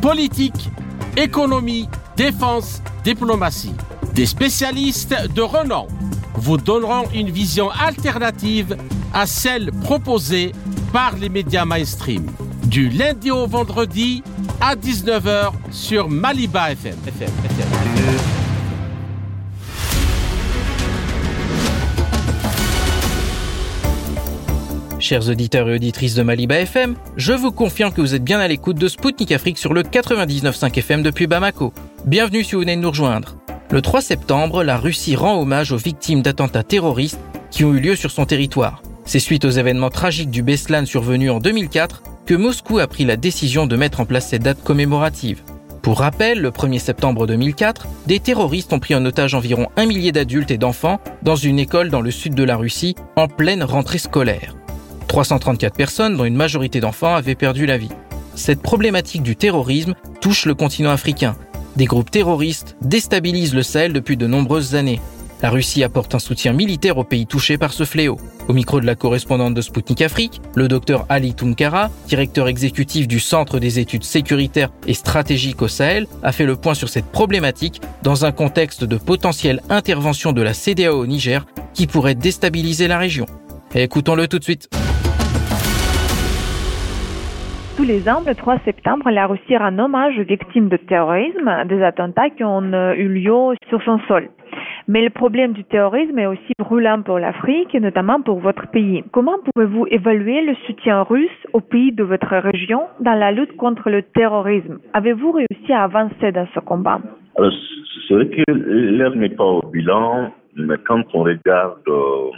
Politique, 0.02 0.68
économie, 1.16 1.88
défense, 2.18 2.82
diplomatie. 3.02 3.72
Des 4.14 4.26
spécialistes 4.26 5.16
de 5.34 5.40
renom 5.40 5.88
vous 6.34 6.58
donneront 6.58 7.04
une 7.14 7.30
vision 7.30 7.70
alternative 7.70 8.76
à 9.14 9.24
celle 9.24 9.72
proposée 9.72 10.52
par 10.92 11.16
les 11.16 11.30
médias 11.30 11.64
mainstream. 11.64 12.26
Du 12.72 12.88
lundi 12.88 13.30
au 13.30 13.46
vendredi 13.46 14.22
à 14.58 14.74
19h 14.76 15.52
sur 15.70 16.08
Maliba 16.08 16.72
FM. 16.72 16.96
Chers 24.98 25.28
auditeurs 25.28 25.68
et 25.68 25.74
auditrices 25.74 26.14
de 26.14 26.22
Maliba 26.22 26.60
FM, 26.60 26.94
je 27.18 27.34
vous 27.34 27.52
confirme 27.52 27.92
que 27.92 28.00
vous 28.00 28.14
êtes 28.14 28.24
bien 28.24 28.40
à 28.40 28.48
l'écoute 28.48 28.78
de 28.78 28.88
Spoutnik 28.88 29.32
Afrique 29.32 29.58
sur 29.58 29.74
le 29.74 29.82
99.5 29.82 30.78
FM 30.78 31.02
depuis 31.02 31.26
Bamako. 31.26 31.74
Bienvenue 32.06 32.42
si 32.42 32.54
vous 32.54 32.62
venez 32.62 32.76
de 32.76 32.80
nous 32.80 32.88
rejoindre. 32.88 33.36
Le 33.70 33.82
3 33.82 34.00
septembre, 34.00 34.64
la 34.64 34.78
Russie 34.78 35.14
rend 35.14 35.38
hommage 35.38 35.72
aux 35.72 35.76
victimes 35.76 36.22
d'attentats 36.22 36.62
terroristes 36.62 37.20
qui 37.50 37.64
ont 37.64 37.74
eu 37.74 37.80
lieu 37.80 37.96
sur 37.96 38.10
son 38.10 38.24
territoire. 38.24 38.80
C'est 39.04 39.18
suite 39.18 39.44
aux 39.44 39.50
événements 39.50 39.90
tragiques 39.90 40.30
du 40.30 40.42
Beslan 40.42 40.86
survenus 40.86 41.32
en 41.32 41.38
2004 41.38 42.02
que 42.26 42.34
Moscou 42.34 42.78
a 42.78 42.86
pris 42.86 43.04
la 43.04 43.16
décision 43.16 43.66
de 43.66 43.76
mettre 43.76 44.00
en 44.00 44.06
place 44.06 44.28
cette 44.28 44.42
date 44.42 44.62
commémorative. 44.62 45.42
Pour 45.82 45.98
rappel, 45.98 46.40
le 46.40 46.50
1er 46.50 46.78
septembre 46.78 47.26
2004, 47.26 47.88
des 48.06 48.20
terroristes 48.20 48.72
ont 48.72 48.78
pris 48.78 48.94
en 48.94 49.04
otage 49.04 49.34
environ 49.34 49.66
un 49.76 49.86
millier 49.86 50.12
d'adultes 50.12 50.52
et 50.52 50.58
d'enfants 50.58 51.00
dans 51.22 51.34
une 51.34 51.58
école 51.58 51.90
dans 51.90 52.00
le 52.00 52.12
sud 52.12 52.34
de 52.34 52.44
la 52.44 52.56
Russie 52.56 52.94
en 53.16 53.26
pleine 53.26 53.64
rentrée 53.64 53.98
scolaire. 53.98 54.54
334 55.08 55.74
personnes, 55.74 56.16
dont 56.16 56.24
une 56.24 56.36
majorité 56.36 56.80
d'enfants, 56.80 57.14
avaient 57.14 57.34
perdu 57.34 57.66
la 57.66 57.78
vie. 57.78 57.90
Cette 58.36 58.62
problématique 58.62 59.24
du 59.24 59.34
terrorisme 59.34 59.94
touche 60.20 60.46
le 60.46 60.54
continent 60.54 60.90
africain. 60.90 61.36
Des 61.76 61.86
groupes 61.86 62.10
terroristes 62.10 62.76
déstabilisent 62.80 63.54
le 63.54 63.62
Sahel 63.62 63.92
depuis 63.92 64.16
de 64.16 64.26
nombreuses 64.26 64.76
années. 64.76 65.00
La 65.42 65.50
Russie 65.50 65.82
apporte 65.82 66.14
un 66.14 66.20
soutien 66.20 66.52
militaire 66.52 66.98
aux 66.98 67.04
pays 67.04 67.26
touchés 67.26 67.58
par 67.58 67.72
ce 67.72 67.82
fléau. 67.82 68.16
Au 68.48 68.52
micro 68.52 68.80
de 68.80 68.86
la 68.86 68.94
correspondante 68.94 69.54
de 69.54 69.60
Sputnik 69.60 70.00
Afrique, 70.00 70.40
le 70.54 70.68
docteur 70.68 71.04
Ali 71.08 71.34
Tunkara, 71.34 71.88
directeur 72.06 72.46
exécutif 72.46 73.08
du 73.08 73.18
Centre 73.18 73.58
des 73.58 73.80
études 73.80 74.04
sécuritaires 74.04 74.70
et 74.86 74.94
stratégiques 74.94 75.60
au 75.60 75.66
Sahel, 75.66 76.06
a 76.22 76.30
fait 76.30 76.46
le 76.46 76.54
point 76.54 76.74
sur 76.74 76.88
cette 76.88 77.10
problématique 77.10 77.80
dans 78.04 78.24
un 78.24 78.30
contexte 78.30 78.84
de 78.84 78.96
potentielle 78.96 79.60
intervention 79.68 80.32
de 80.32 80.42
la 80.42 80.54
CDAO 80.54 81.02
au 81.02 81.06
Niger 81.06 81.44
qui 81.74 81.88
pourrait 81.88 82.14
déstabiliser 82.14 82.86
la 82.86 82.98
région. 82.98 83.26
Écoutons-le 83.74 84.28
tout 84.28 84.38
de 84.38 84.44
suite. 84.44 84.68
Tous 87.76 87.84
les 87.84 88.08
ans, 88.08 88.22
le 88.24 88.34
3 88.36 88.58
septembre, 88.64 89.10
la 89.10 89.26
Russie 89.26 89.56
rend 89.56 89.76
hommage 89.76 90.16
aux 90.16 90.24
victimes 90.24 90.68
de 90.68 90.76
terrorisme, 90.76 91.64
des 91.68 91.82
attentats 91.82 92.30
qui 92.30 92.44
ont 92.44 92.62
euh, 92.62 92.94
eu 92.94 93.08
lieu 93.08 93.56
sur 93.70 93.82
son 93.82 93.98
sol. 94.06 94.28
Mais 94.88 95.02
le 95.02 95.10
problème 95.10 95.52
du 95.52 95.64
terrorisme 95.64 96.18
est 96.18 96.26
aussi 96.26 96.52
brûlant 96.58 97.02
pour 97.02 97.18
l'Afrique 97.18 97.74
et 97.74 97.80
notamment 97.80 98.20
pour 98.20 98.40
votre 98.40 98.68
pays. 98.70 99.04
Comment 99.12 99.38
pouvez-vous 99.54 99.86
évaluer 99.90 100.42
le 100.42 100.54
soutien 100.66 101.02
russe 101.02 101.30
aux 101.52 101.60
pays 101.60 101.92
de 101.92 102.02
votre 102.02 102.34
région 102.36 102.82
dans 103.00 103.14
la 103.14 103.32
lutte 103.32 103.56
contre 103.56 103.90
le 103.90 104.02
terrorisme? 104.02 104.78
Avez-vous 104.92 105.32
réussi 105.32 105.72
à 105.72 105.84
avancer 105.84 106.32
dans 106.32 106.46
ce 106.54 106.60
combat? 106.60 107.00
C'est 108.08 108.14
vrai 108.14 108.28
que 108.28 108.52
l'air 108.52 109.14
n'est 109.14 109.30
pas 109.30 109.44
au 109.44 109.62
bilan, 109.68 110.32
mais 110.56 110.76
quand 110.86 111.02
on 111.14 111.22
regarde 111.22 111.78
euh, 111.88 112.30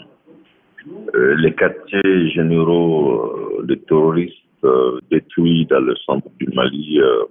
euh, 1.14 1.34
les 1.38 1.52
quartiers 1.54 2.28
généraux 2.30 3.62
de 3.62 3.74
terroristes 3.74 4.36
euh, 4.64 4.98
détruits 5.10 5.66
dans 5.66 5.80
le 5.80 5.94
centre 5.96 6.28
du 6.38 6.46
Mali 6.54 7.00
euh, 7.00 7.24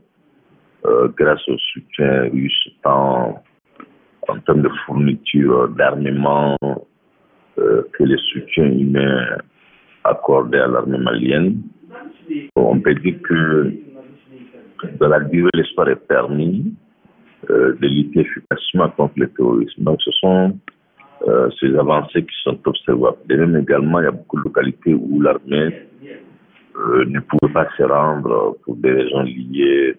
euh, 0.85 1.07
grâce 1.17 1.47
au 1.47 1.57
soutien 1.57 2.29
russe 2.31 2.69
tant 2.83 3.41
en 4.29 4.39
termes 4.39 4.61
de 4.61 4.69
fourniture 4.85 5.69
d'armement 5.69 6.57
que 7.55 8.03
les 8.03 8.17
soutiens 8.31 8.71
humains 8.71 9.37
accordés 10.03 10.57
à 10.57 10.67
l'armée 10.67 10.97
malienne. 10.97 11.61
On 12.55 12.79
peut 12.79 12.95
dire 12.95 13.21
que 13.23 13.73
dans 14.99 15.07
la 15.07 15.19
durée, 15.19 15.49
l'espoir 15.53 15.87
est 15.89 16.07
permis 16.07 16.73
de 17.49 17.87
lutter 17.87 18.21
efficacement 18.21 18.89
contre 18.89 19.13
le 19.17 19.29
terrorisme. 19.29 19.83
Donc, 19.83 20.01
ce 20.01 20.11
sont 20.11 20.57
ces 21.59 21.75
avancées 21.77 22.23
qui 22.23 22.35
sont 22.43 22.57
observables. 22.65 23.17
Et 23.29 23.37
même 23.37 23.55
également, 23.57 23.99
il 23.99 24.05
y 24.05 24.07
a 24.07 24.11
beaucoup 24.11 24.37
de 24.37 24.43
localités 24.43 24.93
où 24.93 25.21
l'armée 25.21 25.87
euh, 26.75 27.05
ne 27.05 27.19
pouvait 27.19 27.53
pas 27.53 27.67
se 27.77 27.83
rendre 27.83 28.57
pour 28.63 28.75
des 28.77 28.91
raisons 28.91 29.21
liées 29.21 29.95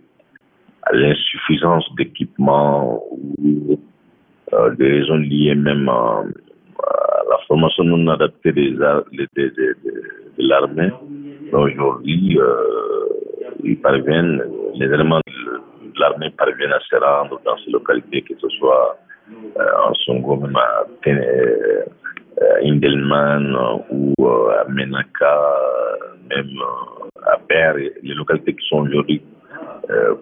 à 0.83 0.93
l'insuffisance 0.93 1.89
d'équipement 1.97 3.01
ou 3.13 3.73
euh, 3.73 3.77
des 4.79 4.89
raisons 4.89 5.17
liées 5.17 5.55
même 5.55 5.89
à, 5.89 6.23
la 7.31 7.39
formation 7.47 7.85
non 7.85 8.07
adaptée 8.09 8.53
des, 8.53 8.73
de, 8.73 9.77
l'armée. 10.39 10.91
Aujourd'hui, 11.53 12.39
euh, 12.39 12.55
ils 13.63 13.79
parviennent, 13.81 14.43
les 14.75 14.89
de 14.89 16.01
l'armée 16.01 16.31
parviennent 16.31 16.73
à 16.73 16.81
se 16.81 16.97
rendre 16.97 17.41
dans 17.45 17.57
ces 17.65 17.71
localités, 17.71 18.23
que 18.23 18.35
ce 18.41 18.49
soit 18.51 18.99
en 19.87 19.95
Songo, 19.95 20.37
même 20.37 20.57
à 20.57 20.85
Indelman 22.63 23.57
ou 23.91 24.13
à 24.27 24.65
Menaka, 24.69 25.41
même 26.29 26.59
à 27.25 27.39
Père, 27.49 27.75
les 27.77 28.15
localités 28.15 28.55
qui 28.55 28.67
sont 28.69 28.83
aujourd'hui 28.83 29.23
euh, 29.91 30.15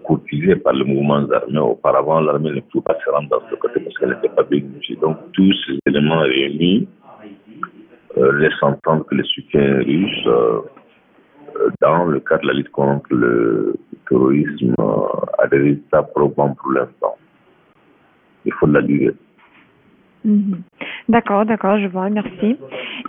par 0.63 0.73
le 0.73 0.83
mouvement 0.85 1.25
armé. 1.31 1.59
Auparavant, 1.59 2.19
l'armée 2.21 2.51
ne 2.51 2.61
pouvait 2.61 2.83
pas 2.83 2.97
se 3.03 3.09
rendre 3.09 3.29
dans 3.29 3.41
ce 3.49 3.55
côté 3.55 3.79
parce 3.79 3.97
qu'elle 3.97 4.09
n'était 4.09 4.29
pas 4.29 4.43
bien 4.43 4.61
Donc, 5.01 5.17
tous 5.33 5.53
ces 5.65 5.77
éléments 5.87 6.19
réunis 6.21 6.87
euh, 8.17 8.31
laissent 8.39 8.61
entendre 8.61 9.05
que 9.05 9.15
le 9.15 9.23
soutien 9.23 9.77
russe, 9.79 10.27
euh, 10.27 10.61
dans 11.81 12.05
le 12.05 12.19
cadre 12.19 12.43
de 12.43 12.47
la 12.47 12.53
lutte 12.53 12.71
contre 12.71 13.05
le 13.13 13.75
terrorisme, 14.09 14.75
a 15.37 15.47
des 15.47 15.57
résultats 15.57 16.03
probants 16.03 16.55
pour 16.55 16.71
l'instant. 16.71 17.15
Il 18.45 18.53
faut 18.53 18.67
la. 18.67 18.81
Mhm. 20.25 20.61
D'accord, 21.09 21.45
d'accord, 21.45 21.77
je 21.79 21.87
vois, 21.87 22.09
merci. 22.09 22.57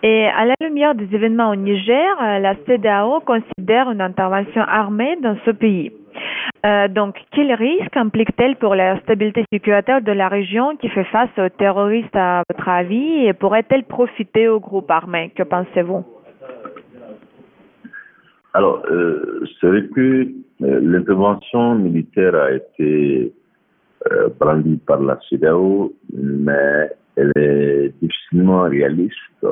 Et 0.03 0.25
à 0.27 0.45
la 0.45 0.55
lumière 0.61 0.95
des 0.95 1.15
événements 1.15 1.51
au 1.51 1.57
Niger, 1.57 2.07
euh, 2.23 2.39
la 2.41 2.55
CDAO 2.67 3.21
considère 3.21 3.91
une 3.91 4.01
intervention 4.01 4.63
armée 4.63 5.17
dans 5.23 5.37
ce 5.45 5.51
pays. 5.53 5.93
Euh, 6.65 6.89
donc, 6.89 7.17
quel 7.33 7.53
risque 7.53 7.97
implique-t-elle 7.97 8.57
pour 8.57 8.75
la 8.75 8.99
stabilité 9.01 9.45
sécuritaire 9.53 10.03
de 10.03 10.13
la 10.13 10.29
région 10.29 10.77
qui 10.77 10.89
fait 10.89 11.05
face 11.05 11.31
aux 11.39 11.49
terroristes 11.49 12.15
à 12.17 12.43
votre 12.49 12.69
avis 12.69 13.27
et 13.27 13.33
pourrait-elle 13.33 13.85
profiter 13.85 14.49
au 14.49 14.61
groupe 14.61 14.91
armé? 14.91 15.33
Que 15.37 15.43
pensez-vous? 15.43 16.05
Alors, 18.55 18.83
euh, 18.91 19.45
c'est 19.61 19.67
vrai 19.67 19.85
que 19.95 20.29
l'intervention 20.61 21.75
militaire 21.75 22.35
a 22.35 22.53
été 22.53 23.33
brandie 24.39 24.81
par 24.87 25.01
la 25.01 25.19
CDAO, 25.29 25.93
mais 26.13 26.91
elle 27.17 27.33
est 27.37 27.93
difficilement 28.01 28.63
réaliste. 28.63 29.47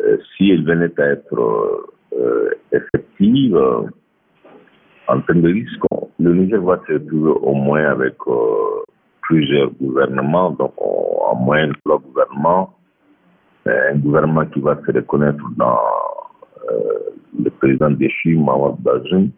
Euh, 0.00 0.16
si 0.36 0.50
elle 0.50 0.64
venait 0.64 1.00
à 1.00 1.06
être 1.06 1.76
euh, 2.12 2.50
effective, 2.72 3.56
euh, 3.56 3.82
en 5.08 5.20
termes 5.22 5.42
de 5.42 5.52
risque, 5.52 5.82
le 6.18 6.34
Niger 6.34 6.60
va 6.62 6.80
se 6.86 6.92
retrouver 6.94 7.30
au 7.42 7.54
moins 7.54 7.84
avec 7.84 8.14
plusieurs 9.22 9.70
gouvernements, 9.80 10.50
donc 10.52 10.72
au 10.78 11.34
moins 11.36 11.70
trois 11.84 11.98
gouvernements, 11.98 12.74
un 13.66 13.96
gouvernement 13.96 14.46
qui 14.46 14.60
va 14.60 14.78
se 14.86 14.92
reconnaître 14.92 15.44
dans 15.56 15.78
le 17.38 17.50
président 17.50 17.90
déchu, 17.90 18.36
Mahmoud 18.36 18.76
Bazoum, 18.80 19.30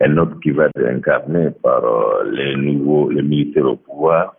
un 0.00 0.16
autre 0.18 0.38
qui 0.40 0.50
va 0.50 0.66
être 0.66 0.86
incarné 0.86 1.50
par 1.62 1.82
les 2.30 2.56
nouveaux, 2.56 3.10
les 3.10 3.22
militaires 3.22 3.66
au 3.66 3.76
pouvoir, 3.76 4.34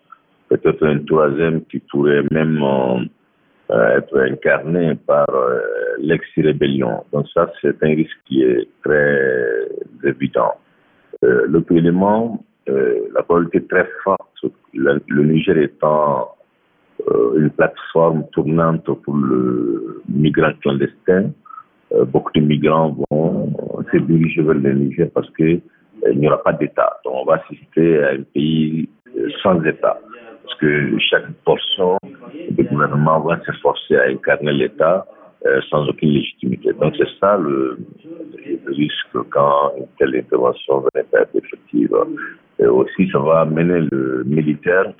peut-être 0.49 0.85
un 0.85 0.99
troisième 0.99 1.63
qui 1.65 1.79
pourrait 1.79 2.23
même 2.31 2.61
euh, 2.61 2.99
être 3.69 4.17
incarné 4.19 4.95
par 4.95 5.27
euh, 5.29 5.59
l'ex-rébellion. 5.99 7.03
Donc 7.11 7.27
ça, 7.33 7.51
c'est 7.61 7.81
un 7.83 7.87
risque 7.89 8.17
qui 8.25 8.41
est 8.43 8.67
très 8.83 9.67
évident. 10.03 10.53
Euh, 11.23 11.45
L'autre 11.47 11.73
élément, 11.75 12.43
la 12.67 13.23
probabilité 13.23 13.65
très 13.65 13.87
forte, 14.03 14.21
le, 14.73 14.99
Niger 15.23 15.57
étant 15.57 16.31
une 17.37 17.49
plateforme 17.51 18.25
tournante 18.33 18.83
pour 19.03 19.15
le 19.15 20.01
migrant 20.09 20.51
clandestin, 20.61 21.31
beaucoup 22.07 22.31
de 22.35 22.41
migrants 22.41 22.97
vont 23.09 23.53
se 23.89 23.97
diriger 23.99 24.41
vers 24.41 24.55
le 24.55 24.73
Niger 24.73 25.07
parce 25.13 25.29
qu'il 25.35 25.61
n'y 26.13 26.27
aura 26.27 26.43
pas 26.43 26.51
d'État. 26.51 26.99
Donc 27.05 27.13
on 27.21 27.25
va 27.25 27.35
assister 27.35 28.03
à 28.03 28.09
un 28.09 28.23
pays 28.33 28.89
sans 29.41 29.63
État 29.63 29.97
parce 30.47 30.59
que 30.59 30.97
chaque 30.99 31.29
portion 31.43 31.97
du 32.51 32.63
gouvernement 32.63 33.19
va 33.19 33.37
s'efforcer 33.43 33.97
à 33.97 34.03
incarner 34.03 34.53
l'État 34.53 35.05
euh, 35.45 35.59
sans 35.69 35.87
aucune 35.89 36.11
légitimité. 36.11 36.71
Donc 36.73 36.93
c'est 36.97 37.09
ça 37.19 37.37
le, 37.37 37.77
risque 38.67 39.17
quand 39.29 39.73
une 39.77 39.87
telle 39.99 40.15
intervention 40.15 40.85
à 40.95 40.99
être 40.99 41.35
effective. 41.35 41.93
Et 42.59 42.65
aussi, 42.65 43.09
ça 43.11 43.19
va 43.19 43.41
amener 43.41 43.87
le 43.91 44.23
militaire 44.25 44.93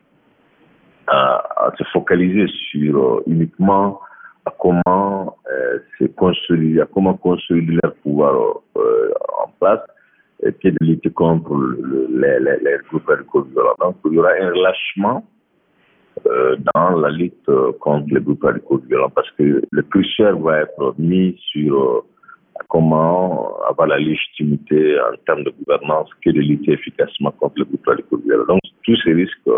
à, 1.07 1.71
se 1.77 1.83
focaliser 1.93 2.47
sur 2.69 2.97
euh, 2.97 3.23
uniquement 3.27 4.01
à 4.45 4.53
comment 4.59 5.37
euh, 5.49 5.79
se 5.97 6.05
construire, 6.05 6.83
à 6.83 6.85
comment 6.93 7.15
construire 7.15 7.79
leur 7.81 7.93
pouvoir 7.95 8.35
en 8.75 9.49
place 9.59 9.81
et 10.43 10.51
puis 10.51 10.71
de 10.71 10.77
lutter 10.85 11.09
contre 11.09 11.55
les, 12.11 12.39
les, 12.39 12.57
les 12.61 12.77
groupes 12.89 13.09
violents. 13.49 13.75
Donc, 13.79 13.95
il 14.05 14.13
y 14.13 14.19
aura 14.19 14.31
un 14.39 14.49
relâchement 14.49 15.23
dans 16.73 16.89
la 16.97 17.09
lutte 17.09 17.49
euh, 17.49 17.71
contre 17.79 18.07
les 18.13 18.21
groupes 18.21 18.43
radicaux 18.43 18.81
violents 18.87 19.09
parce 19.09 19.29
que 19.31 19.61
le 19.69 19.81
curseur 19.83 20.37
va 20.39 20.61
être 20.61 20.95
mis 20.97 21.35
sur 21.51 21.75
euh, 21.75 22.01
comment 22.69 23.57
avoir 23.69 23.87
la 23.87 23.97
légitimité 23.97 24.97
en 24.99 25.15
termes 25.25 25.43
de 25.43 25.51
gouvernance 25.51 26.09
que 26.23 26.29
de 26.31 26.39
lutter 26.39 26.73
efficacement 26.73 27.31
contre 27.31 27.55
les 27.57 27.65
groupes 27.65 27.85
radicaux 27.85 28.17
violents. 28.17 28.45
Donc, 28.47 28.61
tous 28.83 28.97
ces 29.03 29.13
risques 29.13 29.49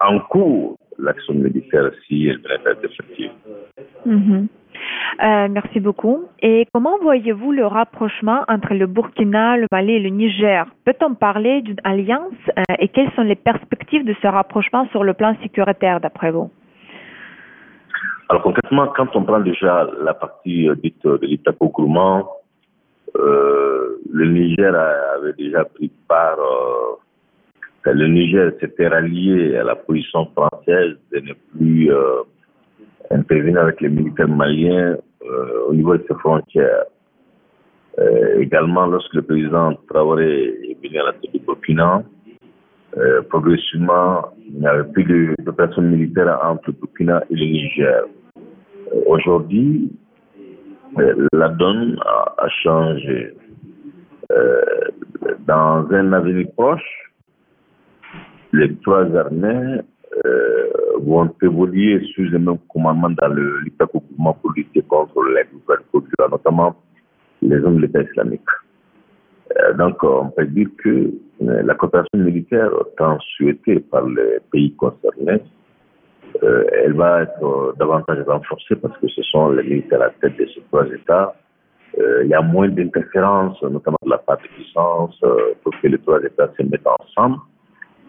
en 0.00 0.18
cours 0.30 0.76
l'action 0.98 1.34
militaire 1.34 1.90
si 2.06 2.26
elle 2.26 2.40
devrait 2.42 2.72
être 2.72 2.84
effective. 2.84 3.30
Mm-hmm. 4.06 4.46
Euh, 5.22 5.48
merci 5.50 5.80
beaucoup. 5.80 6.24
Et 6.42 6.66
comment 6.72 6.98
voyez-vous 7.00 7.52
le 7.52 7.66
rapprochement 7.66 8.44
entre 8.48 8.74
le 8.74 8.86
Burkina, 8.86 9.56
le 9.56 9.66
Mali 9.72 9.92
et 9.92 10.00
le 10.00 10.10
Niger? 10.10 10.66
Peut-on 10.84 11.14
parler 11.14 11.62
d'une 11.62 11.80
alliance 11.84 12.32
euh, 12.58 12.62
et 12.78 12.88
quelles 12.88 13.10
sont 13.12 13.22
les 13.22 13.34
perspectives 13.36 14.04
de 14.04 14.14
ce 14.20 14.26
rapprochement 14.26 14.86
sur 14.90 15.04
le 15.04 15.14
plan 15.14 15.34
sécuritaire 15.42 16.00
d'après 16.00 16.30
vous? 16.30 16.50
Alors 18.28 18.42
concrètement, 18.42 18.88
quand 18.94 19.14
on 19.14 19.22
prend 19.22 19.40
déjà 19.40 19.88
la 20.02 20.12
partie 20.12 20.68
euh, 20.68 20.74
dite 20.74 21.02
de 21.04 21.18
l'État 21.22 21.52
euh, 23.16 23.98
le 24.12 24.26
Niger 24.28 24.74
avait 24.74 25.32
déjà 25.32 25.64
pris 25.64 25.90
part 26.08 26.36
le 27.84 28.08
Niger 28.08 28.50
s'était 28.60 28.88
rallié 28.88 29.56
à 29.56 29.62
la 29.62 29.76
position 29.76 30.26
française 30.36 30.96
de 31.12 31.20
ne 31.20 31.32
plus 31.32 31.88
intervenir 33.10 33.60
avec 33.60 33.80
les 33.80 33.88
militaires 33.88 34.28
maliens 34.28 34.96
euh, 35.22 35.66
au 35.68 35.74
niveau 35.74 35.96
de 35.96 36.04
ses 36.08 36.14
frontières. 36.14 36.84
Euh, 37.98 38.40
également, 38.40 38.86
lorsque 38.86 39.14
le 39.14 39.22
président 39.22 39.72
Traoré 39.88 40.48
est 40.70 40.76
venu 40.82 40.98
à 40.98 41.04
la 41.06 41.12
tête 41.14 41.32
du 41.32 41.40
Burkina, 41.40 42.02
euh, 42.98 43.22
progressivement, 43.22 44.26
il 44.46 44.60
n'y 44.60 44.66
avait 44.66 44.84
plus 44.92 45.04
de, 45.04 45.50
personnes 45.50 45.90
militaires 45.90 46.38
entre 46.42 46.64
le 46.68 46.72
Burkina 46.74 47.22
et 47.30 47.34
le 47.34 47.44
Niger. 47.44 48.04
Aujourd'hui, 49.06 49.92
la 51.32 51.48
donne 51.48 51.98
a, 52.04 52.48
changé. 52.62 53.34
dans 55.46 55.86
un 55.90 56.12
avenir 56.12 56.46
proche, 56.56 57.12
les 58.52 58.74
trois 58.76 59.06
armées 59.16 59.80
vont 61.00 61.30
évoluer 61.42 62.00
sous 62.14 62.22
le 62.22 62.38
même 62.38 62.58
commandement 62.72 63.10
dans 63.10 63.28
le 63.28 63.60
l'État 63.60 63.86
pour 63.86 64.02
lutter 64.54 64.82
contre 64.82 65.22
les 65.24 65.44
groupes 65.90 66.08
notamment 66.30 66.74
les 67.42 67.58
hommes 67.62 67.76
de 67.76 67.82
l'État 67.82 68.02
islamique. 68.02 68.40
Euh, 69.58 69.72
donc, 69.74 70.02
on 70.02 70.30
peut 70.30 70.46
dire 70.46 70.68
que 70.82 70.88
euh, 71.42 71.62
la 71.62 71.74
coopération 71.74 72.18
militaire, 72.18 72.70
tant 72.96 73.18
souhaitée 73.36 73.80
par 73.80 74.06
les 74.06 74.38
pays 74.50 74.74
concernés, 74.74 75.42
euh, 76.42 76.64
elle 76.72 76.94
va 76.94 77.22
être 77.22 77.74
davantage 77.78 78.24
renforcée 78.26 78.76
parce 78.76 78.96
que 78.98 79.08
ce 79.08 79.22
sont 79.22 79.50
les 79.50 79.62
militaires 79.62 80.02
à 80.02 80.06
la 80.06 80.10
tête 80.10 80.36
de 80.38 80.46
ces 80.46 80.60
trois 80.70 80.86
États. 80.86 81.34
il 82.22 82.28
y 82.28 82.34
a 82.34 82.42
moins 82.42 82.68
d'interférences, 82.68 83.62
notamment 83.62 83.98
de 84.04 84.10
la 84.10 84.18
part 84.18 84.38
de 84.38 84.48
puissance, 84.48 85.18
pour 85.62 85.72
que 85.80 85.86
les 85.86 85.98
trois 85.98 86.20
États 86.22 86.50
se 86.56 86.62
mettent 86.62 86.86
ensemble. 87.00 87.38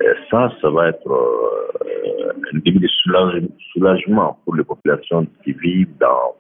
Et 0.02 0.14
ça, 0.30 0.52
ça 0.62 0.70
va 0.70 0.90
être 0.90 1.10
euh, 1.10 2.32
un 2.54 2.60
début 2.60 2.80
de 2.80 2.88
soulagement 3.74 4.38
pour 4.46 4.56
les 4.56 4.64
populations 4.64 5.26
qui 5.44 5.54
vivent 5.54 5.98
dans 6.00 6.36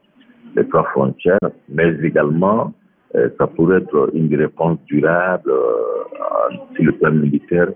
les 0.55 0.67
trois 0.67 0.83
frontières, 0.91 1.39
mais 1.69 1.89
également, 2.03 2.73
euh, 3.15 3.29
ça 3.37 3.47
pourrait 3.47 3.77
être 3.77 4.11
une 4.13 4.33
réponse 4.35 4.77
durable 4.85 5.49
euh, 5.51 6.55
sur 6.75 6.85
le 6.85 6.91
plan 6.93 7.11
militaire 7.11 7.69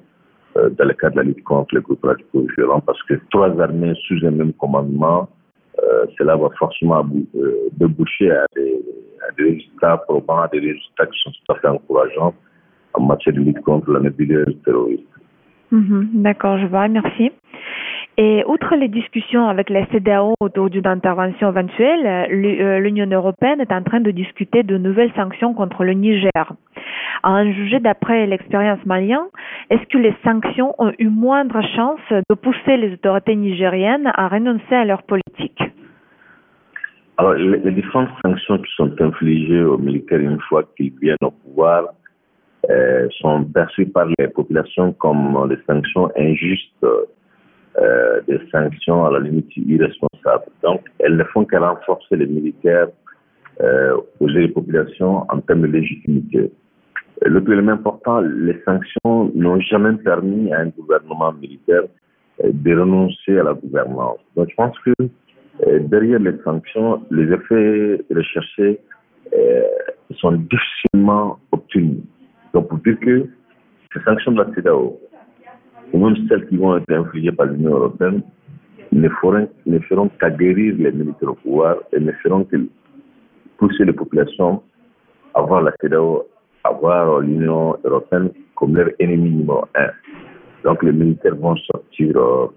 dans 0.53 0.85
le 0.85 0.93
cadre 0.93 1.15
de 1.15 1.21
la 1.21 1.23
lutte 1.23 1.43
contre 1.45 1.75
les 1.75 1.81
groupes 1.81 2.03
radicaux 2.03 2.45
violents, 2.57 2.81
parce 2.81 3.01
que 3.03 3.13
trois 3.31 3.57
armées 3.61 3.93
sous 4.05 4.25
un 4.25 4.31
même 4.31 4.51
commandement, 4.53 5.29
cela 6.17 6.35
va 6.35 6.49
forcément 6.59 7.05
déboucher 7.71 8.31
à 8.31 8.45
des, 8.53 8.83
à 9.25 9.31
des 9.37 9.43
résultats 9.43 9.97
probants, 9.97 10.41
à 10.41 10.49
des 10.49 10.59
résultats 10.59 11.05
qui 11.05 11.19
sont 11.23 11.31
tout 11.31 11.53
à 11.53 11.55
fait 11.55 11.67
encourageants 11.69 12.33
en 12.93 13.01
matière 13.01 13.33
de 13.33 13.39
lutte 13.39 13.61
contre 13.61 13.91
la 13.93 14.01
nébuleuse 14.01 14.57
terroriste. 14.65 15.05
Mhm, 15.71 16.09
d'accord, 16.15 16.57
je 16.57 16.65
vois, 16.65 16.87
merci. 16.87 17.31
Et 18.17 18.43
outre 18.45 18.75
les 18.75 18.89
discussions 18.89 19.47
avec 19.47 19.69
la 19.69 19.85
CDAO 19.87 20.35
autour 20.41 20.69
d'une 20.69 20.85
intervention 20.85 21.49
éventuelle, 21.49 22.05
euh, 22.29 22.79
l'Union 22.79 23.07
européenne 23.09 23.61
est 23.61 23.71
en 23.71 23.81
train 23.83 24.01
de 24.01 24.11
discuter 24.11 24.63
de 24.63 24.77
nouvelles 24.77 25.13
sanctions 25.15 25.53
contre 25.53 25.85
le 25.85 25.93
Niger. 25.93 26.53
À 27.23 27.31
en 27.31 27.51
juger 27.51 27.79
d'après 27.79 28.25
l'expérience 28.27 28.85
malienne, 28.85 29.29
est-ce 29.69 29.85
que 29.87 29.97
les 29.97 30.13
sanctions 30.25 30.75
ont 30.77 30.91
eu 30.99 31.07
moindre 31.07 31.61
chance 31.75 31.99
de 32.11 32.35
pousser 32.35 32.77
les 32.77 32.93
autorités 32.93 33.35
nigériennes 33.35 34.11
à 34.13 34.27
renoncer 34.27 34.75
à 34.75 34.85
leur 34.85 35.03
politique? 35.03 35.61
Alors, 37.17 37.33
les, 37.33 37.71
différentes 37.71 38.09
sanctions 38.25 38.57
qui 38.57 38.71
sont 38.75 38.91
infligées 38.99 39.61
aux 39.61 39.77
militaires 39.77 40.19
une 40.19 40.39
fois 40.41 40.63
qu'ils 40.75 40.91
viennent 41.01 41.17
au 41.21 41.31
pouvoir 41.31 41.85
euh, 42.69 43.07
sont 43.19 43.43
perçues 43.45 43.87
par 43.87 44.07
les 44.17 44.27
populations 44.27 44.93
comme 44.93 45.47
des 45.49 45.57
sanctions 45.67 46.11
injustes, 46.17 46.85
euh, 47.79 48.21
des 48.27 48.39
sanctions 48.51 49.05
à 49.05 49.11
la 49.11 49.19
limite 49.19 49.55
irresponsables. 49.55 50.51
Donc, 50.63 50.81
elles 50.99 51.17
ne 51.17 51.23
font 51.25 51.45
que 51.45 51.55
renforcer 51.55 52.15
les 52.17 52.27
militaires 52.27 52.87
euh, 53.61 53.97
aux 54.19 54.27
les 54.27 54.47
populations 54.47 55.25
en 55.29 55.39
termes 55.41 55.61
de 55.61 55.67
légitimité. 55.67 56.51
L'autre 57.23 57.51
élément 57.51 57.73
important, 57.73 58.19
les 58.21 58.59
sanctions 58.65 59.31
n'ont 59.35 59.59
jamais 59.59 59.93
permis 59.97 60.51
à 60.53 60.61
un 60.61 60.67
gouvernement 60.67 61.31
militaire 61.33 61.83
euh, 62.43 62.51
de 62.51 62.79
renoncer 62.79 63.37
à 63.37 63.43
la 63.43 63.53
gouvernance. 63.53 64.19
Donc 64.35 64.49
je 64.49 64.55
pense 64.55 64.75
que 64.79 64.91
euh, 64.99 65.79
derrière 65.79 66.19
les 66.19 66.35
sanctions, 66.43 67.03
les 67.11 67.31
effets 67.31 68.01
recherchés 68.09 68.79
euh, 69.37 69.61
sont 70.17 70.31
difficilement 70.31 71.37
obtenus. 71.51 72.03
Donc 72.53 72.67
pour 72.69 72.77
dire 72.79 72.99
que 72.99 73.27
ces 73.93 74.01
sanctions 74.03 74.31
de 74.33 74.43
la 74.43 74.53
CEDAO, 74.53 74.99
ou 75.93 75.97
même 75.97 76.15
celles 76.27 76.47
qui 76.47 76.57
vont 76.57 76.77
être 76.77 76.91
infligées 76.91 77.31
par 77.31 77.47
l'Union 77.47 77.71
européenne, 77.71 78.21
ne 78.91 79.09
feront, 79.09 79.47
ne 79.65 79.79
qu'aguerrir 80.19 80.75
les 80.77 80.91
militaires 80.91 81.29
au 81.29 81.35
pouvoir 81.35 81.77
et 81.93 81.99
ne 81.99 82.11
feront 82.23 82.43
que 82.43 82.57
pousser 83.57 83.85
les 83.85 83.93
populations 83.93 84.61
à 85.33 85.41
voir 85.41 85.61
la 85.61 85.71
CEDAO 85.81 86.25
avoir 86.63 87.19
l'Union 87.19 87.77
européenne 87.83 88.31
comme 88.55 88.75
leur 88.75 88.89
ennemi 88.99 89.31
numéro 89.31 89.65
un. 89.75 89.89
Donc 90.63 90.83
les 90.83 90.91
militaires 90.91 91.35
vont 91.35 91.55
sortir 91.55 92.17
euh, 92.17 92.47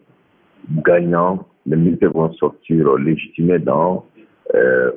gagnants, 0.84 1.46
les 1.66 1.76
militaires 1.76 2.12
vont 2.12 2.32
sortir 2.34 2.86
euh, 2.86 2.98
légitimés 2.98 3.58
dans, 3.58 4.04
euh, 4.54 4.92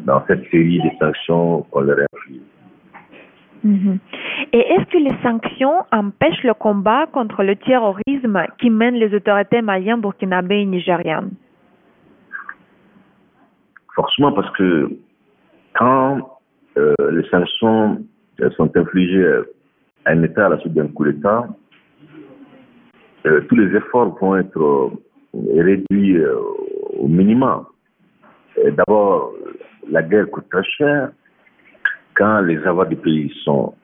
dans 0.00 0.24
cette 0.26 0.42
série 0.50 0.78
de 0.78 0.90
sanctions 0.98 1.62
qu'on 1.70 1.80
leur 1.80 1.98
inflige. 2.14 2.40
Mhm. 3.64 3.98
Et 4.52 4.58
est-ce 4.58 4.84
que 4.86 4.98
les 4.98 5.14
sanctions 5.22 5.84
empêchent 5.92 6.44
le 6.44 6.54
combat 6.54 7.06
contre 7.06 7.42
le 7.42 7.56
terrorisme 7.56 8.42
qui 8.58 8.70
mène 8.70 8.94
les 8.94 9.14
autorités 9.14 9.62
maliennes, 9.62 10.00
burkinabées 10.00 10.60
et 10.60 10.64
nigériennes? 10.64 11.30
Forcément, 13.94 14.32
parce 14.32 14.50
que 14.56 14.90
quand 15.74 16.38
euh, 16.76 16.94
les 17.10 17.28
sanctions 17.28 18.04
sont 18.56 18.76
infligées 18.76 19.26
à 20.04 20.12
un 20.12 20.22
État 20.22 20.46
à 20.46 20.48
la 20.50 20.58
suite 20.58 20.74
d'un 20.74 20.88
coup 20.88 21.04
d'État, 21.04 21.48
euh, 23.26 23.40
tous 23.48 23.56
les 23.56 23.76
efforts 23.76 24.16
vont 24.20 24.36
être 24.36 24.60
euh, 24.60 24.90
réduits 25.56 26.16
au 26.98 27.08
minimum. 27.08 27.64
D'abord, 28.76 29.32
la 29.90 30.02
guerre 30.02 30.30
coûte 30.30 30.48
très 30.50 30.64
cher. 30.64 31.10
Quand 32.18 32.40
les 32.40 32.58
avoirs 32.66 32.88
du 32.88 32.96
pays 32.96 33.32
sont 33.44 33.74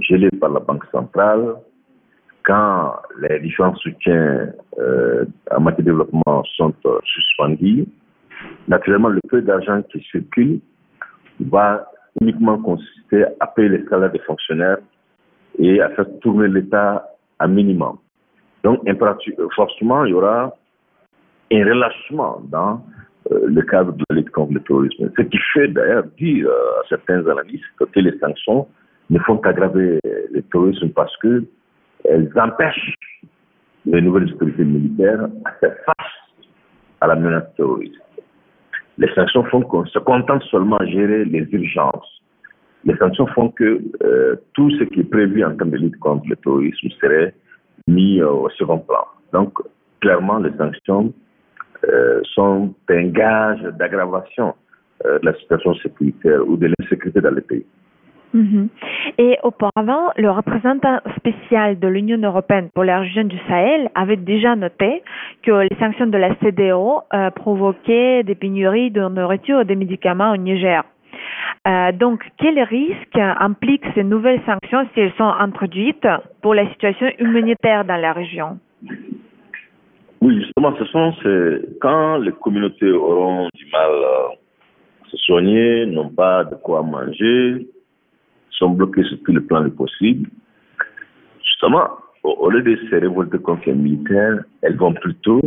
gelés 0.00 0.30
par 0.40 0.50
la 0.50 0.60
Banque 0.60 0.86
centrale, 0.90 1.56
quand 2.44 2.94
les 3.20 3.40
différents 3.40 3.76
soutiens 3.76 4.52
en 5.50 5.60
matière 5.60 5.84
de 5.84 5.90
développement 5.90 6.42
sont 6.56 6.72
suspendus, 7.04 7.86
naturellement, 8.66 9.08
le 9.08 9.20
peu 9.28 9.42
d'argent 9.42 9.82
qui 9.92 10.00
circule 10.10 10.60
va 11.40 11.86
uniquement 12.22 12.58
consisté 12.58 13.26
à 13.38 13.46
payer 13.46 13.68
les 13.68 13.84
salaires 13.86 14.12
des 14.12 14.18
fonctionnaires 14.20 14.78
et 15.58 15.80
à 15.82 15.90
faire 15.90 16.06
tourner 16.22 16.48
l'État 16.48 17.06
à 17.38 17.46
minimum. 17.46 17.98
Donc, 18.64 18.80
forcément, 19.54 20.04
il 20.04 20.10
y 20.10 20.14
aura 20.14 20.54
un 21.52 21.64
relâchement 21.64 22.40
dans 22.44 22.74
euh, 22.74 23.07
le 23.30 23.62
cadre 23.62 23.92
de 23.92 24.04
la 24.10 24.16
lutte 24.16 24.30
contre 24.30 24.54
le 24.54 24.60
terrorisme. 24.60 25.10
Ce 25.16 25.22
qui 25.22 25.38
fait 25.52 25.68
d'ailleurs 25.68 26.04
dire 26.18 26.48
euh, 26.48 26.80
à 26.80 26.88
certains 26.88 27.26
analystes 27.26 27.64
que 27.78 28.00
les 28.00 28.16
sanctions 28.18 28.66
ne 29.10 29.18
font 29.20 29.38
qu'aggraver 29.38 29.98
le 30.04 30.42
terrorisme 30.50 30.90
parce 30.90 31.14
que 31.18 31.44
elles 32.04 32.30
empêchent 32.36 32.94
les 33.86 34.00
nouvelles 34.00 34.32
autorités 34.34 34.64
militaires 34.64 35.28
à 35.44 35.52
faire 35.52 35.74
face 35.84 36.42
à 37.00 37.06
la 37.06 37.16
menace 37.16 37.54
terroriste. 37.56 38.00
Les 38.98 39.12
sanctions 39.14 39.44
font 39.44 39.62
qu'on 39.62 39.86
se 39.86 39.98
contente 39.98 40.42
seulement 40.44 40.76
à 40.76 40.86
gérer 40.86 41.24
les 41.24 41.46
urgences. 41.52 42.22
Les 42.84 42.96
sanctions 42.96 43.26
font 43.28 43.50
que 43.50 43.80
euh, 44.02 44.36
tout 44.54 44.70
ce 44.72 44.84
qui 44.84 45.00
est 45.00 45.10
prévu 45.10 45.44
en 45.44 45.54
termes 45.56 45.70
de 45.70 45.78
lutte 45.78 45.98
contre 45.98 46.24
le 46.28 46.36
terrorisme 46.36 46.88
serait 47.00 47.34
mis 47.86 48.22
au 48.22 48.48
second 48.50 48.78
plan. 48.78 49.04
Donc, 49.32 49.58
clairement, 50.00 50.38
les 50.38 50.52
sanctions 50.56 51.12
euh, 51.90 52.20
sont 52.34 52.74
un 52.90 53.04
gage 53.08 53.62
d'aggravation 53.78 54.54
euh, 55.06 55.18
de 55.20 55.26
la 55.26 55.34
situation 55.34 55.74
sécuritaire 55.76 56.40
ou 56.46 56.56
de 56.56 56.66
l'insécurité 56.78 57.20
dans 57.20 57.34
les 57.34 57.40
pays. 57.40 57.64
Mhm. 58.34 58.68
Et 59.16 59.38
auparavant, 59.42 60.10
le 60.16 60.30
représentant 60.30 60.98
spécial 61.16 61.78
de 61.78 61.88
l'Union 61.88 62.18
européenne 62.22 62.68
pour 62.74 62.84
la 62.84 63.00
région 63.00 63.24
du 63.24 63.38
Sahel 63.48 63.88
avait 63.94 64.16
déjà 64.16 64.54
noté 64.54 65.02
que 65.42 65.62
les 65.62 65.76
sanctions 65.80 66.08
de 66.08 66.18
la 66.18 66.34
CDO 66.36 67.00
euh, 67.14 67.30
provoquaient 67.30 68.22
des 68.22 68.34
pénuries 68.34 68.90
de 68.90 69.08
nourriture 69.08 69.60
et 69.62 69.64
de 69.64 69.74
médicaments 69.74 70.32
au 70.32 70.36
Niger. 70.36 70.84
Donc, 72.00 72.22
quels 72.38 72.62
risques 72.62 73.18
impliquent 73.18 73.84
ces 73.94 74.02
nouvelles 74.04 74.40
sanctions 74.46 74.86
si 74.94 75.00
elles 75.00 75.12
sont 75.18 75.32
introduites 75.38 76.08
pour 76.40 76.54
la 76.54 76.66
situation 76.70 77.08
humanitaire 77.18 77.84
dans 77.84 77.96
la 78.00 78.14
région? 78.14 78.58
Oui, 80.20 80.40
justement, 80.40 80.74
ce 80.76 80.84
sont 80.86 81.12
quand 81.80 82.18
les 82.18 82.32
communautés 82.32 82.90
auront 82.90 83.48
du 83.54 83.66
mal 83.70 83.90
à 83.90 85.08
se 85.10 85.16
soigner, 85.18 85.86
n'ont 85.86 86.08
pas 86.08 86.44
de 86.44 86.56
quoi 86.56 86.82
manger, 86.82 87.68
sont 88.50 88.70
bloquées 88.70 89.04
sur 89.04 89.18
tous 89.24 89.32
les 89.32 89.40
plans 89.40 89.68
possibles. 89.70 90.28
Justement, 91.44 91.88
au, 92.24 92.50
lieu 92.50 92.62
de 92.62 92.76
se 92.90 92.96
révolter 92.96 93.38
contre 93.38 93.62
les 93.66 93.74
militaires, 93.74 94.42
elles 94.62 94.76
vont 94.76 94.92
plutôt 94.92 95.40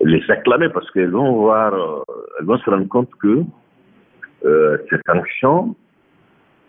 les 0.00 0.22
acclamer 0.30 0.68
parce 0.70 0.90
qu'elles 0.90 1.10
vont 1.10 1.32
voir, 1.34 1.72
euh, 1.72 2.02
elles 2.40 2.46
vont 2.46 2.58
se 2.58 2.68
rendre 2.68 2.88
compte 2.88 3.10
que 3.22 3.42
euh, 4.44 4.78
ces 4.90 4.98
sanctions 5.06 5.76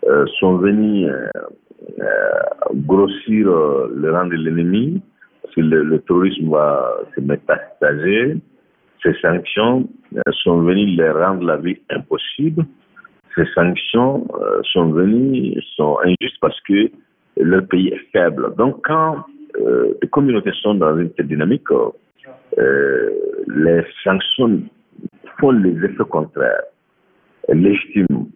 euh, 0.06 0.24
sont 0.38 0.56
venues 0.58 1.08
grossir 2.74 3.46
le 3.46 4.12
rang 4.12 4.26
de 4.26 4.36
l'ennemi 4.36 5.02
que 5.54 5.60
le, 5.60 5.82
le, 5.82 5.98
terrorisme 6.00 6.50
va 6.50 6.90
se 7.14 7.20
métastaser. 7.20 8.36
Ces 9.02 9.14
sanctions 9.20 9.88
sont 10.42 10.62
venues 10.62 10.86
les 10.86 11.10
rendre 11.10 11.44
la 11.44 11.56
vie 11.56 11.78
impossible 11.90 12.64
ces 13.38 13.46
sanctions 13.54 14.26
euh, 14.34 14.60
sont 14.72 14.90
venues, 14.90 15.60
sont 15.76 15.98
injustes 16.02 16.38
parce 16.40 16.60
que 16.62 16.90
leur 17.36 17.66
pays 17.68 17.88
est 17.88 18.10
faible. 18.12 18.54
Donc, 18.56 18.84
quand 18.86 19.24
euh, 19.60 19.94
les 20.02 20.08
communautés 20.08 20.52
sont 20.62 20.74
dans 20.74 20.96
une 20.98 21.10
telle 21.10 21.28
dynamique, 21.28 21.70
euh, 22.58 23.10
les 23.46 23.84
sanctions 24.02 24.62
font 25.38 25.52
les 25.52 25.76
effets 25.84 26.04
contraires. 26.10 26.62
Elles 27.48 27.62
légitiment 27.62 28.26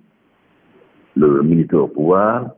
le 1.17 1.43
militaire 1.43 1.85
au 1.85 1.89
pouvoir. 1.89 2.51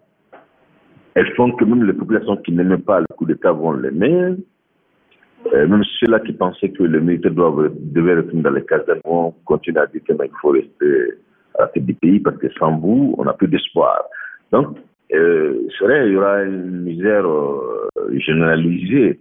Elles 1.15 1.33
font 1.37 1.53
que 1.53 1.65
même 1.65 1.85
les 1.85 1.93
populations 1.93 2.37
qui 2.39 2.53
n'aiment 2.53 2.79
pas 2.79 3.01
le 3.01 3.07
coup 3.17 3.25
d'État 3.27 3.53
vont 3.53 3.73
l'aimer. 3.73 4.35
même 5.53 5.85
ceux-là 6.01 6.21
qui 6.21 6.33
pensaient 6.33 6.71
que 6.71 6.83
le 6.83 7.01
militaire 7.01 7.31
doivent, 7.33 7.73
devait 7.79 8.17
retourner 8.17 8.43
dans 8.43 8.51
les 8.51 8.65
casernes 8.65 9.01
vont 9.05 9.35
continuer 9.45 9.81
à 9.81 9.87
dire 9.87 10.03
qu'il 10.05 10.17
faut 10.41 10.51
rester 10.51 11.15
à 11.59 11.62
la 11.62 11.67
tête 11.69 11.87
du 11.87 11.95
pays 11.95 12.21
parce 12.21 12.37
que 12.39 12.49
sans 12.59 12.77
vous, 12.79 13.15
on 13.19 13.25
n'a 13.25 13.33
plus 13.35 13.49
d'espoir. 13.49 14.03
Donc, 14.53 14.77
euh, 15.12 15.69
il 15.81 16.12
y 16.12 16.17
aura 16.17 16.43
une 16.43 16.83
misère 16.83 17.27
euh, 17.27 17.89
généralisée 18.19 19.21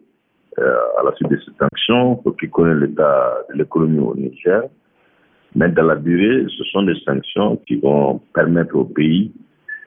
euh, 0.60 0.78
à 1.00 1.04
la 1.04 1.14
suite 1.16 1.30
de 1.30 1.38
cette 1.44 1.56
sanctions 1.58 2.16
pour 2.18 2.38
qui 2.38 2.50
connaît 2.50 2.76
l'état 2.86 3.38
de 3.52 3.58
l'économie 3.58 4.00
au 4.00 4.16
Niger. 4.16 4.64
Mais 5.56 5.70
dans 5.70 5.84
la 5.84 5.96
durée, 5.96 6.46
ce 6.58 6.64
sont 6.66 6.84
des 6.84 6.96
sanctions 7.06 7.58
qui 7.68 7.76
vont 7.76 8.20
permettre 8.34 8.76
au 8.76 8.86
pays 8.86 9.32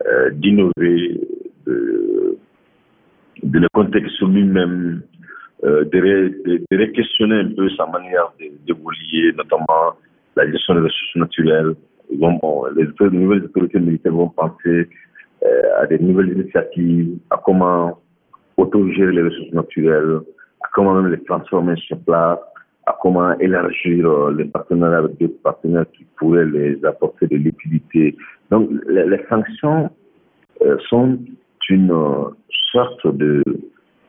euh, 0.06 0.30
d'innover, 0.30 1.20
de, 1.66 1.95
de 3.42 3.58
le 3.58 3.68
contexte 3.72 4.20
lui-même, 4.20 5.02
euh, 5.64 5.84
de, 5.84 5.98
de, 6.46 6.62
de 6.70 6.76
réquestionner 6.76 7.40
un 7.40 7.52
peu 7.54 7.68
sa 7.70 7.86
manière 7.86 8.32
d'évoluer, 8.66 9.32
notamment 9.36 9.94
la 10.36 10.50
gestion 10.50 10.74
des 10.74 10.80
ressources 10.80 11.16
naturelles, 11.16 11.74
les 12.10 13.10
nouvelles 13.10 13.44
autorités 13.44 13.80
militaires 13.80 14.12
vont 14.12 14.28
penser 14.28 14.88
euh, 15.44 15.62
à 15.80 15.86
des 15.86 15.98
nouvelles 15.98 16.32
initiatives, 16.32 17.18
à 17.30 17.40
comment 17.44 17.98
autogérer 18.56 19.12
les 19.12 19.22
ressources 19.22 19.52
naturelles, 19.52 20.20
à 20.62 20.68
comment 20.72 20.94
même 20.94 21.12
les 21.12 21.22
transformer 21.24 21.76
sur 21.76 21.98
place, 22.00 22.38
à 22.86 22.96
comment 23.02 23.36
élargir 23.38 24.08
euh, 24.08 24.34
les 24.36 24.44
partenariats 24.44 24.98
avec 24.98 25.18
d'autres 25.18 25.42
partenaires 25.42 25.86
qui 25.92 26.06
pourraient 26.16 26.46
les 26.46 26.82
apporter 26.84 27.26
de 27.26 27.36
liquidité. 27.36 28.16
Donc, 28.50 28.70
les, 28.88 29.20
sanctions 29.28 29.90
euh, 30.62 30.76
sont 30.88 31.18
une 31.68 31.92
sorte 32.72 33.16
de 33.16 33.42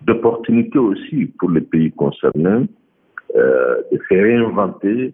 d'opportunité 0.02 0.78
aussi 0.78 1.26
pour 1.40 1.50
les 1.52 1.62
pays 1.62 1.92
concernés 1.92 2.68
de 3.36 4.00
se 4.10 4.14
réinventer 4.14 5.14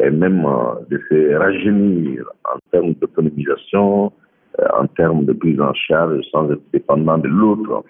et 0.00 0.10
même 0.10 0.44
de 0.90 1.00
se 1.08 1.34
rajeunir 1.34 2.24
en 2.44 2.58
termes 2.70 2.94
d'autonomisation, 2.94 4.12
en 4.76 4.86
termes 4.96 5.24
de 5.24 5.32
prise 5.32 5.60
en 5.60 5.72
charge 5.74 6.20
sans 6.30 6.50
être 6.50 6.62
dépendant 6.72 7.18
de 7.18 7.28
l'autre. 7.28 7.84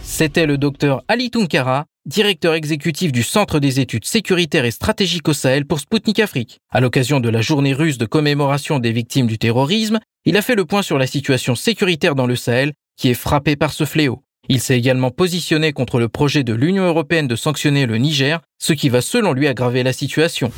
C'était 0.00 0.46
le 0.46 0.56
docteur 0.56 1.02
Ali 1.08 1.30
Tunkara, 1.30 1.84
directeur 2.06 2.54
exécutif 2.54 3.12
du 3.12 3.22
Centre 3.22 3.58
des 3.58 3.80
études 3.80 4.04
sécuritaires 4.04 4.64
et 4.64 4.70
stratégiques 4.70 5.28
au 5.28 5.32
Sahel 5.32 5.66
pour 5.66 5.78
Sputnik 5.78 6.20
Afrique. 6.20 6.60
À 6.70 6.80
l'occasion 6.80 7.20
de 7.20 7.28
la 7.28 7.42
journée 7.42 7.74
russe 7.74 7.98
de 7.98 8.06
commémoration 8.06 8.78
des 8.78 8.92
victimes 8.92 9.26
du 9.26 9.36
terrorisme, 9.36 9.98
il 10.26 10.36
a 10.36 10.42
fait 10.42 10.56
le 10.56 10.64
point 10.64 10.82
sur 10.82 10.98
la 10.98 11.06
situation 11.06 11.54
sécuritaire 11.54 12.16
dans 12.16 12.26
le 12.26 12.34
Sahel 12.34 12.72
qui 12.96 13.08
est 13.08 13.14
frappée 13.14 13.54
par 13.54 13.72
ce 13.72 13.84
fléau. 13.84 14.24
Il 14.48 14.60
s'est 14.60 14.76
également 14.76 15.12
positionné 15.12 15.72
contre 15.72 16.00
le 16.00 16.08
projet 16.08 16.42
de 16.42 16.52
l'Union 16.52 16.84
européenne 16.84 17.28
de 17.28 17.36
sanctionner 17.36 17.86
le 17.86 17.96
Niger, 17.96 18.40
ce 18.58 18.72
qui 18.72 18.88
va 18.88 19.00
selon 19.00 19.32
lui 19.32 19.46
aggraver 19.46 19.84
la 19.84 19.92
situation. 19.92 20.50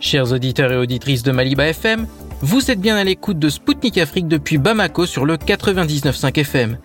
Chers 0.00 0.32
auditeurs 0.32 0.72
et 0.72 0.76
auditrices 0.76 1.22
de 1.22 1.32
Maliba 1.32 1.68
FM, 1.68 2.06
vous 2.40 2.70
êtes 2.70 2.80
bien 2.80 2.96
à 2.96 3.04
l'écoute 3.04 3.38
de 3.38 3.50
Spoutnik 3.50 3.98
Afrique 3.98 4.28
depuis 4.28 4.56
Bamako 4.56 5.04
sur 5.04 5.26
le 5.26 5.36
99.5 5.36 6.38
FM. 6.38 6.78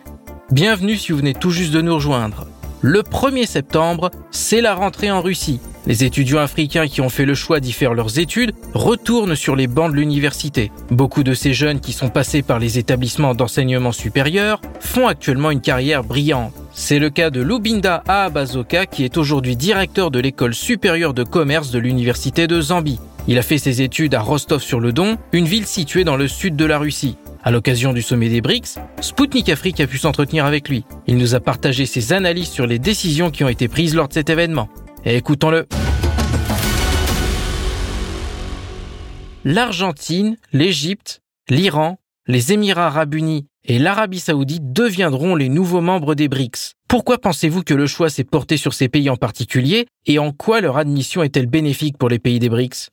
Bienvenue 0.52 0.98
si 0.98 1.14
vous 1.14 1.20
venez 1.20 1.34
tout 1.34 1.52
juste 1.52 1.72
de 1.72 1.82
nous 1.82 1.96
rejoindre. 1.96 2.48
Le 2.86 3.00
1er 3.02 3.46
septembre, 3.46 4.12
c'est 4.30 4.60
la 4.60 4.76
rentrée 4.76 5.10
en 5.10 5.22
Russie. 5.22 5.62
Les 5.88 6.04
étudiants 6.04 6.42
africains 6.42 6.90
qui 6.90 7.00
ont 7.00 7.08
fait 7.08 7.24
le 7.24 7.34
choix 7.34 7.62
d'y 7.62 7.72
faire 7.72 7.94
leurs 7.94 8.20
études 8.20 8.52
retournent 8.74 9.38
sur 9.38 9.56
les 9.56 9.68
bancs 9.68 9.90
de 9.90 9.96
l'université. 9.96 10.70
Beaucoup 10.92 11.24
de 11.24 11.34
ces 11.34 11.54
jeunes 11.54 11.80
qui 11.80 11.94
sont 11.94 12.10
passés 12.10 12.42
par 12.42 12.60
les 12.60 12.80
établissements 12.80 13.36
d'enseignement 13.36 13.94
supérieur 13.94 14.60
font 14.82 15.08
actuellement 15.08 15.52
une 15.52 15.62
carrière 15.62 16.04
brillante. 16.04 16.52
C'est 16.74 17.00
le 17.00 17.10
cas 17.10 17.30
de 17.30 17.42
Lubinda 17.42 18.04
Aabazoka 18.06 18.86
qui 18.86 19.06
est 19.06 19.16
aujourd'hui 19.16 19.56
directeur 19.56 20.12
de 20.12 20.20
l'école 20.20 20.54
supérieure 20.54 21.14
de 21.14 21.24
commerce 21.24 21.72
de 21.72 21.80
l'université 21.80 22.48
de 22.48 22.60
Zambie. 22.60 23.00
Il 23.30 23.38
a 23.38 23.44
fait 23.44 23.60
ses 23.60 23.82
études 23.82 24.14
à 24.14 24.20
Rostov-sur-le-Don, 24.20 25.18
une 25.32 25.46
ville 25.46 25.68
située 25.68 26.04
dans 26.04 26.18
le 26.18 26.28
sud 26.28 26.58
de 26.58 26.66
la 26.66 26.80
Russie. 26.80 27.16
À 27.46 27.52
l'occasion 27.52 27.92
du 27.92 28.02
sommet 28.02 28.30
des 28.30 28.40
BRICS, 28.40 28.80
Sputnik 29.02 29.50
Afrique 29.50 29.82
a 29.82 29.88
pu 29.88 29.98
s'entretenir 29.98 30.46
avec 30.46 30.70
lui. 30.70 30.86
Il 31.08 31.18
nous 31.18 31.36
a 31.36 31.42
partagé 31.42 31.86
ses 31.86 32.14
analyses 32.14 32.48
sur 32.48 32.66
les 32.66 32.80
décisions 32.80 33.32
qui 33.32 33.44
ont 33.44 33.50
été 33.50 33.68
prises 33.68 33.96
lors 33.96 34.08
de 34.08 34.14
cet 34.14 34.30
événement. 34.30 34.70
Écoutons-le. 35.04 35.68
L'Argentine, 39.44 40.38
l'Égypte, 40.54 41.20
l'Iran, 41.50 42.00
les 42.28 42.54
Émirats 42.54 42.88
arabes 42.88 43.14
unis 43.14 43.46
et 43.66 43.78
l'Arabie 43.78 44.22
saoudite 44.22 44.72
deviendront 44.72 45.36
les 45.36 45.50
nouveaux 45.50 45.82
membres 45.82 46.16
des 46.16 46.30
BRICS. 46.30 46.76
Pourquoi 46.88 47.18
pensez-vous 47.18 47.64
que 47.64 47.74
le 47.74 47.88
choix 47.88 48.10
s'est 48.10 48.24
porté 48.24 48.56
sur 48.56 48.74
ces 48.74 48.88
pays 48.88 49.10
en 49.10 49.18
particulier 49.18 49.88
et 50.06 50.18
en 50.18 50.32
quoi 50.32 50.62
leur 50.62 50.78
admission 50.78 51.24
est-elle 51.24 51.48
bénéfique 51.48 51.98
pour 51.98 52.08
les 52.08 52.20
pays 52.20 52.40
des 52.40 52.48
BRICS? 52.48 52.92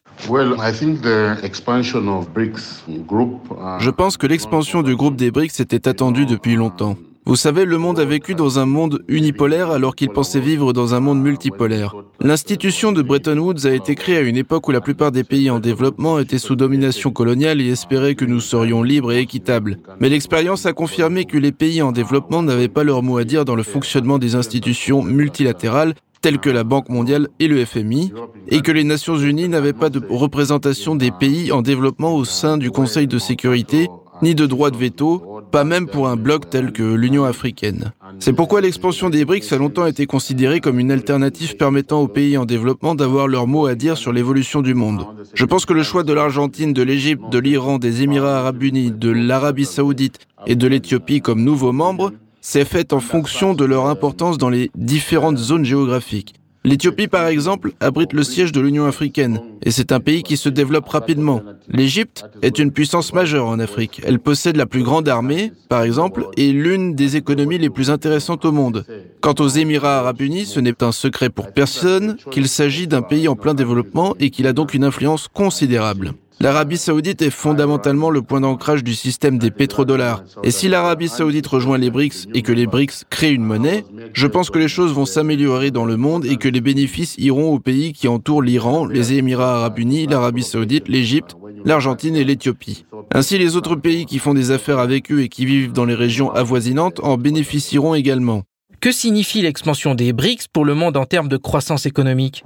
Je 3.79 3.91
pense 3.91 4.17
que 4.17 4.27
l'expansion 4.27 4.83
du 4.83 4.97
groupe 4.97 5.17
des 5.17 5.31
BRICS 5.31 5.61
était 5.61 5.89
attendue 5.89 6.27
depuis 6.27 6.57
longtemps. 6.57 6.97
Vous 7.27 7.37
savez, 7.37 7.67
le 7.67 7.77
monde 7.77 8.01
a 8.01 8.05
vécu 8.07 8.35
dans 8.35 8.59
un 8.59 8.67
monde 8.67 9.05
unipolaire 9.07 9.71
alors 9.71 9.95
qu'il 9.95 10.09
pensait 10.09 10.41
vivre 10.41 10.73
dans 10.73 10.95
un 10.95 11.01
monde 11.01 11.21
multipolaire. 11.21 11.95
L'institution 12.19 12.93
de 12.93 13.03
Bretton 13.03 13.37
Woods 13.37 13.67
a 13.67 13.75
été 13.75 13.95
créée 13.95 14.17
à 14.17 14.23
une 14.23 14.39
époque 14.39 14.67
où 14.69 14.71
la 14.73 14.81
plupart 14.81 15.13
des 15.13 15.23
pays 15.23 15.51
en 15.51 15.61
développement 15.61 16.19
étaient 16.19 16.39
sous 16.39 16.57
domination 16.57 17.11
coloniale 17.11 17.61
et 17.61 17.69
espéraient 17.69 18.15
que 18.15 18.25
nous 18.25 18.41
serions 18.41 18.83
libres 18.83 19.13
et 19.13 19.21
équitables. 19.21 19.77
Mais 20.01 20.09
l'expérience 20.09 20.65
a 20.65 20.73
confirmé 20.73 21.27
que 21.27 21.37
les 21.37 21.53
pays 21.53 21.83
en 21.83 21.93
développement 21.93 22.43
n'avaient 22.43 22.69
pas 22.69 22.85
leur 22.85 23.03
mot 23.03 23.19
à 23.19 23.25
dire 23.25 23.45
dans 23.45 23.55
le 23.55 23.63
fonctionnement 23.63 24.19
des 24.19 24.35
institutions 24.35 25.03
multilatérales 25.03 25.95
telles 26.21 26.39
que 26.39 26.51
la 26.51 26.65
Banque 26.65 26.89
mondiale 26.89 27.29
et 27.39 27.49
le 27.49 27.65
FMI, 27.65 28.13
et 28.49 28.61
que 28.61 28.73
les 28.73 28.85
Nations 28.85 29.17
unies 29.17 29.49
n'avaient 29.49 29.73
pas 29.73 29.91
de 29.91 30.03
représentation 30.09 30.97
des 30.97 31.11
pays 31.11 31.53
en 31.53 31.63
développement 31.63 32.15
au 32.15 32.25
sein 32.25 32.59
du 32.59 32.71
Conseil 32.71 33.07
de 33.07 33.19
sécurité, 33.19 33.89
ni 34.23 34.35
de 34.35 34.47
droit 34.47 34.71
de 34.71 34.77
veto, 34.77 35.41
pas 35.51 35.65
même 35.65 35.87
pour 35.87 36.09
un 36.09 36.17
bloc 36.17 36.51
tel 36.51 36.73
que 36.73 36.83
l'Union 36.83 37.25
africaine. 37.25 37.93
C'est 38.19 38.33
pourquoi 38.33 38.61
l'expansion 38.61 39.09
des 39.09 39.25
BRICS 39.25 39.53
a 39.53 39.57
longtemps 39.57 39.87
été 39.87 40.07
considérée 40.07 40.61
comme 40.61 40.79
une 40.79 40.93
alternative 40.93 41.57
permettant 41.57 42.03
aux 42.03 42.09
pays 42.09 42.37
en 42.37 42.45
développement 42.45 42.95
d'avoir 42.95 43.29
leur 43.29 43.47
mot 43.47 43.67
à 43.67 43.75
dire 43.75 43.97
sur 43.97 44.13
l'évolution 44.13 44.61
du 44.61 44.75
monde. 44.75 45.07
Je 45.35 45.45
pense 45.45 45.65
que 45.65 45.73
le 45.73 45.83
choix 45.83 46.03
de 46.03 46.13
l'Argentine, 46.13 46.73
de 46.73 46.83
l'Égypte, 46.83 47.23
de 47.31 47.39
l'Iran, 47.39 47.79
des 47.79 48.03
Émirats 48.03 48.39
arabes 48.39 48.63
unis, 48.63 48.91
de 48.91 49.11
l'Arabie 49.11 49.65
saoudite 49.65 50.19
et 50.47 50.55
de 50.55 50.67
l'Éthiopie 50.67 51.21
comme 51.21 51.43
nouveaux 51.43 51.73
membres 51.73 52.13
s'est 52.41 52.65
faite 52.65 52.93
en 52.93 53.01
fonction 53.01 53.55
de 53.55 53.65
leur 53.65 53.87
importance 53.87 54.39
dans 54.39 54.51
les 54.51 54.71
différentes 54.75 55.39
zones 55.39 55.65
géographiques. 55.65 56.35
L'Éthiopie, 56.63 57.09
par 57.09 57.27
exemple, 57.27 57.73
abrite 57.81 58.13
le 58.13 58.23
siège 58.23 58.53
de 58.53 58.61
l'Union 58.61 58.85
africaine, 58.85 59.41
et 59.63 59.71
c'est 59.71 59.93
un 59.93 60.01
pays 60.01 60.23
qui 60.23 60.37
se 60.37 60.51
développe 60.51 60.91
rapidement. 60.91 61.41
L'Égypte 61.69 62.27
est 62.43 62.59
une 62.59 62.71
puissance 62.71 63.15
majeure 63.15 63.47
en 63.47 63.59
Afrique. 63.59 64.03
Elle 64.05 64.19
possède 64.19 64.57
la 64.57 64.67
plus 64.67 64.83
grande 64.83 65.09
armée, 65.09 65.53
par 65.71 65.83
exemple, 65.85 66.27
et 66.37 66.53
l'une 66.53 66.95
des 66.95 67.17
économies 67.17 67.57
les 67.57 67.71
plus 67.71 67.91
intéressantes 67.91 68.45
au 68.45 68.53
monde. 68.53 68.85
Quant 69.23 69.35
aux 69.39 69.49
Émirats 69.49 70.01
arabes 70.01 70.21
unis, 70.21 70.45
ce 70.45 70.61
n'est 70.61 70.85
un 70.85 70.93
secret 70.93 71.31
pour 71.31 71.51
personne 71.53 72.19
qu'il 72.31 72.47
s'agit 72.47 72.87
d'un 72.87 73.03
pays 73.03 73.27
en 73.27 73.37
plein 73.37 73.55
développement 73.55 74.15
et 74.21 74.29
qu'il 74.29 74.47
a 74.47 74.53
donc 74.53 74.75
une 74.75 74.85
influence 74.85 75.29
considérable. 75.29 76.13
L'Arabie 76.43 76.79
saoudite 76.79 77.21
est 77.21 77.29
fondamentalement 77.29 78.09
le 78.09 78.23
point 78.23 78.41
d'ancrage 78.41 78.83
du 78.83 78.95
système 78.95 79.37
des 79.37 79.51
pétrodollars. 79.51 80.25
Et 80.43 80.51
si 80.51 80.69
l'Arabie 80.69 81.11
saoudite 81.11 81.47
rejoint 81.47 81.77
les 81.77 81.91
BRICS 81.91 82.29
et 82.33 82.41
que 82.41 82.53
les 82.53 82.67
BRICS 82.67 83.05
créent 83.11 83.35
une 83.35 83.45
monnaie, 83.45 83.85
je 84.15 84.27
pense 84.27 84.49
que 84.49 84.59
les 84.59 84.67
choses 84.67 84.95
vont 84.95 85.05
s'améliorer 85.05 85.71
dans 85.71 85.85
le 85.85 85.99
monde 85.99 86.25
et 86.25 86.39
que 86.39 86.49
les 86.49 86.63
bénéfices 86.63 87.15
iront 87.19 87.53
aux 87.53 87.59
pays 87.59 87.93
qui 87.93 88.09
entourent 88.09 88.41
l'Iran, 88.41 88.87
les 88.87 89.13
Émirats 89.13 89.57
arabes 89.57 89.81
unis, 89.81 90.07
l'Arabie 90.07 90.43
saoudite, 90.43 90.89
l'Égypte, 90.89 91.37
l'Argentine 91.67 92.17
et 92.17 92.25
l'Éthiopie. 92.25 92.87
Ainsi, 93.13 93.37
les 93.37 93.57
autres 93.57 93.77
pays 93.77 94.07
qui 94.07 94.19
font 94.19 94.33
des 94.33 94.51
affaires 94.51 94.79
avec 94.79 95.13
eux 95.13 95.21
et 95.21 95.29
qui 95.29 95.45
vivent 95.45 95.73
dans 95.73 95.85
les 95.85 95.95
régions 95.95 96.33
avoisinantes 96.33 97.01
en 97.03 97.19
bénéficieront 97.19 97.95
également. 97.95 98.45
Que 98.81 98.93
signifie 98.93 99.43
l'expansion 99.43 99.95
des 99.95 100.15
BRICS 100.15 100.49
pour 100.51 100.65
le 100.65 100.73
monde 100.73 100.97
en 100.97 101.05
termes 101.05 101.29
de 101.29 101.37
croissance 101.37 101.85
économique? 101.85 102.43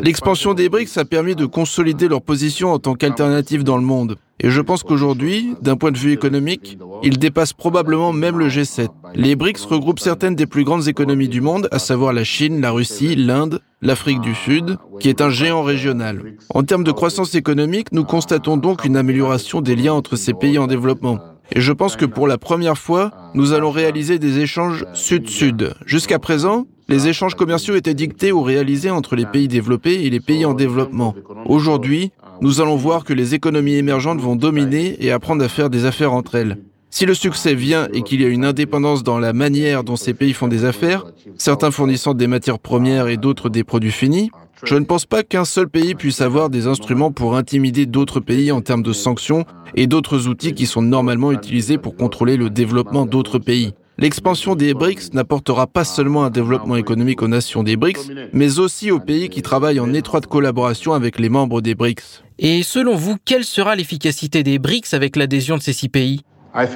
L'expansion 0.00 0.54
des 0.54 0.68
BRICS 0.68 0.98
a 0.98 1.04
permis 1.04 1.34
de 1.34 1.44
consolider 1.44 2.06
leur 2.06 2.22
position 2.22 2.72
en 2.72 2.78
tant 2.78 2.94
qu'alternative 2.94 3.64
dans 3.64 3.78
le 3.78 3.82
monde. 3.82 4.14
Et 4.38 4.48
je 4.48 4.60
pense 4.60 4.84
qu'aujourd'hui, 4.84 5.54
d'un 5.60 5.76
point 5.76 5.90
de 5.90 5.98
vue 5.98 6.12
économique, 6.12 6.78
ils 7.02 7.18
dépassent 7.18 7.52
probablement 7.52 8.12
même 8.12 8.38
le 8.38 8.48
G7. 8.48 8.86
Les 9.16 9.34
BRICS 9.34 9.64
regroupent 9.64 9.98
certaines 9.98 10.36
des 10.36 10.46
plus 10.46 10.62
grandes 10.62 10.86
économies 10.86 11.28
du 11.28 11.40
monde, 11.40 11.68
à 11.72 11.80
savoir 11.80 12.12
la 12.12 12.22
Chine, 12.22 12.60
la 12.60 12.70
Russie, 12.70 13.16
l'Inde, 13.16 13.60
l'Afrique 13.82 14.20
du 14.20 14.36
Sud, 14.36 14.76
qui 15.00 15.08
est 15.08 15.20
un 15.20 15.30
géant 15.30 15.64
régional. 15.64 16.36
En 16.54 16.62
termes 16.62 16.84
de 16.84 16.92
croissance 16.92 17.34
économique, 17.34 17.90
nous 17.90 18.04
constatons 18.04 18.56
donc 18.56 18.84
une 18.84 18.96
amélioration 18.96 19.62
des 19.62 19.74
liens 19.74 19.94
entre 19.94 20.14
ces 20.14 20.32
pays 20.32 20.58
en 20.58 20.68
développement. 20.68 21.18
Et 21.52 21.60
je 21.60 21.72
pense 21.72 21.96
que 21.96 22.04
pour 22.04 22.26
la 22.26 22.38
première 22.38 22.78
fois, 22.78 23.12
nous 23.34 23.52
allons 23.52 23.70
réaliser 23.70 24.18
des 24.18 24.40
échanges 24.40 24.84
sud-sud. 24.94 25.74
Jusqu'à 25.84 26.18
présent, 26.18 26.66
les 26.88 27.08
échanges 27.08 27.34
commerciaux 27.34 27.74
étaient 27.76 27.94
dictés 27.94 28.32
ou 28.32 28.42
réalisés 28.42 28.90
entre 28.90 29.16
les 29.16 29.26
pays 29.26 29.48
développés 29.48 30.04
et 30.04 30.10
les 30.10 30.20
pays 30.20 30.44
en 30.44 30.54
développement. 30.54 31.14
Aujourd'hui, 31.46 32.12
nous 32.40 32.60
allons 32.60 32.76
voir 32.76 33.04
que 33.04 33.12
les 33.12 33.34
économies 33.34 33.74
émergentes 33.74 34.20
vont 34.20 34.36
dominer 34.36 34.96
et 35.00 35.10
apprendre 35.10 35.44
à 35.44 35.48
faire 35.48 35.70
des 35.70 35.84
affaires 35.84 36.12
entre 36.12 36.34
elles. 36.34 36.58
Si 36.90 37.04
le 37.04 37.14
succès 37.14 37.54
vient 37.54 37.88
et 37.92 38.02
qu'il 38.02 38.22
y 38.22 38.24
a 38.24 38.28
une 38.28 38.44
indépendance 38.44 39.02
dans 39.02 39.18
la 39.18 39.32
manière 39.32 39.84
dont 39.84 39.96
ces 39.96 40.14
pays 40.14 40.32
font 40.32 40.48
des 40.48 40.64
affaires, 40.64 41.04
certains 41.36 41.70
fournissant 41.70 42.14
des 42.14 42.26
matières 42.26 42.58
premières 42.58 43.08
et 43.08 43.16
d'autres 43.16 43.48
des 43.48 43.64
produits 43.64 43.92
finis, 43.92 44.30
je 44.64 44.74
ne 44.74 44.84
pense 44.84 45.04
pas 45.04 45.22
qu'un 45.22 45.44
seul 45.44 45.68
pays 45.68 45.94
puisse 45.94 46.20
avoir 46.20 46.48
des 46.48 46.66
instruments 46.66 47.12
pour 47.12 47.36
intimider 47.36 47.86
d'autres 47.86 48.20
pays 48.20 48.52
en 48.52 48.60
termes 48.62 48.82
de 48.82 48.92
sanctions 48.92 49.44
et 49.74 49.86
d'autres 49.86 50.28
outils 50.28 50.54
qui 50.54 50.66
sont 50.66 50.82
normalement 50.82 51.32
utilisés 51.32 51.78
pour 51.78 51.96
contrôler 51.96 52.36
le 52.36 52.50
développement 52.50 53.06
d'autres 53.06 53.38
pays. 53.38 53.74
L'expansion 53.98 54.54
des 54.54 54.74
BRICS 54.74 55.14
n'apportera 55.14 55.66
pas 55.66 55.84
seulement 55.84 56.24
un 56.24 56.30
développement 56.30 56.76
économique 56.76 57.22
aux 57.22 57.28
nations 57.28 57.62
des 57.62 57.76
BRICS, 57.76 58.10
mais 58.34 58.58
aussi 58.58 58.90
aux 58.90 59.00
pays 59.00 59.30
qui 59.30 59.40
travaillent 59.40 59.80
en 59.80 59.94
étroite 59.94 60.26
collaboration 60.26 60.92
avec 60.92 61.18
les 61.18 61.30
membres 61.30 61.62
des 61.62 61.74
BRICS. 61.74 62.22
Et 62.38 62.62
selon 62.62 62.94
vous, 62.94 63.16
quelle 63.24 63.44
sera 63.44 63.74
l'efficacité 63.74 64.42
des 64.42 64.58
BRICS 64.58 64.92
avec 64.92 65.16
l'adhésion 65.16 65.56
de 65.56 65.62
ces 65.62 65.72
six 65.72 65.88
pays? 65.88 66.20
Uh, 66.54 66.66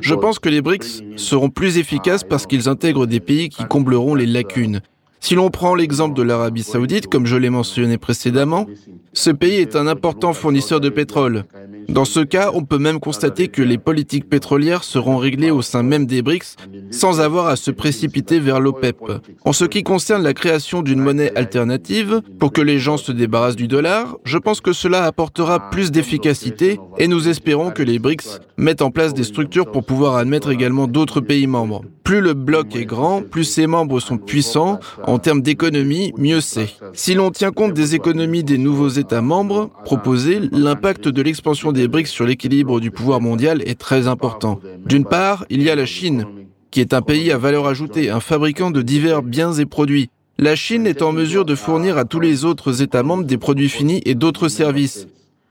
Je 0.00 0.14
pense 0.14 0.38
que 0.40 0.48
les 0.48 0.62
BRICS 0.62 1.02
seront 1.16 1.48
plus 1.50 1.78
efficaces 1.78 2.24
parce 2.24 2.46
qu'ils 2.46 2.68
intègrent 2.68 3.06
des 3.06 3.20
pays 3.20 3.48
qui 3.48 3.64
combleront 3.64 4.14
les 4.14 4.26
lacunes. 4.26 4.80
Si 5.24 5.34
l'on 5.34 5.48
prend 5.48 5.74
l'exemple 5.74 6.14
de 6.14 6.22
l'Arabie 6.22 6.62
saoudite, 6.62 7.06
comme 7.06 7.24
je 7.24 7.36
l'ai 7.36 7.48
mentionné 7.48 7.96
précédemment, 7.96 8.66
ce 9.14 9.30
pays 9.30 9.54
est 9.54 9.74
un 9.74 9.86
important 9.86 10.34
fournisseur 10.34 10.80
de 10.80 10.90
pétrole. 10.90 11.44
Dans 11.88 12.04
ce 12.04 12.20
cas, 12.20 12.50
on 12.52 12.64
peut 12.64 12.76
même 12.76 13.00
constater 13.00 13.48
que 13.48 13.62
les 13.62 13.78
politiques 13.78 14.28
pétrolières 14.28 14.84
seront 14.84 15.16
réglées 15.16 15.50
au 15.50 15.62
sein 15.62 15.82
même 15.82 16.04
des 16.04 16.20
BRICS 16.20 16.56
sans 16.90 17.22
avoir 17.22 17.46
à 17.46 17.56
se 17.56 17.70
précipiter 17.70 18.38
vers 18.38 18.60
l'OPEP. 18.60 18.98
En 19.46 19.54
ce 19.54 19.64
qui 19.64 19.82
concerne 19.82 20.22
la 20.22 20.34
création 20.34 20.82
d'une 20.82 21.00
monnaie 21.00 21.34
alternative 21.36 22.20
pour 22.38 22.52
que 22.52 22.60
les 22.60 22.78
gens 22.78 22.98
se 22.98 23.12
débarrassent 23.12 23.56
du 23.56 23.68
dollar, 23.68 24.18
je 24.24 24.36
pense 24.36 24.60
que 24.60 24.74
cela 24.74 25.04
apportera 25.04 25.70
plus 25.70 25.90
d'efficacité 25.90 26.78
et 26.98 27.08
nous 27.08 27.28
espérons 27.28 27.70
que 27.70 27.82
les 27.82 27.98
BRICS 27.98 28.40
mettent 28.58 28.82
en 28.82 28.90
place 28.90 29.14
des 29.14 29.24
structures 29.24 29.72
pour 29.72 29.84
pouvoir 29.84 30.16
admettre 30.16 30.50
également 30.50 30.86
d'autres 30.86 31.20
pays 31.20 31.46
membres. 31.46 31.82
Plus 32.04 32.20
le 32.20 32.34
bloc 32.34 32.76
est 32.76 32.84
grand, 32.84 33.22
plus 33.22 33.44
ses 33.44 33.66
membres 33.66 33.98
sont 33.98 34.18
puissants 34.18 34.78
en 35.06 35.13
termes 35.18 35.42
d'économie, 35.42 36.12
mieux 36.16 36.40
c'est. 36.40 36.74
Si 36.92 37.14
l'on 37.14 37.30
tient 37.30 37.50
compte 37.50 37.74
des 37.74 37.94
économies 37.94 38.44
des 38.44 38.58
nouveaux 38.58 38.88
États 38.88 39.22
membres 39.22 39.70
proposés, 39.84 40.40
l'impact 40.52 41.08
de 41.08 41.22
l'expansion 41.22 41.72
des 41.72 41.88
BRICS 41.88 42.06
sur 42.06 42.24
l'équilibre 42.24 42.80
du 42.80 42.90
pouvoir 42.90 43.20
mondial 43.20 43.62
est 43.66 43.78
très 43.78 44.08
important. 44.08 44.60
D'une 44.86 45.04
part, 45.04 45.44
il 45.50 45.62
y 45.62 45.70
a 45.70 45.74
la 45.74 45.86
Chine, 45.86 46.26
qui 46.70 46.80
est 46.80 46.94
un 46.94 47.02
pays 47.02 47.30
à 47.30 47.38
valeur 47.38 47.66
ajoutée, 47.66 48.10
un 48.10 48.20
fabricant 48.20 48.70
de 48.70 48.82
divers 48.82 49.22
biens 49.22 49.52
et 49.52 49.66
produits. 49.66 50.10
La 50.38 50.56
Chine 50.56 50.86
est 50.86 51.02
en 51.02 51.12
mesure 51.12 51.44
de 51.44 51.54
fournir 51.54 51.96
à 51.96 52.04
tous 52.04 52.18
les 52.18 52.44
autres 52.44 52.82
États 52.82 53.04
membres 53.04 53.24
des 53.24 53.38
produits 53.38 53.68
finis 53.68 54.02
et 54.04 54.16
d'autres 54.16 54.48
services. 54.48 55.06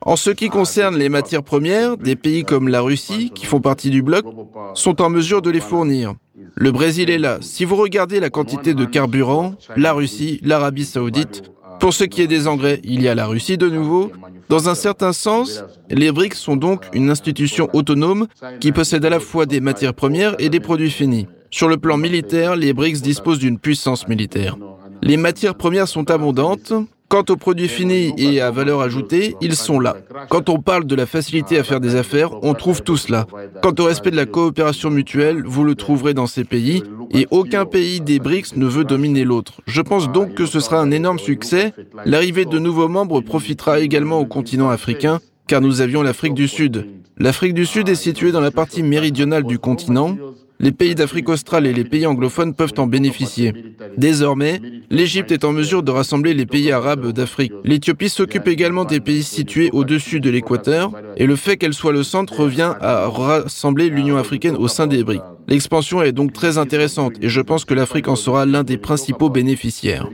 En 0.06 0.16
ce 0.18 0.32
qui 0.32 0.50
concerne 0.50 0.98
les 0.98 1.10
matières 1.10 1.44
premières, 1.44 1.98
des 1.98 2.16
pays 2.16 2.44
comme 2.44 2.68
la 2.68 2.82
Russie, 2.82 3.32
qui 3.34 3.46
font 3.46 3.62
partie 3.62 3.90
du 3.90 4.02
bloc, 4.02 4.26
sont 4.74 5.02
en 5.02 5.10
mesure 5.10 5.42
de 5.42 5.50
les 5.50 5.62
fournir. 5.62 6.14
Le 6.56 6.72
Brésil 6.72 7.10
est 7.10 7.18
là. 7.18 7.38
Si 7.42 7.64
vous 7.64 7.76
regardez 7.78 8.20
la 8.20 8.30
quantité 8.30 8.74
de 8.74 8.86
carburant, 8.86 9.56
la 9.78 9.94
Russie, 9.94 10.40
l'Arabie 10.44 10.86
saoudite, 10.86 11.44
pour 11.80 11.94
ce 11.94 12.04
qui 12.04 12.22
est 12.22 12.28
des 12.28 12.48
engrais, 12.48 12.82
il 12.84 13.02
y 13.02 13.08
a 13.08 13.16
la 13.16 13.28
Russie 13.28 13.58
de 13.58 13.70
nouveau. 13.70 14.12
Dans 14.50 14.68
un 14.70 14.76
certain 14.76 15.14
sens, 15.14 15.64
les 15.90 16.12
BRICS 16.12 16.36
sont 16.36 16.58
donc 16.58 16.86
une 16.94 17.10
institution 17.10 17.70
autonome 17.74 18.28
qui 18.60 18.72
possède 18.72 19.06
à 19.06 19.10
la 19.10 19.20
fois 19.20 19.46
des 19.46 19.62
matières 19.62 19.94
premières 19.94 20.36
et 20.40 20.50
des 20.50 20.60
produits 20.60 20.92
finis. 20.92 21.28
Sur 21.50 21.70
le 21.70 21.78
plan 21.78 21.98
militaire, 21.98 22.56
les 22.56 22.74
BRICS 22.74 23.02
disposent 23.02 23.40
d'une 23.40 23.60
puissance 23.60 24.08
militaire. 24.08 24.58
Les 25.02 25.18
matières 25.18 25.56
premières 25.56 25.88
sont 25.88 26.10
abondantes, 26.12 26.74
Quant 27.14 27.26
aux 27.30 27.38
produits 27.38 27.68
finis 27.68 28.12
et 28.18 28.42
à 28.42 28.50
valeur 28.50 28.82
ajoutée, 28.82 29.36
ils 29.40 29.56
sont 29.56 29.80
là. 29.80 29.98
Quand 30.30 30.50
on 30.50 30.58
parle 30.58 30.86
de 30.86 30.96
la 30.96 31.06
facilité 31.06 31.60
à 31.60 31.64
faire 31.64 31.80
des 31.80 31.96
affaires, 31.96 32.44
on 32.44 32.56
trouve 32.56 32.82
tout 32.82 32.98
cela. 32.98 33.28
Quant 33.62 33.76
au 33.78 33.84
respect 33.84 34.10
de 34.10 34.16
la 34.16 34.26
coopération 34.26 34.90
mutuelle, 34.90 35.44
vous 35.46 35.64
le 35.64 35.76
trouverez 35.76 36.16
dans 36.16 36.26
ces 36.26 36.44
pays, 36.44 36.82
et 37.12 37.28
aucun 37.30 37.66
pays 37.66 38.02
des 38.02 38.18
BRICS 38.18 38.56
ne 38.56 38.66
veut 38.66 38.84
dominer 38.84 39.26
l'autre. 39.26 39.62
Je 39.68 39.84
pense 39.84 40.12
donc 40.12 40.34
que 40.34 40.48
ce 40.48 40.60
sera 40.60 40.80
un 40.80 40.90
énorme 40.90 41.20
succès. 41.20 41.72
L'arrivée 42.04 42.46
de 42.46 42.58
nouveaux 42.58 42.88
membres 42.88 43.22
profitera 43.22 43.80
également 43.80 44.20
au 44.20 44.26
continent 44.26 44.72
africain, 44.72 45.20
car 45.46 45.62
nous 45.62 45.82
avions 45.82 46.02
l'Afrique 46.02 46.34
du 46.34 46.48
Sud. 46.48 46.88
L'Afrique 47.20 47.54
du 47.54 47.68
Sud 47.68 47.90
est 47.90 47.94
située 47.94 48.32
dans 48.32 48.42
la 48.42 48.50
partie 48.50 48.82
méridionale 48.82 49.44
du 49.44 49.60
continent, 49.60 50.18
les 50.64 50.72
pays 50.72 50.96
d'Afrique 50.96 51.28
australe 51.28 51.68
et 51.68 51.74
les 51.74 51.84
pays 51.84 52.06
anglophones 52.06 52.54
peuvent 52.54 52.74
en 52.78 52.88
bénéficier. 52.88 53.54
Désormais, 53.98 54.62
l'Égypte 54.90 55.34
est 55.34 55.44
en 55.44 55.52
mesure 55.52 55.84
de 55.84 55.92
rassembler 55.92 56.34
les 56.34 56.46
pays 56.46 56.72
arabes 56.72 57.12
d'Afrique. 57.12 57.52
L'Éthiopie 57.66 58.08
s'occupe 58.08 58.48
également 58.48 58.86
des 58.86 59.02
pays 59.02 59.24
situés 59.24 59.70
au-dessus 59.74 60.22
de 60.22 60.30
l'équateur, 60.30 60.94
et 61.18 61.26
le 61.26 61.36
fait 61.36 61.58
qu'elle 61.58 61.74
soit 61.74 61.92
le 61.92 62.04
centre 62.04 62.40
revient 62.40 62.74
à 62.80 63.08
rassembler 63.10 63.90
l'Union 63.90 64.16
africaine 64.16 64.56
au 64.56 64.70
sein 64.70 64.88
des 64.88 65.04
BRICS. 65.04 65.22
L'expansion 65.50 66.02
est 66.02 66.14
donc 66.14 66.32
très 66.32 66.58
intéressante, 66.58 67.16
et 67.22 67.28
je 67.28 67.42
pense 67.42 67.66
que 67.66 67.74
l'Afrique 67.74 68.08
en 68.08 68.16
sera 68.16 68.46
l'un 68.46 68.64
des 68.64 68.78
principaux 68.78 69.30
bénéficiaires. 69.30 70.08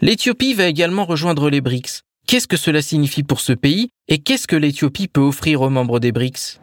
L'Éthiopie 0.00 0.54
va 0.54 0.68
également 0.68 1.04
rejoindre 1.04 1.50
les 1.50 1.60
BRICS. 1.60 2.02
Qu'est-ce 2.28 2.46
que 2.46 2.56
cela 2.56 2.80
signifie 2.80 3.24
pour 3.24 3.40
ce 3.40 3.52
pays, 3.52 3.88
et 4.06 4.18
qu'est-ce 4.18 4.46
que 4.46 4.56
l'Éthiopie 4.56 5.08
peut 5.08 5.20
offrir 5.20 5.62
aux 5.62 5.70
membres 5.70 5.98
des 5.98 6.12
BRICS? 6.12 6.60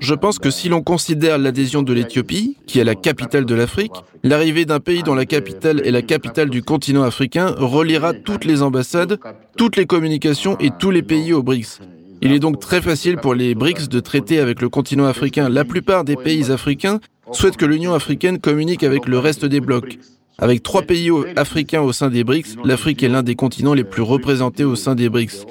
Je 0.00 0.14
pense 0.14 0.38
que 0.38 0.50
si 0.50 0.68
l'on 0.68 0.82
considère 0.82 1.38
l'adhésion 1.38 1.82
de 1.82 1.94
l'Éthiopie, 1.94 2.58
qui 2.66 2.80
est 2.80 2.84
la 2.84 2.94
capitale 2.94 3.46
de 3.46 3.54
l'Afrique, 3.54 3.92
l'arrivée 4.22 4.66
d'un 4.66 4.78
pays 4.78 5.02
dont 5.02 5.14
la 5.14 5.24
capitale 5.24 5.80
est 5.86 5.90
la 5.90 6.02
capitale 6.02 6.50
du 6.50 6.62
continent 6.62 7.02
africain 7.02 7.54
reliera 7.56 8.12
toutes 8.12 8.44
les 8.44 8.60
ambassades, 8.60 9.18
toutes 9.56 9.76
les 9.76 9.86
communications 9.86 10.58
et 10.58 10.70
tous 10.78 10.90
les 10.90 11.02
pays 11.02 11.32
aux 11.32 11.42
BRICS. 11.42 11.80
Il 12.20 12.32
est 12.32 12.40
donc 12.40 12.60
très 12.60 12.82
facile 12.82 13.16
pour 13.16 13.34
les 13.34 13.54
BRICS 13.54 13.88
de 13.88 14.00
traiter 14.00 14.38
avec 14.38 14.60
le 14.60 14.68
continent 14.68 15.06
africain. 15.06 15.48
La 15.48 15.64
plupart 15.64 16.04
des 16.04 16.16
pays 16.16 16.50
africains 16.50 17.00
souhaitent 17.32 17.56
que 17.56 17.64
l'Union 17.64 17.94
africaine 17.94 18.38
communique 18.38 18.82
avec 18.82 19.06
le 19.06 19.18
reste 19.18 19.46
des 19.46 19.60
blocs. 19.60 19.98
Avec 20.40 20.62
trois 20.62 20.82
pays 20.82 21.10
africains 21.34 21.82
au 21.82 21.92
sein 21.92 22.10
des 22.10 22.22
BRICS, 22.22 22.56
l'Afrique 22.64 23.02
est 23.02 23.08
l'un 23.08 23.24
des 23.24 23.34
continents 23.34 23.74
les 23.74 23.82
plus 23.82 24.02
représentés 24.02 24.62
au 24.62 24.76
sein 24.76 24.94
des 24.94 25.08
BRICS. 25.08 25.44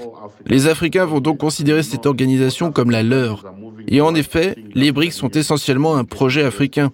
Les 0.45 0.67
Africains 0.67 1.03
vont 1.03 1.19
donc 1.19 1.39
considérer 1.39 1.83
cette 1.83 2.05
organisation 2.05 2.71
comme 2.71 2.89
la 2.89 3.03
leur. 3.03 3.43
Et 3.89 3.99
en 3.99 4.15
effet, 4.15 4.55
les 4.75 4.93
BRICS 4.93 5.11
sont 5.11 5.29
essentiellement 5.31 5.97
un 5.97 6.05
projet 6.05 6.43
africain. 6.43 6.91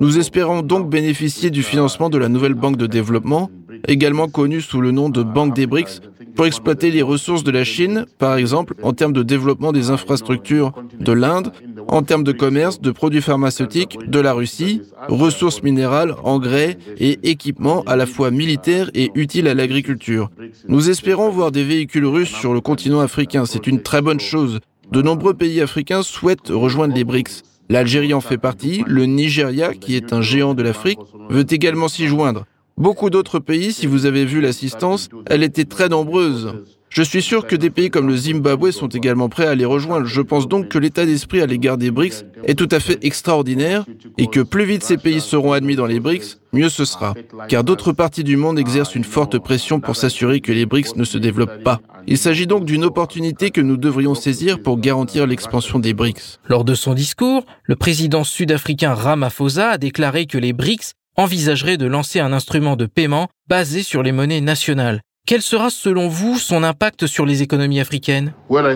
Nous 0.00 0.18
espérons 0.18 0.62
donc 0.62 0.88
bénéficier 0.88 1.50
du 1.50 1.62
financement 1.62 2.08
de 2.08 2.16
la 2.16 2.30
nouvelle 2.30 2.54
banque 2.54 2.78
de 2.78 2.86
développement, 2.86 3.50
également 3.88 4.28
connue 4.28 4.60
sous 4.60 4.80
le 4.80 4.90
nom 4.90 5.08
de 5.08 5.22
Banque 5.22 5.54
des 5.54 5.66
BRICS, 5.66 6.00
pour 6.34 6.46
exploiter 6.46 6.90
les 6.90 7.02
ressources 7.02 7.44
de 7.44 7.50
la 7.50 7.64
Chine, 7.64 8.06
par 8.18 8.36
exemple 8.36 8.74
en 8.82 8.92
termes 8.92 9.12
de 9.12 9.22
développement 9.22 9.72
des 9.72 9.90
infrastructures 9.90 10.72
de 10.98 11.12
l'Inde, 11.12 11.52
en 11.88 12.02
termes 12.02 12.24
de 12.24 12.32
commerce, 12.32 12.80
de 12.80 12.90
produits 12.90 13.22
pharmaceutiques, 13.22 13.98
de 14.06 14.18
la 14.18 14.32
Russie, 14.32 14.82
ressources 15.08 15.62
minérales, 15.62 16.14
engrais 16.24 16.78
et 16.98 17.18
équipements 17.30 17.82
à 17.86 17.96
la 17.96 18.06
fois 18.06 18.30
militaires 18.30 18.90
et 18.94 19.10
utiles 19.14 19.48
à 19.48 19.54
l'agriculture. 19.54 20.30
Nous 20.66 20.90
espérons 20.90 21.30
voir 21.30 21.52
des 21.52 21.64
véhicules 21.64 22.06
russes 22.06 22.34
sur 22.34 22.52
le 22.52 22.60
continent 22.60 23.00
africain. 23.00 23.44
C'est 23.46 23.66
une 23.66 23.82
très 23.82 24.02
bonne 24.02 24.20
chose. 24.20 24.60
De 24.90 25.02
nombreux 25.02 25.34
pays 25.34 25.60
africains 25.60 26.02
souhaitent 26.02 26.48
rejoindre 26.48 26.94
les 26.94 27.04
BRICS. 27.04 27.42
L'Algérie 27.70 28.12
en 28.12 28.20
fait 28.20 28.38
partie, 28.38 28.84
le 28.86 29.06
Nigeria, 29.06 29.74
qui 29.74 29.96
est 29.96 30.12
un 30.12 30.20
géant 30.20 30.54
de 30.54 30.62
l'Afrique, 30.62 30.98
veut 31.30 31.46
également 31.48 31.88
s'y 31.88 32.06
joindre. 32.06 32.44
Beaucoup 32.76 33.08
d'autres 33.08 33.38
pays, 33.38 33.72
si 33.72 33.86
vous 33.86 34.04
avez 34.04 34.24
vu 34.24 34.40
l'assistance, 34.40 35.08
elle 35.26 35.44
était 35.44 35.64
très 35.64 35.88
nombreuse. 35.88 36.54
Je 36.88 37.02
suis 37.02 37.22
sûr 37.22 37.46
que 37.46 37.56
des 37.56 37.70
pays 37.70 37.90
comme 37.90 38.06
le 38.08 38.16
Zimbabwe 38.16 38.70
sont 38.70 38.88
également 38.88 39.28
prêts 39.28 39.46
à 39.46 39.56
les 39.56 39.64
rejoindre. 39.64 40.06
Je 40.06 40.20
pense 40.20 40.46
donc 40.46 40.68
que 40.68 40.78
l'état 40.78 41.04
d'esprit 41.06 41.40
à 41.40 41.46
l'égard 41.46 41.76
des 41.76 41.90
BRICS 41.90 42.24
est 42.44 42.56
tout 42.56 42.68
à 42.70 42.78
fait 42.78 43.04
extraordinaire 43.04 43.84
et 44.16 44.28
que 44.28 44.40
plus 44.40 44.64
vite 44.64 44.84
ces 44.84 44.96
pays 44.96 45.20
seront 45.20 45.52
admis 45.52 45.74
dans 45.74 45.86
les 45.86 45.98
BRICS, 45.98 46.38
mieux 46.52 46.68
ce 46.68 46.84
sera. 46.84 47.14
Car 47.48 47.64
d'autres 47.64 47.92
parties 47.92 48.22
du 48.22 48.36
monde 48.36 48.60
exercent 48.60 48.94
une 48.94 49.02
forte 49.02 49.38
pression 49.38 49.80
pour 49.80 49.96
s'assurer 49.96 50.40
que 50.40 50.52
les 50.52 50.66
BRICS 50.66 50.94
ne 50.94 51.04
se 51.04 51.18
développent 51.18 51.64
pas. 51.64 51.80
Il 52.06 52.18
s'agit 52.18 52.46
donc 52.46 52.64
d'une 52.64 52.84
opportunité 52.84 53.50
que 53.50 53.60
nous 53.60 53.76
devrions 53.76 54.14
saisir 54.14 54.62
pour 54.62 54.78
garantir 54.78 55.26
l'expansion 55.26 55.80
des 55.80 55.94
BRICS. 55.94 56.38
Lors 56.46 56.64
de 56.64 56.74
son 56.74 56.94
discours, 56.94 57.44
le 57.64 57.74
président 57.74 58.22
sud-africain 58.22 58.94
Ramaphosa 58.94 59.70
a 59.70 59.78
déclaré 59.78 60.26
que 60.26 60.38
les 60.38 60.52
BRICS 60.52 60.94
envisagerait 61.16 61.76
de 61.76 61.86
lancer 61.86 62.20
un 62.20 62.32
instrument 62.32 62.76
de 62.76 62.86
paiement 62.86 63.28
basé 63.48 63.82
sur 63.82 64.02
les 64.02 64.12
monnaies 64.12 64.40
nationales. 64.40 65.00
Quel 65.26 65.40
sera 65.40 65.70
selon 65.70 66.08
vous 66.08 66.36
son 66.36 66.62
impact 66.62 67.06
sur 67.06 67.24
les 67.24 67.40
économies 67.40 67.80
africaines? 67.80 68.34
Le 68.50 68.68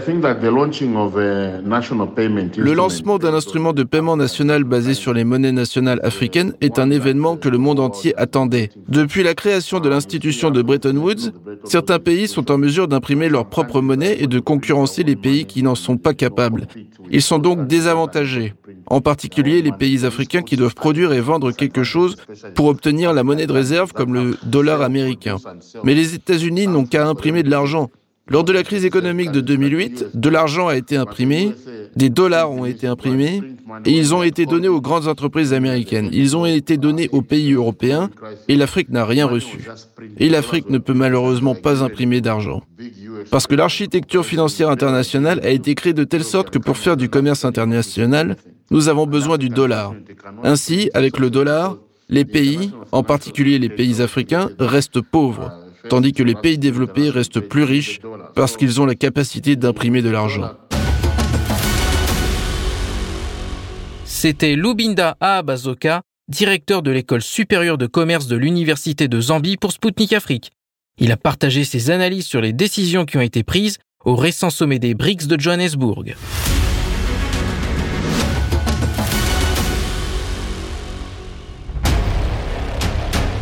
lancement 2.72 3.18
d'un 3.18 3.34
instrument 3.34 3.74
de 3.74 3.82
paiement 3.82 4.16
national 4.16 4.64
basé 4.64 4.94
sur 4.94 5.12
les 5.12 5.24
monnaies 5.24 5.52
nationales 5.52 6.00
africaines 6.02 6.54
est 6.62 6.78
un 6.78 6.90
événement 6.90 7.36
que 7.36 7.50
le 7.50 7.58
monde 7.58 7.80
entier 7.80 8.18
attendait. 8.18 8.70
Depuis 8.88 9.22
la 9.22 9.34
création 9.34 9.78
de 9.78 9.90
l'institution 9.90 10.50
de 10.50 10.62
Bretton 10.62 10.96
Woods, 10.96 11.32
certains 11.64 11.98
pays 11.98 12.28
sont 12.28 12.50
en 12.50 12.56
mesure 12.56 12.88
d'imprimer 12.88 13.28
leur 13.28 13.50
propre 13.50 13.82
monnaie 13.82 14.16
et 14.18 14.26
de 14.26 14.40
concurrencer 14.40 15.02
les 15.02 15.16
pays 15.16 15.44
qui 15.44 15.62
n'en 15.62 15.74
sont 15.74 15.98
pas 15.98 16.14
capables. 16.14 16.66
Ils 17.10 17.20
sont 17.20 17.38
donc 17.38 17.66
désavantagés, 17.66 18.54
en 18.90 19.00
particulier 19.00 19.62
les 19.62 19.72
pays 19.72 20.04
africains 20.04 20.42
qui 20.42 20.56
doivent 20.56 20.74
produire 20.74 21.12
et 21.12 21.20
vendre 21.20 21.52
quelque 21.52 21.84
chose 21.84 22.16
pour 22.54 22.66
obtenir 22.66 23.12
la 23.12 23.22
monnaie 23.22 23.46
de 23.46 23.52
réserve 23.52 23.92
comme 23.92 24.14
le 24.14 24.36
dollar 24.44 24.82
américain. 24.82 25.36
Mais 25.84 25.94
les 25.94 26.14
États-Unis 26.14 26.66
n'ont 26.66 26.86
qu'à 26.86 27.06
imprimer 27.06 27.42
de 27.42 27.50
l'argent. 27.50 27.90
Lors 28.30 28.44
de 28.44 28.52
la 28.52 28.62
crise 28.62 28.84
économique 28.84 29.32
de 29.32 29.40
2008, 29.40 30.08
de 30.12 30.28
l'argent 30.28 30.68
a 30.68 30.76
été 30.76 30.96
imprimé, 30.96 31.54
des 31.96 32.10
dollars 32.10 32.50
ont 32.50 32.66
été 32.66 32.86
imprimés 32.86 33.42
et 33.86 33.92
ils 33.92 34.14
ont 34.14 34.22
été 34.22 34.44
donnés 34.44 34.68
aux 34.68 34.82
grandes 34.82 35.08
entreprises 35.08 35.54
américaines. 35.54 36.10
Ils 36.12 36.36
ont 36.36 36.44
été 36.44 36.76
donnés 36.76 37.08
aux 37.12 37.22
pays 37.22 37.54
européens 37.54 38.10
et 38.48 38.56
l'Afrique 38.56 38.90
n'a 38.90 39.06
rien 39.06 39.24
reçu. 39.24 39.66
Et 40.18 40.28
l'Afrique 40.28 40.68
ne 40.68 40.76
peut 40.76 40.92
malheureusement 40.92 41.54
pas 41.54 41.82
imprimer 41.82 42.20
d'argent. 42.20 42.62
Parce 43.30 43.46
que 43.46 43.54
l'architecture 43.54 44.26
financière 44.26 44.68
internationale 44.68 45.40
a 45.42 45.48
été 45.48 45.74
créée 45.74 45.94
de 45.94 46.04
telle 46.04 46.24
sorte 46.24 46.50
que 46.50 46.58
pour 46.58 46.76
faire 46.76 46.98
du 46.98 47.08
commerce 47.08 47.46
international, 47.46 48.36
nous 48.70 48.88
avons 48.88 49.06
besoin 49.06 49.38
du 49.38 49.48
dollar. 49.48 49.94
Ainsi, 50.44 50.90
avec 50.94 51.18
le 51.18 51.30
dollar, 51.30 51.76
les 52.08 52.24
pays, 52.24 52.70
en 52.92 53.02
particulier 53.02 53.58
les 53.58 53.68
pays 53.68 54.02
africains, 54.02 54.50
restent 54.58 55.00
pauvres, 55.00 55.52
tandis 55.88 56.12
que 56.12 56.22
les 56.22 56.34
pays 56.34 56.58
développés 56.58 57.10
restent 57.10 57.40
plus 57.40 57.64
riches 57.64 58.00
parce 58.34 58.56
qu'ils 58.56 58.80
ont 58.80 58.86
la 58.86 58.94
capacité 58.94 59.56
d'imprimer 59.56 60.02
de 60.02 60.10
l'argent. 60.10 60.50
C'était 64.04 64.56
Lubinda 64.56 65.16
Abazoka, 65.20 66.02
directeur 66.28 66.82
de 66.82 66.90
l'école 66.90 67.22
supérieure 67.22 67.78
de 67.78 67.86
commerce 67.86 68.26
de 68.26 68.36
l'Université 68.36 69.06
de 69.06 69.20
Zambie 69.20 69.56
pour 69.56 69.72
Spoutnik 69.72 70.12
Afrique. 70.12 70.50
Il 70.98 71.12
a 71.12 71.16
partagé 71.16 71.64
ses 71.64 71.90
analyses 71.90 72.26
sur 72.26 72.40
les 72.40 72.52
décisions 72.52 73.04
qui 73.04 73.16
ont 73.16 73.22
été 73.22 73.44
prises 73.44 73.78
au 74.04 74.16
récent 74.16 74.50
sommet 74.50 74.78
des 74.78 74.94
BRICS 74.94 75.26
de 75.26 75.38
Johannesburg. 75.38 76.16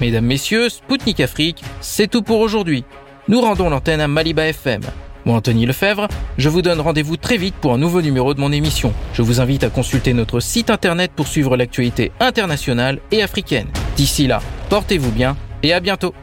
Mesdames, 0.07 0.25
Messieurs, 0.25 0.69
Spoutnik 0.69 1.19
Afrique, 1.19 1.65
c'est 1.81 2.07
tout 2.07 2.23
pour 2.23 2.39
aujourd'hui. 2.39 2.85
Nous 3.27 3.41
rendons 3.41 3.69
l'antenne 3.69 4.01
à 4.01 4.07
Maliba 4.07 4.47
FM. 4.47 4.83
Moi, 5.25 5.35
Anthony 5.35 5.67
Lefebvre, 5.67 6.07
je 6.39 6.49
vous 6.49 6.63
donne 6.63 6.81
rendez-vous 6.81 7.17
très 7.17 7.37
vite 7.37 7.57
pour 7.57 7.75
un 7.75 7.79
nouveau 7.79 8.01
numéro 8.01 8.33
de 8.33 8.39
mon 8.39 8.53
émission. 8.53 8.93
Je 9.15 9.23
vous 9.23 9.41
invite 9.41 9.65
à 9.65 9.69
consulter 9.69 10.13
notre 10.13 10.39
site 10.39 10.71
internet 10.71 11.11
pour 11.17 11.27
suivre 11.27 11.57
l'actualité 11.57 12.13
internationale 12.21 13.01
et 13.11 13.21
africaine. 13.21 13.67
D'ici 13.97 14.29
là, 14.29 14.41
portez-vous 14.69 15.11
bien 15.11 15.37
et 15.65 15.73
à 15.73 15.81
bientôt. 15.81 16.15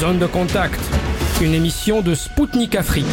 Zone 0.00 0.18
de 0.18 0.26
contact, 0.26 0.80
une 1.42 1.52
émission 1.52 2.00
de 2.00 2.14
Spoutnik 2.14 2.76
Afrique. 2.76 3.04